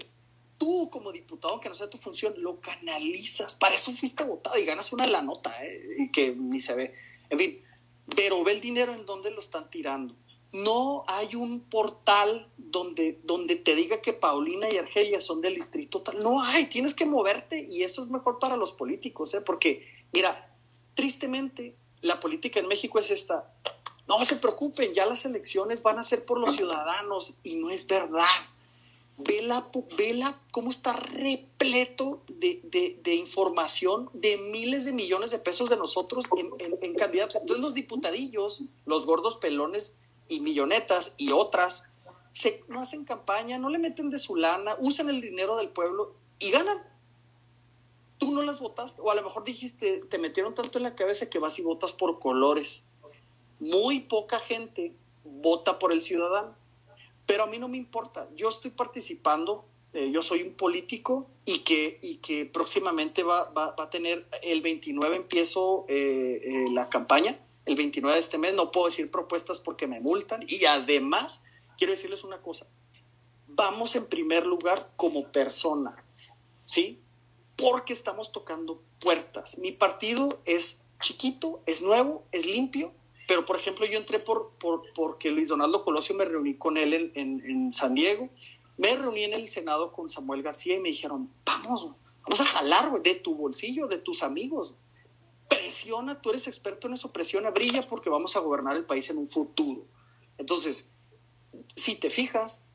tú 0.62 0.91
como 0.91 1.12
diputado, 1.12 1.59
que 1.59 1.70
no 1.70 1.74
sea 1.74 1.89
tu 1.89 1.97
función, 1.97 2.36
lo 2.38 2.62
canalizas. 2.62 3.55
Para 3.55 3.74
eso 3.74 3.91
fuiste 3.93 4.24
votado 4.24 4.59
y 4.59 4.66
ganas 4.66 4.93
una 4.93 5.07
la 5.07 5.24
nota, 5.24 5.51
eh, 5.66 6.12
que 6.14 6.36
ni 6.36 6.59
se 6.59 6.76
ve. 6.76 6.93
En 7.32 7.39
fin, 7.39 7.62
pero 8.16 8.43
ve 8.43 8.51
el 8.51 8.62
dinero 8.62 8.93
en 8.93 9.07
dónde 9.07 9.32
lo 9.32 9.39
están 9.39 9.72
tirando 9.72 10.16
no 10.53 11.05
hay 11.07 11.36
un 11.36 11.62
portal 11.62 12.49
donde, 12.57 13.20
donde 13.24 13.55
te 13.55 13.76
diga 13.76 14.01
que 14.01 14.14
Paulina 14.14 14.70
y 14.70 14.78
Argelia 14.78 15.22
son 15.22 15.41
del 15.41 15.55
distrito 15.55 16.01
tal. 16.01 16.20
No 16.20 16.43
hay, 16.43 16.66
tienes 16.66 16.93
que 16.93 17.05
moverte 17.05 17.66
y 17.70 17.84
eso 17.84 18.03
es 18.03 18.09
mejor 18.09 18.39
para 18.39 18.57
los 18.57 18.74
políticos, 18.74 19.34
¿eh? 19.34 19.41
porque, 19.41 19.88
mira, 20.12 20.53
tristemente, 20.93 21.76
la 22.01 22.20
política 22.20 22.59
en 22.59 22.68
México 22.68 22.99
es 22.99 23.12
esta. 23.12 23.53
No 24.07 24.24
se 24.26 24.36
preocupen, 24.36 24.93
ya 24.93 25.05
las 25.05 25.24
elecciones 25.26 25.84
van 25.84 25.99
a 25.99 26.03
ser 26.03 26.26
por 26.26 26.38
los 26.38 26.55
ciudadanos 26.55 27.36
y 27.43 27.55
no 27.55 27.70
es 27.70 27.88
verdad. 27.88 28.26
Vela, 29.18 29.70
vela 29.97 30.41
cómo 30.51 30.72
está 30.72 30.93
repleto 30.93 32.24
de, 32.28 32.62
de, 32.64 32.99
de, 33.03 33.16
información 33.16 34.09
de 34.14 34.38
miles 34.38 34.84
de 34.86 34.93
millones 34.93 35.30
de 35.30 35.38
pesos 35.38 35.70
de 35.70 35.78
nosotros 35.78 36.26
en, 36.38 36.49
en, 36.59 36.78
en 36.82 36.95
candidatos. 36.95 37.36
Entonces 37.36 37.62
los 37.62 37.76
diputadillos, 37.76 38.64
los 38.86 39.05
gordos 39.05 39.38
pelones, 39.38 39.97
y 40.32 40.39
millonetas 40.39 41.14
y 41.18 41.32
otras 41.32 41.93
se, 42.32 42.64
no 42.70 42.80
hacen 42.82 43.03
campaña, 43.03 43.59
no 43.59 43.70
le 43.70 43.78
meten 43.78 44.09
de 44.09 44.18
su 44.18 44.38
lana, 44.38 44.76
usan 44.80 45.09
el 45.09 45.20
dinero 45.22 45.57
del 45.57 45.70
pueblo 45.70 46.16
y 46.39 46.49
ganan. 46.51 46.82
Tú 48.18 48.32
no 48.32 48.41
las 48.41 48.59
votaste, 48.59 49.01
o 49.01 49.12
a 49.12 49.16
lo 49.16 49.24
mejor 49.24 49.43
dijiste, 49.43 49.99
te 49.99 50.18
metieron 50.18 50.55
tanto 50.55 50.78
en 50.78 50.84
la 50.84 50.95
cabeza 50.95 51.30
que 51.30 51.39
vas 51.39 51.59
y 51.59 51.64
votas 51.64 51.91
por 51.91 52.20
colores. 52.20 52.89
Muy 53.59 54.01
poca 54.01 54.39
gente 54.39 54.95
vota 55.24 55.80
por 55.80 55.91
el 55.91 56.01
ciudadano, 56.01 56.55
pero 57.26 57.43
a 57.43 57.47
mí 57.47 57.57
no 57.57 57.67
me 57.67 57.78
importa. 57.78 58.30
Yo 58.36 58.49
estoy 58.49 58.72
participando, 58.72 59.65
eh, 59.93 60.11
yo 60.11 60.22
soy 60.22 60.43
un 60.43 60.53
político 60.53 61.30
y 61.45 61.59
que, 61.59 61.99
y 62.01 62.17
que 62.17 62.45
próximamente 62.45 63.24
va, 63.24 63.45
va, 63.51 63.76
va 63.76 63.84
a 63.86 63.89
tener, 63.89 64.28
el 64.41 64.61
29 64.61 65.15
empiezo 65.15 65.86
eh, 65.88 66.41
eh, 66.43 66.65
la 66.72 66.89
campaña 66.89 67.39
el 67.65 67.76
29 67.76 68.15
de 68.15 68.19
este 68.19 68.38
mes, 68.38 68.53
no 68.53 68.72
puedo 68.72 68.88
decir 68.88 69.11
propuestas 69.11 69.59
porque 69.59 69.88
me 69.88 69.99
multan 69.99 70.43
y 70.47 70.65
además 70.65 71.45
quiero 71.78 71.91
decirles 71.91 72.24
una 72.24 72.41
cosa, 72.41 72.67
vamos 73.47 73.95
en 73.95 74.07
primer 74.07 74.45
lugar 74.45 74.91
como 74.95 75.32
persona, 75.32 75.95
¿sí? 76.63 77.01
Porque 77.55 77.93
estamos 77.93 78.32
tocando 78.32 78.82
puertas. 78.99 79.57
Mi 79.59 79.72
partido 79.72 80.41
es 80.45 80.88
chiquito, 80.99 81.61
es 81.65 81.82
nuevo, 81.82 82.24
es 82.32 82.45
limpio, 82.45 82.93
pero 83.32 83.45
por 83.45 83.55
ejemplo 83.55 83.86
yo 83.86 83.97
entré 83.97 84.19
por, 84.19 84.49
por 84.59 84.84
porque 84.93 85.32
Luis 85.32 85.47
Donaldo 85.47 85.86
Colosio 85.86 86.13
me 86.15 86.25
reuní 86.25 86.55
con 86.55 86.75
él 86.75 86.93
en, 87.15 87.41
en, 87.45 87.71
San 87.71 87.93
Diego, 87.93 88.27
me 88.75 88.93
reuní 88.93 89.23
en 89.23 89.34
el 89.34 89.47
Senado 89.47 89.93
con 89.93 90.09
Samuel 90.09 90.43
García 90.43 90.75
y 90.75 90.82
me 90.82 90.89
dijeron, 90.89 91.32
vamos, 91.45 91.91
vamos 92.23 92.41
a 92.41 92.45
jalar 92.45 93.01
de 93.01 93.15
tu 93.15 93.34
bolsillo, 93.34 93.88
de 93.88 93.99
tus 93.99 94.21
amigos, 94.21 94.75
presiona, 95.47 96.21
tú 96.21 96.32
eres 96.32 96.45
experto 96.47 96.88
en 96.88 96.95
eso, 96.95 97.13
presiona, 97.13 97.51
brilla 97.51 97.88
porque 97.88 98.09
vamos 98.09 98.36
a 98.36 98.41
gobernar 98.41 98.75
el 98.75 98.84
país 98.84 99.09
en 99.09 99.17
un 99.17 99.29
futuro. 99.29 99.86
Entonces, 100.38 100.91
si 101.73 101.95
te 101.95 102.09
fijas, 102.09 102.65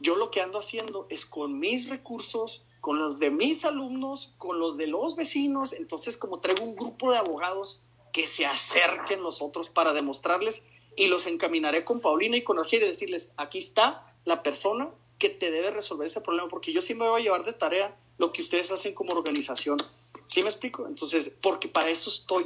yo 0.00 0.16
lo 0.16 0.30
que 0.30 0.42
ando 0.42 0.58
haciendo 0.58 1.06
es 1.08 1.24
con 1.24 1.58
mis 1.58 1.88
recursos, 1.88 2.66
con 2.82 2.98
los 2.98 3.18
de 3.18 3.30
mis 3.30 3.64
alumnos, 3.64 4.34
con 4.36 4.58
los 4.58 4.76
de 4.76 4.86
los 4.86 5.16
vecinos, 5.16 5.72
entonces 5.72 6.18
como 6.18 6.40
traigo 6.40 6.62
un 6.62 6.76
grupo 6.76 7.10
de 7.10 7.16
abogados 7.16 7.86
que 8.12 8.26
se 8.26 8.46
acerquen 8.46 9.22
los 9.22 9.42
otros 9.42 9.68
para 9.68 9.92
demostrarles 9.92 10.66
y 10.96 11.06
los 11.06 11.26
encaminaré 11.26 11.84
con 11.84 12.00
Paulina 12.00 12.36
y 12.36 12.42
con 12.42 12.58
Argelia 12.58 12.86
y 12.86 12.90
decirles, 12.90 13.32
aquí 13.36 13.58
está 13.58 14.14
la 14.24 14.42
persona 14.42 14.90
que 15.18 15.28
te 15.28 15.50
debe 15.50 15.70
resolver 15.70 16.06
ese 16.06 16.20
problema, 16.20 16.48
porque 16.48 16.72
yo 16.72 16.80
sí 16.80 16.94
me 16.94 17.08
voy 17.08 17.20
a 17.20 17.24
llevar 17.24 17.44
de 17.44 17.52
tarea 17.52 17.96
lo 18.18 18.32
que 18.32 18.42
ustedes 18.42 18.70
hacen 18.72 18.94
como 18.94 19.12
organización. 19.14 19.78
¿Sí 20.26 20.42
me 20.42 20.48
explico? 20.48 20.86
Entonces, 20.86 21.36
porque 21.40 21.68
para 21.68 21.90
eso 21.90 22.10
estoy. 22.10 22.44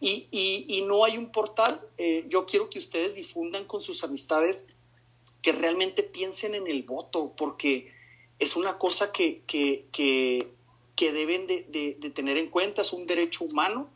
Y, 0.00 0.28
y, 0.68 0.82
no 0.82 1.04
hay 1.04 1.16
un 1.16 1.32
portal, 1.32 1.80
eh, 1.96 2.26
yo 2.28 2.44
quiero 2.44 2.68
que 2.68 2.78
ustedes 2.78 3.14
difundan 3.14 3.64
con 3.64 3.80
sus 3.80 4.04
amistades 4.04 4.66
que 5.40 5.52
realmente 5.52 6.02
piensen 6.02 6.54
en 6.54 6.66
el 6.66 6.82
voto, 6.82 7.32
porque 7.36 7.92
es 8.38 8.56
una 8.56 8.78
cosa 8.78 9.10
que, 9.10 9.42
que, 9.46 9.86
que, 9.92 11.12
deben 11.12 11.46
de, 11.46 11.96
de, 11.98 12.10
tener 12.10 12.36
en 12.36 12.50
cuenta, 12.50 12.82
es 12.82 12.92
un 12.92 13.06
derecho 13.06 13.44
humano. 13.44 13.88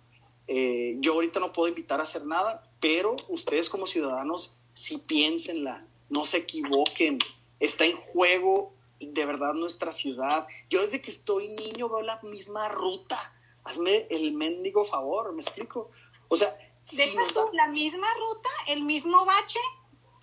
Eh, 0.53 0.97
yo 0.99 1.13
ahorita 1.13 1.39
no 1.39 1.53
puedo 1.53 1.69
invitar 1.69 2.01
a 2.01 2.03
hacer 2.03 2.27
nada, 2.27 2.69
pero 2.81 3.15
ustedes 3.29 3.71
como 3.71 3.87
ciudadanos, 3.87 4.57
sí 4.73 4.99
piénsenla, 4.99 5.87
no 6.09 6.25
se 6.25 6.39
equivoquen, 6.39 7.21
está 7.61 7.85
en 7.85 7.97
juego 7.97 8.75
de 8.99 9.27
verdad 9.27 9.55
nuestra 9.55 9.93
ciudad. 9.93 10.49
Yo 10.69 10.83
desde 10.83 11.01
que 11.01 11.13
estoy 11.13 11.55
niño 11.55 11.89
veo 11.89 12.03
la 12.03 12.21
misma 12.23 12.69
ruta. 12.69 13.33
Hazme 13.63 14.09
el 14.11 14.33
mendigo 14.33 14.85
favor, 14.85 15.33
¿me 15.33 15.43
explico? 15.43 15.93
O 16.27 16.35
sea, 16.35 16.53
Deja 16.97 17.23
la 17.53 17.69
misma 17.69 18.09
ruta, 18.15 18.49
el 18.67 18.83
mismo 18.83 19.25
bache 19.25 19.61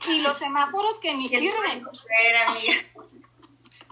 y 0.09 0.19
los 0.19 0.38
semáforos 0.39 0.95
que 0.99 1.13
ni 1.13 1.30
sirven. 1.30 1.86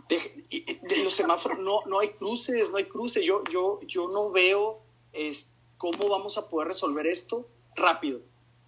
De, 0.09 0.97
los 0.97 1.13
semáforos, 1.13 1.59
no, 1.59 1.81
no 1.85 1.99
hay 1.99 2.09
cruces, 2.09 2.71
no 2.71 2.77
hay 2.77 2.85
cruces. 2.85 3.23
Yo, 3.23 3.41
yo, 3.49 3.79
yo 3.83 4.09
no 4.09 4.31
veo 4.31 4.81
es, 5.13 5.51
cómo 5.91 6.09
vamos 6.09 6.37
a 6.37 6.49
poder 6.49 6.69
resolver 6.69 7.07
esto 7.07 7.47
rápido. 7.75 8.21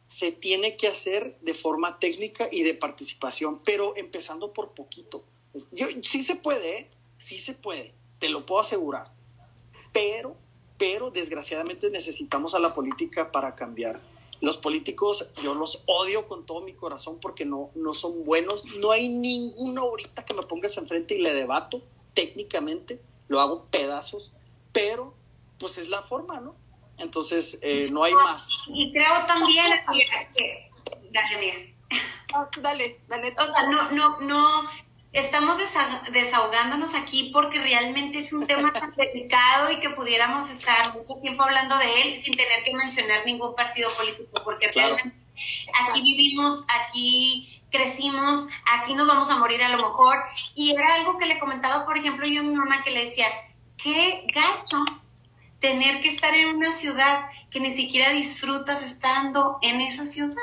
Se 0.05 0.31
tiene 0.31 0.77
que 0.77 0.87
hacer 0.87 1.37
de 1.41 1.53
forma 1.53 1.99
técnica 1.99 2.47
y 2.51 2.63
de 2.63 2.73
participación, 2.73 3.61
pero 3.63 3.95
empezando 3.97 4.53
por 4.53 4.71
poquito 4.71 5.23
yo, 5.71 5.87
sí 6.03 6.23
se 6.23 6.35
puede, 6.35 6.79
¿eh? 6.79 6.89
sí 7.17 7.37
se 7.37 7.53
puede, 7.53 7.93
te 8.19 8.29
lo 8.29 8.45
puedo 8.45 8.61
asegurar. 8.61 9.11
Pero, 9.93 10.35
pero 10.77 11.11
desgraciadamente 11.11 11.89
necesitamos 11.89 12.55
a 12.55 12.59
la 12.59 12.73
política 12.73 13.31
para 13.31 13.55
cambiar. 13.55 14.01
Los 14.39 14.57
políticos 14.57 15.31
yo 15.41 15.55
los 15.55 15.83
odio 15.87 16.27
con 16.27 16.45
todo 16.45 16.61
mi 16.61 16.73
corazón 16.73 17.17
porque 17.19 17.45
no, 17.45 17.71
no 17.73 17.95
son 17.95 18.23
buenos. 18.23 18.65
No 18.77 18.91
hay 18.91 19.09
ninguno 19.09 19.81
ahorita 19.81 20.25
que 20.25 20.35
me 20.35 20.43
pongas 20.43 20.77
enfrente 20.77 21.15
y 21.15 21.21
le 21.21 21.33
debato 21.33 21.81
técnicamente, 22.13 23.01
lo 23.27 23.41
hago 23.41 23.65
pedazos, 23.65 24.33
pero 24.71 25.13
pues 25.59 25.77
es 25.77 25.89
la 25.89 26.01
forma, 26.01 26.39
¿no? 26.39 26.55
Entonces, 26.97 27.59
eh, 27.61 27.87
no 27.91 28.03
hay 28.03 28.13
más. 28.13 28.63
Y 28.67 28.91
creo 28.91 29.25
también 29.25 29.67
que... 30.33 30.69
Dale, 31.11 31.39
bien. 31.39 31.75
dale, 32.61 32.99
dale. 33.07 33.35
O 33.39 33.53
sea, 33.53 33.67
no, 33.67 33.91
no, 33.91 34.19
no, 34.19 34.69
estamos 35.13 35.57
desahogándonos 36.11 36.93
aquí 36.95 37.31
porque 37.33 37.59
realmente 37.59 38.19
es 38.19 38.33
un 38.33 38.45
tema 38.45 38.73
tan 38.73 38.93
delicado 38.97 39.71
y 39.71 39.79
que 39.79 39.89
pudiéramos 39.91 40.49
estar 40.49 40.93
mucho 40.93 41.19
tiempo 41.21 41.43
hablando 41.43 41.77
de 41.77 42.01
él 42.01 42.21
sin 42.21 42.35
tener 42.35 42.63
que 42.63 42.75
mencionar 42.75 43.25
ningún 43.25 43.55
partido 43.55 43.89
político, 43.91 44.41
porque 44.43 44.69
realmente 44.71 45.15
aquí 45.87 46.01
vivimos, 46.01 46.65
aquí 46.67 47.61
crecimos, 47.71 48.47
aquí 48.65 48.93
nos 48.93 49.07
vamos 49.07 49.29
a 49.29 49.37
morir 49.37 49.63
a 49.63 49.69
lo 49.69 49.77
mejor. 49.77 50.17
Y 50.55 50.71
era 50.71 50.95
algo 50.95 51.17
que 51.17 51.25
le 51.25 51.39
comentaba, 51.39 51.85
por 51.85 51.97
ejemplo, 51.97 52.27
yo 52.27 52.41
a 52.41 52.43
mi 52.43 52.55
mamá 52.55 52.83
que 52.83 52.91
le 52.91 53.05
decía, 53.05 53.27
qué 53.77 54.25
gacho 54.33 54.83
tener 55.59 56.01
que 56.01 56.09
estar 56.09 56.33
en 56.35 56.55
una 56.55 56.71
ciudad 56.71 57.29
que 57.49 57.59
ni 57.59 57.71
siquiera 57.71 58.11
disfrutas 58.11 58.81
estando 58.83 59.57
en 59.61 59.81
esa 59.81 60.05
ciudad. 60.05 60.35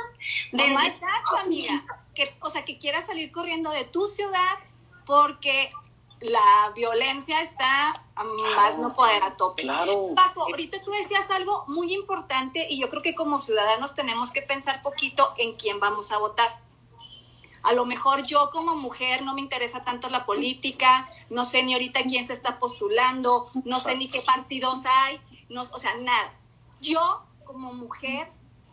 Desde 0.52 0.74
gacho, 0.74 1.38
amiga 1.42 1.84
que, 2.14 2.34
o 2.40 2.48
sea, 2.48 2.64
que 2.64 2.78
quieras 2.78 3.06
salir 3.06 3.30
corriendo 3.32 3.70
de 3.70 3.84
tu 3.84 4.06
ciudad 4.06 4.58
porque 5.04 5.70
la 6.20 6.72
violencia 6.74 7.42
está 7.42 7.92
más 8.16 8.78
no 8.78 8.94
poder 8.94 9.22
a 9.22 9.36
tope. 9.36 9.62
Claro. 9.62 10.14
Paco, 10.14 10.42
ahorita 10.42 10.80
tú 10.82 10.92
decías 10.92 11.30
algo 11.30 11.64
muy 11.66 11.92
importante 11.92 12.66
y 12.70 12.80
yo 12.80 12.88
creo 12.88 13.02
que 13.02 13.14
como 13.14 13.40
ciudadanos 13.40 13.94
tenemos 13.94 14.32
que 14.32 14.40
pensar 14.40 14.80
poquito 14.82 15.34
en 15.36 15.54
quién 15.54 15.80
vamos 15.80 16.12
a 16.12 16.18
votar. 16.18 16.63
A 17.64 17.72
lo 17.72 17.86
mejor 17.86 18.24
yo 18.24 18.50
como 18.50 18.76
mujer 18.76 19.22
no 19.22 19.34
me 19.34 19.40
interesa 19.40 19.82
tanto 19.82 20.10
la 20.10 20.26
política, 20.26 21.10
no 21.30 21.44
sé 21.44 21.62
ni 21.62 21.72
ahorita 21.72 22.02
quién 22.02 22.24
se 22.24 22.34
está 22.34 22.58
postulando, 22.58 23.50
no 23.64 23.76
sé 23.78 23.96
ni 23.96 24.06
qué 24.06 24.20
partidos 24.20 24.84
hay, 24.84 25.18
no, 25.48 25.62
o 25.62 25.78
sea, 25.78 25.96
nada. 25.96 26.32
Yo 26.80 27.24
como 27.44 27.72
mujer 27.72 28.30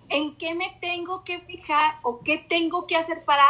en 0.09 0.35
qué 0.35 0.53
me 0.55 0.77
tengo 0.81 1.23
que 1.23 1.39
fijar 1.39 1.99
o 2.01 2.19
qué 2.21 2.37
tengo 2.37 2.85
que 2.85 2.97
hacer 2.97 3.23
para 3.23 3.45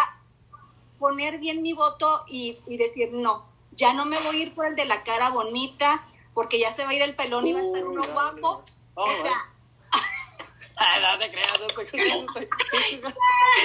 poner 1.00 1.40
bien 1.40 1.64
mi 1.64 1.74
voto 1.74 2.24
y, 2.28 2.52
decir, 2.78 3.10
no, 3.12 3.44
ya 3.72 3.94
no 3.94 4.06
me 4.06 4.20
voy 4.20 4.42
a 4.42 4.44
ir 4.44 4.54
por 4.54 4.68
el 4.68 4.76
de 4.76 4.86
la 4.86 5.04
cara 5.04 5.32
bonita, 5.32 6.08
porque 6.36 6.60
ya 6.60 6.72
se 6.72 6.84
va 6.84 6.92
a 6.92 6.94
ir 6.94 7.02
el 7.02 7.16
pelón 7.16 7.48
y 7.48 7.54
va 7.54 7.62
a 7.62 7.64
estar 7.64 7.84
uno 7.84 8.04
guapo. 8.14 8.64
o 8.94 9.08
sea, 9.24 9.50
no 11.02 11.18
te 11.18 11.32
creas, 11.32 11.60
no 11.60 11.68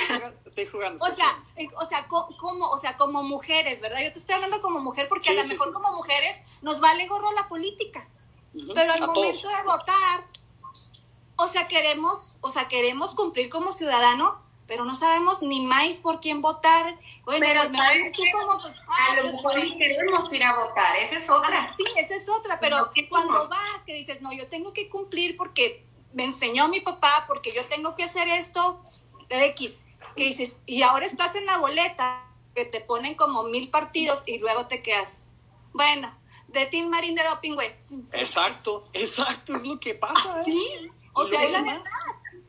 jugando, 0.08 0.34
estoy, 0.56 0.66
jugando, 0.66 1.04
o 1.04 1.10
sea, 1.10 1.44
o 1.76 1.84
sea, 1.84 2.08
como, 2.08 2.68
o 2.70 2.78
sea, 2.78 2.96
como 2.96 3.22
mujeres, 3.22 3.80
¿verdad? 3.80 3.98
Yo 4.02 4.12
te 4.12 4.18
estoy 4.18 4.36
hablando 4.36 4.60
como 4.62 4.80
mujer 4.80 5.08
porque 5.08 5.30
a 5.30 5.34
lo 5.34 5.44
mejor 5.44 5.72
como 5.72 5.92
mujeres 5.92 6.42
nos 6.62 6.80
vale 6.80 7.06
gorro 7.06 7.32
la 7.32 7.48
política. 7.48 8.08
pero 8.74 8.92
al 8.92 9.06
momento 9.06 9.48
de 9.48 9.62
votar, 9.64 10.26
o 11.36 11.48
sea, 11.48 11.68
queremos, 11.68 12.38
o 12.40 12.50
sea, 12.50 12.68
queremos 12.68 13.14
cumplir 13.14 13.50
como 13.50 13.72
ciudadano, 13.72 14.42
pero 14.66 14.84
no 14.84 14.94
sabemos 14.94 15.42
ni 15.42 15.64
más 15.64 15.96
por 15.96 16.20
quién 16.20 16.40
votar. 16.40 16.98
Bueno, 17.24 17.46
pero 17.46 17.62
pues, 17.68 18.32
como, 18.32 18.52
pues, 18.52 18.80
a 18.88 19.16
lo 19.16 19.22
pues, 19.22 19.34
mejor 19.34 19.52
pues, 19.52 19.74
queremos 19.74 20.32
ir 20.32 20.42
a 20.42 20.56
votar, 20.56 20.96
esa 20.96 21.18
es 21.18 21.30
otra. 21.30 21.74
Sí, 21.76 21.84
esa 21.96 22.16
es 22.16 22.28
otra, 22.28 22.58
pero 22.58 22.90
cuando 23.08 23.48
vas, 23.48 23.82
que 23.84 23.94
dices, 23.94 24.22
no, 24.22 24.32
yo 24.32 24.48
tengo 24.48 24.72
que 24.72 24.88
cumplir 24.88 25.36
porque 25.36 25.86
me 26.14 26.24
enseñó 26.24 26.68
mi 26.68 26.80
papá, 26.80 27.24
porque 27.28 27.52
yo 27.52 27.66
tengo 27.66 27.94
que 27.94 28.04
hacer 28.04 28.26
esto, 28.28 28.82
X, 29.28 29.82
que 30.16 30.24
dices, 30.24 30.58
y 30.66 30.82
ahora 30.82 31.06
estás 31.06 31.34
en 31.36 31.46
la 31.46 31.58
boleta, 31.58 32.24
que 32.54 32.64
te 32.64 32.80
ponen 32.80 33.14
como 33.14 33.44
mil 33.44 33.70
partidos 33.70 34.22
y 34.26 34.38
luego 34.38 34.66
te 34.66 34.82
quedas, 34.82 35.24
bueno, 35.72 36.12
de 36.48 36.66
Team 36.66 36.88
Marín 36.88 37.14
de 37.14 37.22
Doping, 37.22 37.54
güey. 37.54 37.74
Exacto, 38.12 38.88
exacto, 38.92 39.54
es 39.54 39.62
lo 39.62 39.78
que 39.78 39.94
pasa. 39.94 40.40
¿eh? 40.40 40.44
Sí, 40.44 40.90
o 41.12 41.24
sea, 41.24 41.44
es 41.44 41.52
la 41.52 41.62
verdad. 41.62 41.82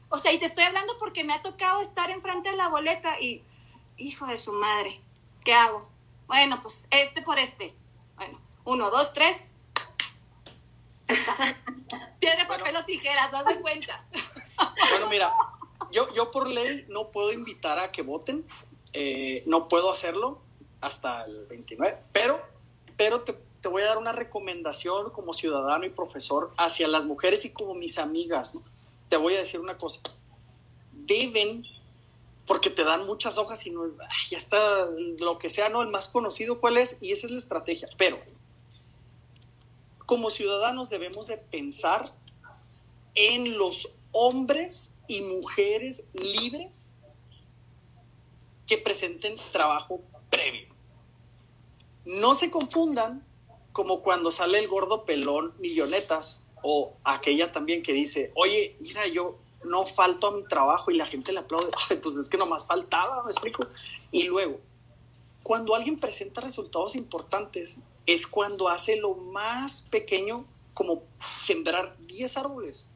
O 0.10 0.18
sea, 0.18 0.32
y 0.32 0.40
te 0.40 0.46
estoy 0.46 0.64
hablando 0.64 0.98
porque 1.00 1.24
me 1.24 1.34
ha 1.34 1.42
tocado 1.42 1.82
estar 1.82 2.10
enfrente 2.10 2.50
de 2.50 2.56
la 2.56 2.70
boleta 2.70 3.20
y, 3.20 3.44
hijo 3.98 4.26
de 4.28 4.38
su 4.38 4.54
madre, 4.54 5.02
¿qué 5.44 5.54
hago? 5.54 5.90
Bueno, 6.28 6.62
pues 6.62 6.88
este 6.90 7.22
por 7.22 7.38
este. 7.38 7.76
Bueno, 8.16 8.40
uno, 8.64 8.90
dos, 8.90 9.14
tres. 9.14 9.44
Tiene 12.20 12.46
papel 12.48 12.76
o 12.76 12.86
tijeras, 12.86 13.34
haz 13.34 13.46
de 13.46 13.60
cuenta. 13.60 14.06
Bueno, 14.92 15.08
mira, 15.08 15.34
yo, 15.92 16.14
yo 16.14 16.32
por 16.32 16.50
ley 16.50 16.86
no 16.90 17.12
puedo 17.12 17.32
invitar 17.32 17.80
a 17.80 17.92
que 17.92 18.02
voten, 18.02 18.46
eh, 18.94 19.44
no 19.46 19.68
puedo 19.68 19.92
hacerlo 19.92 20.42
hasta 20.82 21.24
el 21.26 21.48
29, 21.48 21.98
pero, 22.12 22.40
pero 22.96 23.22
te, 23.22 23.34
te 23.62 23.68
voy 23.70 23.82
a 23.84 23.88
dar 23.88 23.98
una 23.98 24.12
recomendación 24.12 25.10
como 25.12 25.34
ciudadano 25.34 25.86
y 25.86 25.90
profesor 25.90 26.52
hacia 26.58 26.88
las 26.88 27.06
mujeres 27.06 27.46
y 27.46 27.52
como 27.52 27.74
mis 27.74 27.98
amigas. 27.98 28.60
Te 29.10 29.18
voy 29.18 29.34
a 29.34 29.40
decir 29.40 29.60
una 29.60 29.78
cosa. 29.78 30.02
Deben, 30.94 31.64
porque 32.46 32.70
te 32.70 32.84
dan 32.84 33.06
muchas 33.06 33.38
hojas 33.38 33.66
y 33.66 33.72
no, 33.72 33.88
ya 34.30 34.38
está 34.38 34.88
lo 35.20 35.38
que 35.38 35.50
sea, 35.50 35.70
¿no? 35.70 35.82
El 35.82 35.90
más 35.90 36.10
conocido 36.10 36.60
cuál 36.60 36.78
es 36.78 36.98
y 37.02 37.12
esa 37.12 37.28
es 37.28 37.32
la 37.32 37.40
estrategia. 37.40 37.90
Pero 37.98 38.20
como 40.06 40.30
ciudadanos 40.30 40.90
debemos 40.90 41.28
de 41.28 41.38
pensar 41.38 42.06
en 43.16 43.58
los 43.58 43.90
hombres 44.12 44.97
y 45.08 45.22
mujeres 45.22 46.08
libres 46.14 46.96
que 48.66 48.78
presenten 48.78 49.36
trabajo 49.52 50.02
previo. 50.30 50.68
No 52.06 52.36
se 52.36 52.52
confundan 52.52 53.26
como 53.72 54.02
cuando 54.02 54.32
sale 54.32 54.60
el 54.60 54.68
gordo 54.68 55.06
pelón 55.06 55.54
millonetas 55.60 56.44
o 56.64 56.94
aquella 57.04 57.52
también 57.52 57.84
que 57.84 57.94
dice, 57.94 58.32
oye, 58.36 58.76
mira, 58.80 59.08
yo 59.08 59.38
no 59.64 59.86
falto 59.86 60.28
a 60.28 60.32
mi 60.32 60.44
trabajo 60.44 60.92
y 60.92 60.98
la 60.98 61.06
gente 61.06 61.32
le 61.32 61.40
aplaude, 61.40 61.70
pues 62.02 62.16
es 62.16 62.30
que 62.30 62.38
nomás 62.38 62.66
faltaba, 62.66 63.24
me 63.24 63.32
explico. 63.32 63.66
Y 64.12 64.24
luego, 64.24 64.60
cuando 65.44 65.76
alguien 65.76 65.98
presenta 65.98 66.42
resultados 66.42 66.96
importantes, 66.96 67.80
es 68.06 68.26
cuando 68.26 68.70
hace 68.70 68.96
lo 68.96 69.16
más 69.16 69.82
pequeño 69.84 70.46
como 70.74 71.04
sembrar 71.34 71.98
10 72.08 72.38
árboles. 72.38 72.88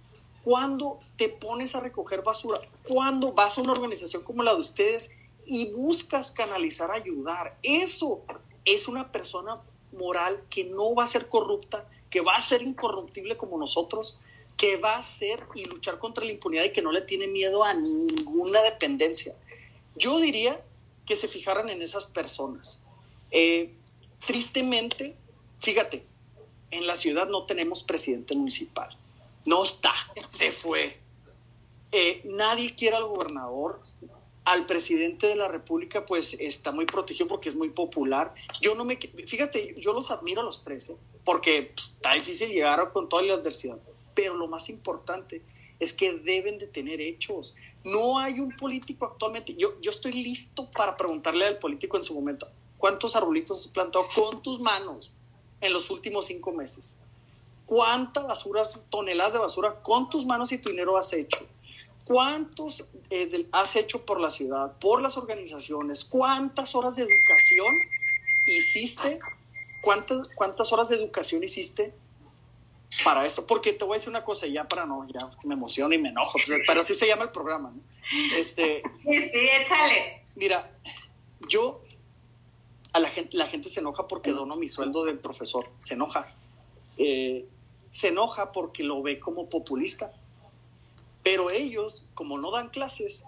Cuando 0.43 0.99
te 1.17 1.29
pones 1.29 1.75
a 1.75 1.79
recoger 1.79 2.23
basura, 2.23 2.59
cuando 2.87 3.33
vas 3.33 3.57
a 3.57 3.61
una 3.61 3.73
organización 3.73 4.23
como 4.23 4.43
la 4.43 4.53
de 4.53 4.61
ustedes 4.61 5.11
y 5.45 5.71
buscas 5.73 6.31
canalizar, 6.31 6.91
ayudar, 6.91 7.57
eso 7.61 8.23
es 8.65 8.87
una 8.87 9.11
persona 9.11 9.61
moral 9.91 10.43
que 10.49 10.63
no 10.63 10.95
va 10.95 11.03
a 11.03 11.07
ser 11.07 11.29
corrupta, 11.29 11.87
que 12.09 12.21
va 12.21 12.33
a 12.33 12.41
ser 12.41 12.61
incorruptible 12.61 13.37
como 13.37 13.57
nosotros, 13.57 14.17
que 14.57 14.77
va 14.77 14.95
a 14.95 14.99
hacer 14.99 15.45
y 15.55 15.65
luchar 15.65 15.99
contra 15.99 16.23
la 16.23 16.31
impunidad 16.31 16.63
y 16.63 16.71
que 16.71 16.81
no 16.81 16.91
le 16.91 17.01
tiene 17.01 17.27
miedo 17.27 17.63
a 17.63 17.73
ninguna 17.73 18.61
dependencia. 18.61 19.35
Yo 19.95 20.19
diría 20.19 20.63
que 21.05 21.15
se 21.15 21.27
fijaran 21.27 21.69
en 21.69 21.81
esas 21.81 22.05
personas. 22.05 22.83
Eh, 23.31 23.73
tristemente, 24.25 25.15
fíjate, 25.57 26.05
en 26.69 26.87
la 26.87 26.95
ciudad 26.95 27.27
no 27.27 27.45
tenemos 27.45 27.83
presidente 27.83 28.35
municipal. 28.35 28.97
No 29.45 29.63
está, 29.63 29.93
se 30.27 30.51
fue. 30.51 30.99
Eh, 31.91 32.21
nadie 32.25 32.75
quiere 32.75 32.95
al 32.95 33.05
gobernador. 33.05 33.81
Al 34.43 34.65
presidente 34.65 35.27
de 35.27 35.35
la 35.35 35.47
República, 35.47 36.03
pues 36.03 36.33
está 36.33 36.71
muy 36.71 36.85
protegido 36.85 37.27
porque 37.27 37.49
es 37.49 37.55
muy 37.55 37.69
popular. 37.69 38.33
Yo 38.59 38.73
no 38.73 38.83
me. 38.83 38.97
Fíjate, 38.97 39.75
yo 39.79 39.93
los 39.93 40.09
admiro 40.09 40.41
a 40.41 40.43
los 40.43 40.63
tres, 40.63 40.89
¿eh? 40.89 40.97
porque 41.23 41.73
pues, 41.75 41.91
está 41.91 42.13
difícil 42.13 42.49
llegar 42.49 42.91
con 42.91 43.07
toda 43.07 43.21
la 43.21 43.35
adversidad. 43.35 43.79
Pero 44.15 44.33
lo 44.35 44.47
más 44.47 44.67
importante 44.69 45.43
es 45.79 45.93
que 45.93 46.13
deben 46.13 46.57
de 46.57 46.67
tener 46.67 47.01
hechos. 47.01 47.55
No 47.83 48.17
hay 48.19 48.39
un 48.39 48.55
político 48.55 49.05
actualmente. 49.05 49.55
Yo, 49.55 49.79
yo 49.79 49.91
estoy 49.91 50.13
listo 50.13 50.69
para 50.71 50.97
preguntarle 50.97 51.45
al 51.45 51.59
político 51.59 51.97
en 51.97 52.03
su 52.03 52.13
momento, 52.13 52.47
¿cuántos 52.77 53.15
arbolitos 53.15 53.59
has 53.59 53.67
plantado 53.67 54.07
con 54.13 54.41
tus 54.41 54.59
manos 54.59 55.11
en 55.59 55.73
los 55.73 55.89
últimos 55.89 56.25
cinco 56.25 56.51
meses? 56.51 56.97
¿Cuántas 57.71 58.27
basuras, 58.27 58.81
toneladas 58.89 59.31
de 59.31 59.39
basura 59.39 59.81
con 59.81 60.09
tus 60.09 60.25
manos 60.25 60.51
y 60.51 60.57
tu 60.57 60.71
dinero 60.71 60.97
has 60.97 61.13
hecho? 61.13 61.47
¿Cuántos 62.03 62.83
eh, 63.09 63.47
has 63.53 63.77
hecho 63.77 64.05
por 64.05 64.19
la 64.19 64.29
ciudad, 64.29 64.77
por 64.77 65.01
las 65.01 65.15
organizaciones? 65.15 66.03
¿Cuántas 66.03 66.75
horas 66.75 66.97
de 66.97 67.03
educación 67.03 67.73
hiciste? 68.45 69.19
¿Cuántas, 69.81 70.27
cuántas 70.35 70.73
horas 70.73 70.89
de 70.89 70.97
educación 70.97 71.45
hiciste 71.45 71.93
para 73.05 73.25
esto, 73.25 73.47
porque 73.47 73.71
te 73.71 73.85
voy 73.85 73.93
a 73.93 73.97
decir 73.99 74.09
una 74.09 74.25
cosa, 74.25 74.47
ya 74.47 74.67
para 74.67 74.85
no, 74.85 75.07
ya 75.07 75.31
me 75.45 75.53
emociono 75.53 75.95
y 75.95 75.97
me 75.97 76.09
enojo, 76.09 76.33
pues, 76.45 76.51
pero 76.67 76.81
así 76.81 76.93
se 76.93 77.07
llama 77.07 77.23
el 77.23 77.31
programa, 77.31 77.71
¿no? 77.73 77.81
Este, 78.35 78.83
sí, 79.01 79.29
sí, 79.29 79.47
échale. 79.61 80.25
Mira, 80.35 80.69
yo, 81.47 81.79
a 82.91 82.99
la 82.99 83.09
gente, 83.09 83.37
la 83.37 83.47
gente 83.47 83.69
se 83.69 83.79
enoja 83.79 84.09
porque 84.09 84.31
dono 84.31 84.57
mi 84.57 84.67
sueldo 84.67 85.05
del 85.05 85.19
profesor, 85.19 85.69
se 85.79 85.93
enoja. 85.93 86.35
Eh, 86.97 87.47
se 87.91 88.07
enoja 88.07 88.51
porque 88.51 88.83
lo 88.83 89.03
ve 89.03 89.19
como 89.19 89.49
populista. 89.49 90.11
Pero 91.21 91.51
ellos, 91.51 92.05
como 92.15 92.39
no 92.39 92.49
dan 92.49 92.69
clases, 92.69 93.25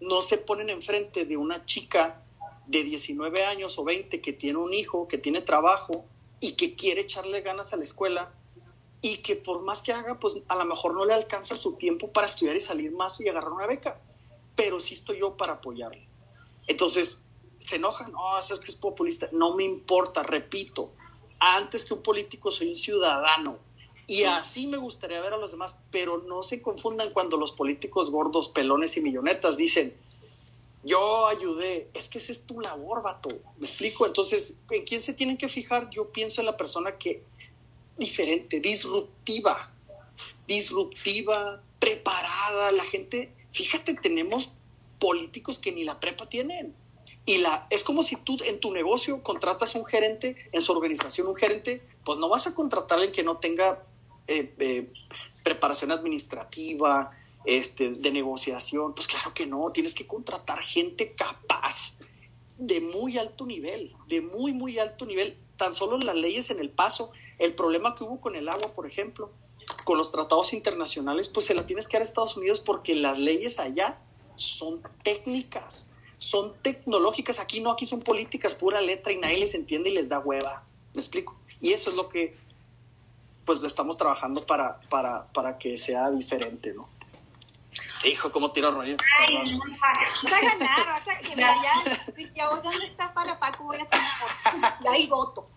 no 0.00 0.22
se 0.22 0.38
ponen 0.38 0.70
enfrente 0.70 1.26
de 1.26 1.36
una 1.36 1.66
chica 1.66 2.22
de 2.66 2.84
19 2.84 3.44
años 3.44 3.78
o 3.78 3.84
20 3.84 4.22
que 4.22 4.32
tiene 4.32 4.58
un 4.58 4.72
hijo, 4.72 5.08
que 5.08 5.18
tiene 5.18 5.42
trabajo 5.42 6.06
y 6.40 6.52
que 6.52 6.74
quiere 6.74 7.02
echarle 7.02 7.42
ganas 7.42 7.72
a 7.72 7.76
la 7.76 7.82
escuela 7.82 8.32
y 9.02 9.18
que 9.18 9.36
por 9.36 9.62
más 9.62 9.82
que 9.82 9.92
haga, 9.92 10.18
pues 10.18 10.38
a 10.48 10.56
lo 10.56 10.64
mejor 10.64 10.94
no 10.94 11.04
le 11.04 11.12
alcanza 11.12 11.56
su 11.56 11.76
tiempo 11.76 12.10
para 12.10 12.26
estudiar 12.26 12.56
y 12.56 12.60
salir 12.60 12.92
más 12.92 13.20
y 13.20 13.28
agarrar 13.28 13.52
una 13.52 13.66
beca, 13.66 14.00
pero 14.54 14.80
sí 14.80 14.94
estoy 14.94 15.18
yo 15.18 15.36
para 15.36 15.54
apoyarle. 15.54 16.08
Entonces, 16.66 17.26
se 17.58 17.76
enojan, 17.76 18.12
no, 18.12 18.38
eso 18.38 18.54
es 18.54 18.60
que 18.60 18.70
es 18.70 18.76
populista, 18.76 19.28
no 19.32 19.56
me 19.56 19.64
importa, 19.64 20.22
repito, 20.22 20.92
antes 21.38 21.84
que 21.84 21.94
un 21.94 22.02
político 22.02 22.50
soy 22.50 22.68
un 22.68 22.76
ciudadano 22.76 23.58
y 24.06 24.24
así 24.24 24.66
me 24.66 24.76
gustaría 24.76 25.20
ver 25.20 25.32
a 25.32 25.38
los 25.38 25.52
demás, 25.52 25.78
pero 25.90 26.18
no 26.18 26.42
se 26.42 26.60
confundan 26.60 27.10
cuando 27.12 27.36
los 27.36 27.52
políticos 27.52 28.10
gordos, 28.10 28.48
pelones 28.48 28.96
y 28.96 29.00
millonetas 29.00 29.56
dicen, 29.56 29.94
yo 30.82 31.26
ayudé, 31.28 31.88
es 31.94 32.10
que 32.10 32.18
esa 32.18 32.32
es 32.32 32.44
tu 32.44 32.60
labor, 32.60 33.02
vato, 33.02 33.30
me 33.30 33.66
explico, 33.66 34.06
entonces, 34.06 34.60
¿en 34.70 34.84
quién 34.84 35.00
se 35.00 35.14
tienen 35.14 35.38
que 35.38 35.48
fijar? 35.48 35.88
Yo 35.90 36.10
pienso 36.10 36.42
en 36.42 36.46
la 36.46 36.56
persona 36.56 36.98
que 36.98 37.22
diferente, 37.96 38.60
disruptiva, 38.60 39.72
disruptiva, 40.46 41.62
preparada. 41.78 42.72
La 42.72 42.84
gente, 42.84 43.32
fíjate, 43.52 43.94
tenemos 43.94 44.52
políticos 44.98 45.58
que 45.58 45.72
ni 45.72 45.84
la 45.84 46.00
prepa 46.00 46.28
tienen. 46.28 46.74
Y 47.26 47.38
la, 47.38 47.66
es 47.70 47.84
como 47.84 48.02
si 48.02 48.16
tú 48.16 48.36
en 48.44 48.60
tu 48.60 48.72
negocio 48.72 49.22
contratas 49.22 49.74
un 49.74 49.86
gerente, 49.86 50.36
en 50.52 50.60
su 50.60 50.72
organización 50.72 51.26
un 51.26 51.36
gerente, 51.36 51.82
pues 52.04 52.18
no 52.18 52.28
vas 52.28 52.46
a 52.46 52.54
contratar 52.54 52.98
al 52.98 53.12
que 53.12 53.22
no 53.22 53.38
tenga 53.38 53.82
eh, 54.26 54.54
eh, 54.58 54.92
preparación 55.42 55.92
administrativa, 55.92 57.10
este, 57.44 57.90
de 57.90 58.10
negociación. 58.10 58.94
Pues 58.94 59.06
claro 59.06 59.34
que 59.34 59.46
no, 59.46 59.70
tienes 59.70 59.94
que 59.94 60.06
contratar 60.06 60.60
gente 60.62 61.14
capaz, 61.14 61.98
de 62.56 62.80
muy 62.80 63.18
alto 63.18 63.46
nivel, 63.46 63.92
de 64.08 64.20
muy, 64.20 64.52
muy 64.52 64.78
alto 64.78 65.06
nivel. 65.06 65.36
Tan 65.56 65.74
solo 65.74 65.98
las 65.98 66.14
leyes 66.14 66.50
en 66.50 66.60
el 66.60 66.70
paso 66.70 67.12
el 67.38 67.54
problema 67.54 67.94
que 67.94 68.04
hubo 68.04 68.20
con 68.20 68.36
el 68.36 68.48
agua, 68.48 68.72
por 68.72 68.86
ejemplo, 68.86 69.30
con 69.84 69.98
los 69.98 70.10
tratados 70.10 70.52
internacionales, 70.52 71.28
pues 71.28 71.46
se 71.46 71.54
la 71.54 71.66
tienes 71.66 71.88
que 71.88 71.94
dar 71.94 72.02
a 72.02 72.04
Estados 72.04 72.36
Unidos 72.36 72.60
porque 72.60 72.94
las 72.94 73.18
leyes 73.18 73.58
allá 73.58 74.00
son 74.36 74.82
técnicas, 75.02 75.90
son 76.16 76.54
tecnológicas. 76.62 77.40
Aquí 77.40 77.60
no, 77.60 77.70
aquí 77.70 77.86
son 77.86 78.00
políticas 78.00 78.54
pura 78.54 78.80
letra 78.80 79.12
y 79.12 79.18
nadie 79.18 79.38
les 79.38 79.54
entiende 79.54 79.90
y 79.90 79.94
les 79.94 80.08
da 80.08 80.18
hueva. 80.18 80.64
¿Me 80.94 81.00
explico? 81.00 81.36
Y 81.60 81.72
eso 81.72 81.90
es 81.90 81.96
lo 81.96 82.08
que 82.08 82.36
pues 83.44 83.60
lo 83.60 83.66
estamos 83.66 83.96
trabajando 83.96 84.44
para, 84.46 84.80
para, 84.88 85.26
para 85.32 85.58
que 85.58 85.76
sea 85.76 86.10
diferente, 86.10 86.72
¿no? 86.74 86.88
Hijo, 88.04 88.30
¿cómo 88.30 88.52
tiro 88.52 88.70
rollo? 88.70 88.96
Ay, 89.20 89.38
vas 89.38 90.32
a 90.32 90.40
ganar, 90.40 90.86
vas 90.86 91.08
a 91.08 91.18
quedar 91.18 91.56
ya. 91.62 92.24
ya 92.34 92.48
¿Dónde 92.48 92.84
está 92.84 93.12
para 93.14 93.38
Paco? 93.38 93.64
Voy 93.64 93.78
a 93.78 93.86
tener. 93.86 94.74
Ya 94.82 94.90
hay 94.90 95.06
voto. 95.06 95.48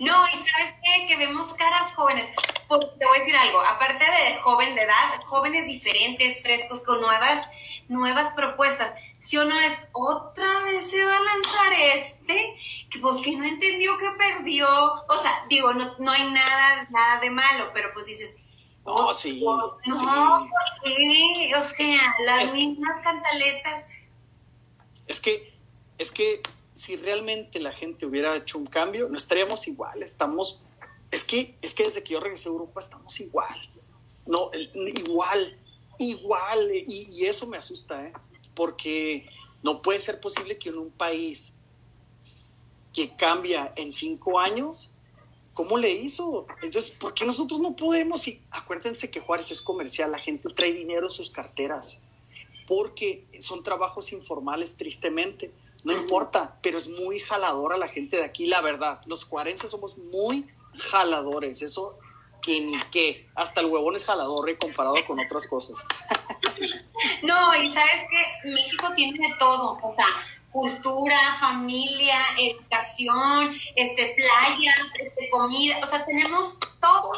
No, 0.00 0.28
y 0.28 0.40
sabes 0.40 0.74
qué, 0.82 1.06
que 1.06 1.16
vemos 1.16 1.54
caras 1.54 1.94
jóvenes. 1.94 2.28
Porque 2.68 2.86
te 2.98 3.06
voy 3.06 3.16
a 3.16 3.20
decir 3.20 3.36
algo, 3.36 3.62
aparte 3.62 4.04
de 4.04 4.38
joven 4.40 4.74
de 4.74 4.82
edad, 4.82 5.22
jóvenes 5.24 5.66
diferentes, 5.66 6.42
frescos, 6.42 6.80
con 6.80 7.00
nuevas, 7.00 7.48
nuevas 7.88 8.32
propuestas. 8.34 8.94
Si 9.16 9.36
o 9.36 9.44
no 9.44 9.58
es, 9.60 9.72
otra 9.92 10.62
vez 10.62 10.88
se 10.90 11.02
va 11.04 11.16
a 11.16 11.22
lanzar 11.22 11.72
este, 11.94 12.56
que 12.90 12.98
pues 13.00 13.16
que 13.22 13.36
no 13.36 13.44
entendió 13.44 13.96
que 13.98 14.10
perdió. 14.16 14.68
O 15.08 15.18
sea, 15.18 15.44
digo, 15.48 15.72
no, 15.72 15.94
no 15.98 16.10
hay 16.10 16.30
nada, 16.30 16.86
nada 16.90 17.20
de 17.20 17.30
malo, 17.30 17.70
pero 17.74 17.90
pues 17.92 18.06
dices, 18.06 18.36
no, 18.84 19.12
sí. 19.12 19.40
No, 19.40 19.78
sí. 20.84 21.52
O 21.54 21.62
sea, 21.62 22.14
las 22.24 22.54
mismas 22.54 23.02
cantaletas. 23.02 23.84
Es 25.06 25.20
que, 25.20 25.54
es 25.98 26.10
que 26.10 26.42
si 26.74 26.96
realmente 26.96 27.60
la 27.60 27.72
gente 27.72 28.06
hubiera 28.06 28.36
hecho 28.36 28.56
un 28.56 28.66
cambio, 28.66 29.08
no 29.08 29.16
estaríamos 29.16 29.66
igual, 29.68 30.02
estamos, 30.02 30.62
es 31.10 31.24
que, 31.24 31.58
es 31.60 31.74
que 31.74 31.84
desde 31.84 32.02
que 32.02 32.14
yo 32.14 32.20
regresé 32.20 32.48
a 32.48 32.52
Europa 32.52 32.80
estamos 32.80 33.18
igual, 33.20 33.58
no, 34.26 34.50
igual, 34.74 35.57
igual, 35.98 36.70
y, 36.72 37.24
eso 37.26 37.46
me 37.46 37.56
asusta, 37.56 38.04
¿eh? 38.06 38.12
porque 38.54 39.26
no 39.62 39.82
puede 39.82 39.98
ser 39.98 40.20
posible 40.20 40.58
que 40.58 40.70
en 40.70 40.78
un 40.78 40.90
país 40.90 41.54
que 42.92 43.14
cambia 43.16 43.72
en 43.76 43.92
cinco 43.92 44.40
años, 44.40 44.92
¿cómo 45.54 45.78
le 45.78 45.92
hizo? 45.92 46.46
Entonces, 46.62 46.90
¿por 46.90 47.14
qué 47.14 47.24
nosotros 47.24 47.60
no 47.60 47.76
podemos? 47.76 48.26
Y 48.28 48.42
acuérdense 48.50 49.10
que 49.10 49.20
Juárez 49.20 49.50
es 49.50 49.60
comercial, 49.60 50.12
la 50.12 50.18
gente 50.18 50.48
trae 50.54 50.72
dinero 50.72 51.06
en 51.06 51.10
sus 51.10 51.30
carteras, 51.30 52.02
porque 52.66 53.26
son 53.40 53.62
trabajos 53.62 54.12
informales, 54.12 54.76
tristemente 54.76 55.52
no 55.84 55.92
importa, 55.92 56.58
pero 56.62 56.78
es 56.78 56.88
muy 56.88 57.20
jaladora 57.20 57.76
la 57.76 57.88
gente 57.88 58.16
de 58.16 58.24
aquí, 58.24 58.46
la 58.46 58.60
verdad. 58.60 59.00
Los 59.06 59.24
cuarenses 59.24 59.70
somos 59.70 59.96
muy 59.96 60.48
jaladores, 60.74 61.62
eso 61.62 61.98
que 62.42 62.60
ni 62.60 62.78
qué. 62.92 63.28
Hasta 63.34 63.60
el 63.60 63.66
huevón 63.66 63.96
es 63.96 64.04
jalador 64.04 64.56
comparado 64.58 64.96
con 65.06 65.18
otras 65.20 65.46
cosas. 65.46 65.84
No, 67.22 67.54
y 67.54 67.64
sabes 67.66 68.04
que 68.10 68.50
México 68.50 68.88
tiene 68.96 69.28
de 69.28 69.34
todo, 69.36 69.78
o 69.80 69.94
sea, 69.94 70.06
cultura, 70.50 71.36
familia, 71.38 72.18
educación, 72.36 73.56
este, 73.76 74.16
playas, 74.16 74.80
este, 74.98 75.30
comida, 75.30 75.78
o 75.82 75.86
sea, 75.86 76.04
tenemos 76.04 76.58
todo, 76.80 77.12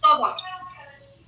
todo. 0.00 0.34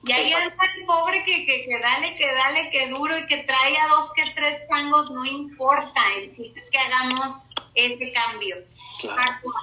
Y 0.07 0.13
ahí 0.13 0.33
anda 0.33 0.55
el 0.77 0.87
pobre 0.87 1.25
que, 1.25 1.45
que, 1.45 1.65
que, 1.65 1.79
dale, 1.81 2.15
que 2.15 2.33
dale, 2.33 2.71
que 2.71 2.87
duro 2.89 3.19
y 3.19 3.27
que 3.27 3.39
trae 3.39 3.77
a 3.77 3.89
dos 3.89 4.13
que 4.13 4.23
tres 4.35 4.69
changos, 4.69 5.11
no 5.11 5.25
importa. 5.25 6.01
El 6.17 6.33
chiste 6.33 6.61
es 6.61 6.71
que 6.71 6.79
hagamos 6.79 7.47
este 7.75 8.13
cambio. 8.13 8.57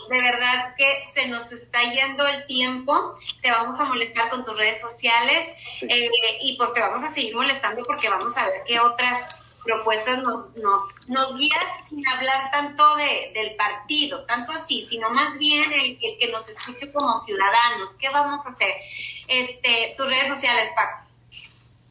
De 0.09 0.21
verdad 0.21 0.75
que 0.77 1.03
se 1.13 1.27
nos 1.27 1.51
está 1.51 1.81
yendo 1.83 2.27
el 2.27 2.45
tiempo. 2.47 3.17
Te 3.41 3.51
vamos 3.51 3.79
a 3.79 3.85
molestar 3.85 4.29
con 4.29 4.43
tus 4.45 4.57
redes 4.57 4.79
sociales 4.81 5.55
eh, 5.81 6.09
y 6.41 6.57
pues 6.57 6.73
te 6.73 6.79
vamos 6.79 7.03
a 7.03 7.11
seguir 7.11 7.35
molestando 7.35 7.83
porque 7.83 8.09
vamos 8.09 8.35
a 8.37 8.45
ver 8.45 8.61
qué 8.67 8.79
otras 8.79 9.43
propuestas 9.63 10.21
nos, 10.23 10.53
nos, 10.57 10.81
nos 11.07 11.37
guías 11.37 11.63
sin 11.89 12.05
hablar 12.07 12.51
tanto 12.51 12.95
de, 12.97 13.31
del 13.33 13.55
partido, 13.55 14.25
tanto 14.25 14.51
así, 14.51 14.85
sino 14.87 15.09
más 15.09 15.37
bien 15.37 15.63
el, 15.71 15.97
el, 16.01 16.17
que 16.19 16.27
nos 16.31 16.49
escuche 16.49 16.91
como 16.91 17.15
ciudadanos. 17.15 17.95
¿Qué 17.95 18.07
vamos 18.09 18.45
a 18.45 18.49
hacer? 18.49 18.73
Este, 19.27 19.93
tus 19.97 20.07
redes 20.07 20.27
sociales, 20.27 20.69
Paco. 20.75 21.07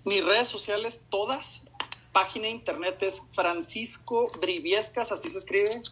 Mis 0.04 0.24
redes 0.24 0.48
sociales, 0.48 1.02
todas. 1.08 1.64
Página 2.12 2.44
de 2.44 2.50
internet 2.50 3.02
es 3.02 3.22
Francisco 3.30 4.30
Briviescas, 4.38 5.12
así 5.12 5.30
se 5.30 5.38
escribe. 5.38 5.82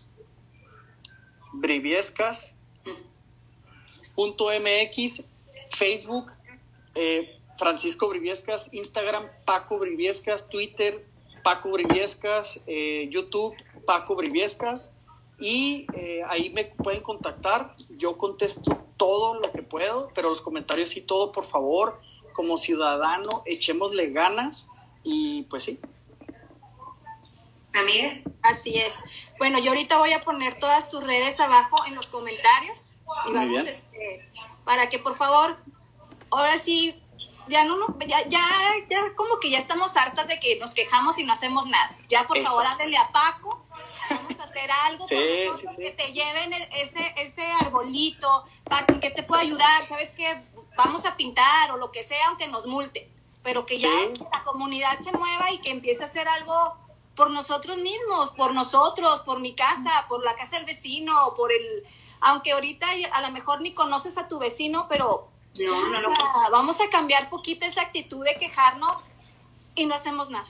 Briviescas. 1.53 2.57
MX, 4.17 5.25
Facebook, 5.71 6.33
eh, 6.95 7.35
Francisco 7.57 8.09
Briviescas, 8.09 8.73
Instagram, 8.73 9.27
Paco 9.45 9.79
Briviescas, 9.79 10.49
Twitter, 10.49 11.07
Paco 11.43 11.71
Briviescas, 11.71 12.63
eh, 12.67 13.09
YouTube, 13.11 13.55
Paco 13.87 14.15
Briviescas. 14.17 14.95
Y 15.39 15.87
eh, 15.95 16.23
ahí 16.29 16.51
me 16.51 16.65
pueden 16.67 17.03
contactar. 17.03 17.75
Yo 17.97 18.19
contesto 18.19 18.85
todo 18.97 19.41
lo 19.41 19.51
que 19.53 19.63
puedo, 19.63 20.11
pero 20.15 20.29
los 20.29 20.43
comentarios 20.43 20.91
sí, 20.91 21.01
todo, 21.01 21.33
por 21.33 21.47
favor. 21.47 22.01
Como 22.35 22.57
ciudadano, 22.57 23.43
echémosle 23.47 24.11
ganas 24.11 24.71
y 25.03 25.43
pues 25.45 25.65
sí. 25.65 25.81
Amiga. 27.75 28.21
Así 28.43 28.79
es. 28.79 28.99
Bueno, 29.39 29.59
yo 29.59 29.71
ahorita 29.71 29.99
voy 29.99 30.13
a 30.13 30.21
poner 30.21 30.59
todas 30.59 30.89
tus 30.89 31.03
redes 31.03 31.41
abajo 31.41 31.85
en 31.87 31.95
los 31.95 32.09
comentarios 32.09 32.97
y 33.29 33.33
vamos 33.33 33.67
este, 33.67 34.29
para 34.65 34.89
que 34.89 34.99
por 34.99 35.15
favor, 35.15 35.57
ahora 36.31 36.59
sí, 36.59 37.03
ya 37.49 37.65
no, 37.65 37.77
ya, 38.07 38.27
ya, 38.29 38.41
ya 38.89 39.15
como 39.17 39.41
que 39.41 39.51
ya 39.51 39.59
estamos 39.59 39.97
hartas 39.97 40.29
de 40.29 40.39
que 40.41 40.59
nos 40.59 40.73
quejamos 40.73 41.19
y 41.19 41.25
no 41.25 41.33
hacemos 41.33 41.67
nada. 41.67 41.97
Ya 42.09 42.27
por 42.27 42.41
favor 42.41 42.67
háblele 42.67 42.97
a 42.97 43.09
Paco, 43.09 43.65
vamos 44.11 44.41
a 44.41 44.45
hacer 44.45 44.71
algo 44.71 45.07
por 45.07 45.19
nosotros 45.19 45.77
que 45.77 45.91
te 45.91 46.13
lleven 46.13 46.53
ese, 46.73 47.15
ese 47.19 47.45
arbolito, 47.61 48.45
Paco, 48.65 49.01
que 49.01 49.11
te 49.11 49.23
pueda 49.23 49.43
ayudar, 49.43 49.85
¿sabes 49.87 50.13
qué? 50.15 50.43
Vamos 50.77 51.05
a 51.05 51.17
pintar 51.17 51.73
o 51.73 51.77
lo 51.77 51.93
que 51.93 52.03
sea, 52.03 52.29
aunque 52.29 52.47
nos 52.47 52.67
multe, 52.67 53.11
pero 53.43 53.67
que 53.67 53.79
ya 53.79 53.91
la 54.33 54.45
comunidad 54.45 54.99
se 55.01 55.13
mueva 55.13 55.51
y 55.51 55.59
que 55.59 55.71
empiece 55.71 56.03
a 56.03 56.07
hacer 56.07 56.29
algo 56.29 56.90
por 57.15 57.31
nosotros 57.31 57.79
mismos, 57.79 58.31
por 58.33 58.55
nosotros, 58.55 59.21
por 59.21 59.41
mi 59.41 59.55
casa, 59.55 60.07
por 60.09 60.25
la 60.25 60.35
casa 60.37 60.57
del 60.57 60.67
vecino, 60.67 61.35
por 61.37 61.53
el, 61.53 61.85
aunque 62.23 62.53
ahorita 62.53 62.87
a 63.13 63.21
lo 63.23 63.31
mejor 63.31 63.61
ni 63.61 63.73
conoces 63.73 64.17
a 64.19 64.29
tu 64.29 64.39
vecino, 64.39 64.87
pero 64.89 65.29
vamos 66.51 66.81
a 66.81 66.89
cambiar 66.91 67.29
poquito 67.31 67.67
esa 67.67 67.83
actitud 67.83 68.25
de 68.25 68.35
quejarnos 68.35 69.05
y 69.75 69.87
no 69.87 69.95
hacemos 69.95 70.31
nada. 70.31 70.47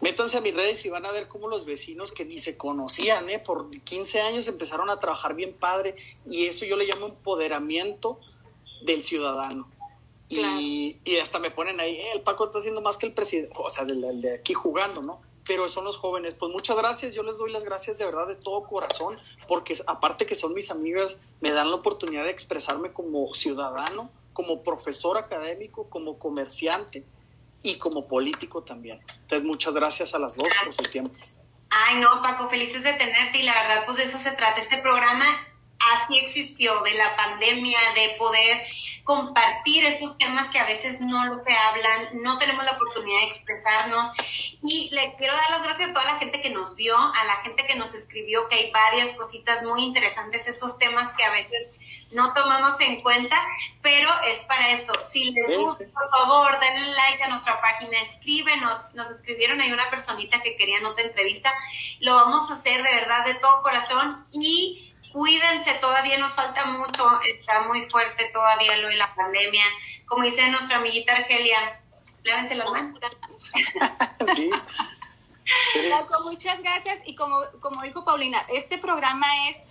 Métanse 0.00 0.36
a 0.36 0.40
mis 0.42 0.54
redes 0.54 0.84
y 0.84 0.90
van 0.90 1.06
a 1.06 1.10
ver 1.10 1.26
cómo 1.26 1.48
los 1.48 1.64
vecinos 1.64 2.12
que 2.12 2.24
ni 2.24 2.38
se 2.38 2.56
conocían, 2.56 3.30
¿eh? 3.30 3.38
por 3.38 3.70
15 3.70 4.20
años 4.20 4.46
empezaron 4.46 4.90
a 4.90 5.00
trabajar 5.00 5.34
bien 5.34 5.54
padre 5.54 5.94
y 6.28 6.46
eso 6.46 6.66
yo 6.66 6.76
le 6.76 6.86
llamo 6.86 7.06
empoderamiento 7.06 8.20
del 8.82 9.02
ciudadano. 9.02 9.68
Y, 10.28 10.98
y, 11.04 11.18
hasta 11.18 11.38
me 11.38 11.52
ponen 11.52 11.78
ahí, 11.78 11.94
eh, 11.94 12.12
el 12.12 12.20
Paco 12.22 12.46
está 12.46 12.58
haciendo 12.58 12.82
más 12.82 12.98
que 12.98 13.06
el 13.06 13.12
presidente, 13.12 13.54
o 13.56 13.70
sea, 13.70 13.84
el 13.84 14.20
de 14.20 14.34
aquí 14.34 14.54
jugando, 14.54 15.00
¿no? 15.00 15.20
Pero 15.46 15.68
son 15.68 15.84
los 15.84 15.96
jóvenes. 15.96 16.34
Pues 16.38 16.50
muchas 16.50 16.76
gracias, 16.76 17.14
yo 17.14 17.22
les 17.22 17.38
doy 17.38 17.52
las 17.52 17.64
gracias 17.64 17.98
de 17.98 18.04
verdad 18.04 18.26
de 18.26 18.36
todo 18.36 18.64
corazón, 18.64 19.18
porque 19.46 19.76
aparte 19.86 20.26
que 20.26 20.34
son 20.34 20.54
mis 20.54 20.70
amigas, 20.70 21.20
me 21.40 21.52
dan 21.52 21.70
la 21.70 21.76
oportunidad 21.76 22.24
de 22.24 22.30
expresarme 22.30 22.92
como 22.92 23.32
ciudadano, 23.34 24.10
como 24.32 24.62
profesor 24.62 25.16
académico, 25.18 25.88
como 25.88 26.18
comerciante 26.18 27.04
y 27.62 27.78
como 27.78 28.06
político 28.06 28.62
también. 28.62 29.00
Entonces, 29.22 29.44
muchas 29.44 29.72
gracias 29.72 30.14
a 30.14 30.18
las 30.18 30.36
dos 30.36 30.48
por 30.64 30.72
su 30.72 30.82
tiempo. 30.90 31.12
Ay, 31.70 31.96
no, 31.96 32.22
Paco, 32.22 32.48
felices 32.48 32.82
de 32.82 32.92
tenerte 32.92 33.38
y 33.38 33.42
la 33.42 33.54
verdad, 33.54 33.86
pues 33.86 33.98
de 33.98 34.04
eso 34.04 34.18
se 34.18 34.32
trata 34.32 34.60
este 34.60 34.78
programa. 34.78 35.24
Así 35.94 36.18
existió, 36.18 36.80
de 36.82 36.94
la 36.94 37.16
pandemia, 37.16 37.78
de 37.94 38.14
poder 38.18 38.62
compartir 39.06 39.84
esos 39.84 40.18
temas 40.18 40.50
que 40.50 40.58
a 40.58 40.64
veces 40.64 41.00
no 41.00 41.36
se 41.36 41.56
hablan, 41.56 42.22
no 42.22 42.38
tenemos 42.38 42.66
la 42.66 42.72
oportunidad 42.72 43.20
de 43.20 43.26
expresarnos. 43.26 44.08
Y 44.64 44.90
le 44.90 45.14
quiero 45.14 45.32
dar 45.32 45.48
las 45.50 45.62
gracias 45.62 45.90
a 45.90 45.92
toda 45.92 46.04
la 46.06 46.18
gente 46.18 46.40
que 46.40 46.50
nos 46.50 46.74
vio, 46.74 46.98
a 46.98 47.24
la 47.24 47.36
gente 47.44 47.64
que 47.68 47.76
nos 47.76 47.94
escribió, 47.94 48.48
que 48.48 48.56
hay 48.56 48.70
varias 48.72 49.12
cositas 49.12 49.62
muy 49.62 49.84
interesantes, 49.84 50.48
esos 50.48 50.76
temas 50.76 51.12
que 51.12 51.22
a 51.22 51.30
veces 51.30 51.70
no 52.10 52.32
tomamos 52.34 52.80
en 52.80 53.00
cuenta, 53.00 53.36
pero 53.80 54.10
es 54.26 54.40
para 54.40 54.72
esto. 54.72 54.92
Si 55.00 55.30
les 55.30 55.56
gusta, 55.56 55.84
por 55.92 56.10
favor, 56.10 56.58
denle 56.58 56.92
like 56.94 57.22
a 57.22 57.28
nuestra 57.28 57.60
página, 57.60 58.00
escríbenos. 58.00 58.92
Nos 58.94 59.08
escribieron, 59.10 59.60
hay 59.60 59.72
una 59.72 59.88
personita 59.88 60.42
que 60.42 60.56
quería 60.56 60.78
otra 60.86 61.04
entrevista. 61.04 61.52
Lo 62.00 62.14
vamos 62.14 62.50
a 62.50 62.54
hacer 62.54 62.82
de 62.82 62.94
verdad, 62.94 63.24
de 63.24 63.34
todo 63.34 63.62
corazón. 63.62 64.26
Y 64.32 64.85
cuídense, 65.16 65.72
todavía 65.80 66.18
nos 66.18 66.34
falta 66.34 66.66
mucho, 66.66 67.08
está 67.22 67.62
muy 67.62 67.88
fuerte 67.88 68.26
todavía 68.34 68.76
lo 68.76 68.88
de 68.88 68.96
la 68.96 69.14
pandemia. 69.14 69.64
Como 70.04 70.24
dice 70.24 70.50
nuestra 70.50 70.76
amiguita 70.76 71.14
Argelia, 71.14 71.80
lávense 72.22 72.54
las 72.54 72.70
manos. 72.70 73.00
sí. 74.36 74.50
muchas 76.24 76.62
gracias 76.62 77.00
y 77.06 77.14
como, 77.14 77.40
como 77.60 77.80
dijo 77.80 78.04
Paulina, 78.04 78.42
este 78.52 78.76
programa 78.76 79.26
es 79.48 79.62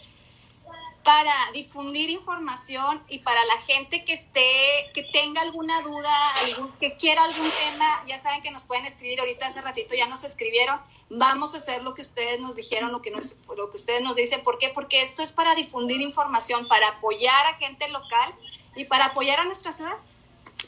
para 1.05 1.33
difundir 1.53 2.09
información 2.09 3.01
y 3.07 3.19
para 3.19 3.45
la 3.45 3.57
gente 3.59 4.03
que 4.03 4.13
esté, 4.13 4.91
que 4.93 5.03
tenga 5.03 5.41
alguna 5.41 5.81
duda, 5.81 6.33
que 6.79 6.97
quiera 6.97 7.23
algún 7.23 7.49
tema, 7.49 8.03
ya 8.07 8.19
saben 8.19 8.41
que 8.41 8.51
nos 8.51 8.65
pueden 8.65 8.85
escribir 8.85 9.21
ahorita 9.21 9.47
hace 9.47 9.61
ratito, 9.61 9.95
ya 9.95 10.07
nos 10.07 10.25
escribieron 10.25 10.79
vamos 11.09 11.53
a 11.53 11.57
hacer 11.57 11.83
lo 11.83 11.93
que 11.93 12.01
ustedes 12.01 12.39
nos 12.39 12.55
dijeron, 12.55 12.91
lo 12.91 13.01
que, 13.01 13.11
nos, 13.11 13.37
lo 13.55 13.69
que 13.69 13.77
ustedes 13.77 14.01
nos 14.01 14.15
dicen. 14.15 14.43
¿Por 14.43 14.57
qué? 14.57 14.69
Porque 14.69 15.01
esto 15.01 15.21
es 15.21 15.33
para 15.33 15.55
difundir 15.55 16.01
información, 16.01 16.67
para 16.67 16.87
apoyar 16.89 17.45
a 17.47 17.55
gente 17.55 17.87
local 17.89 18.31
y 18.75 18.85
para 18.85 19.05
apoyar 19.05 19.39
a 19.39 19.45
nuestra 19.45 19.71
ciudad. 19.71 19.97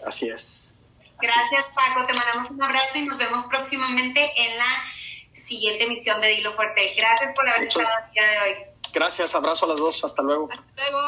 Así 0.05 0.29
es. 0.29 0.75
Gracias, 1.19 1.71
Paco. 1.73 2.05
Te 2.05 2.13
mandamos 2.13 2.51
un 2.51 2.61
abrazo 2.61 2.97
y 2.97 3.01
nos 3.01 3.17
vemos 3.17 3.43
próximamente 3.45 4.31
en 4.35 4.57
la 4.57 4.83
siguiente 5.39 5.85
emisión 5.85 6.21
de 6.21 6.29
Dilo 6.29 6.53
Fuerte. 6.53 6.93
Gracias 6.97 7.33
por 7.35 7.49
haber 7.49 7.67
estado 7.67 7.87
el 8.05 8.11
día 8.13 8.27
de 8.27 8.39
hoy. 8.39 8.76
Gracias, 8.93 9.35
abrazo 9.35 9.65
a 9.65 9.69
las 9.69 9.79
dos. 9.79 10.03
Hasta 10.03 10.21
luego. 10.21 10.49
Hasta 10.51 10.63
luego. 10.81 10.99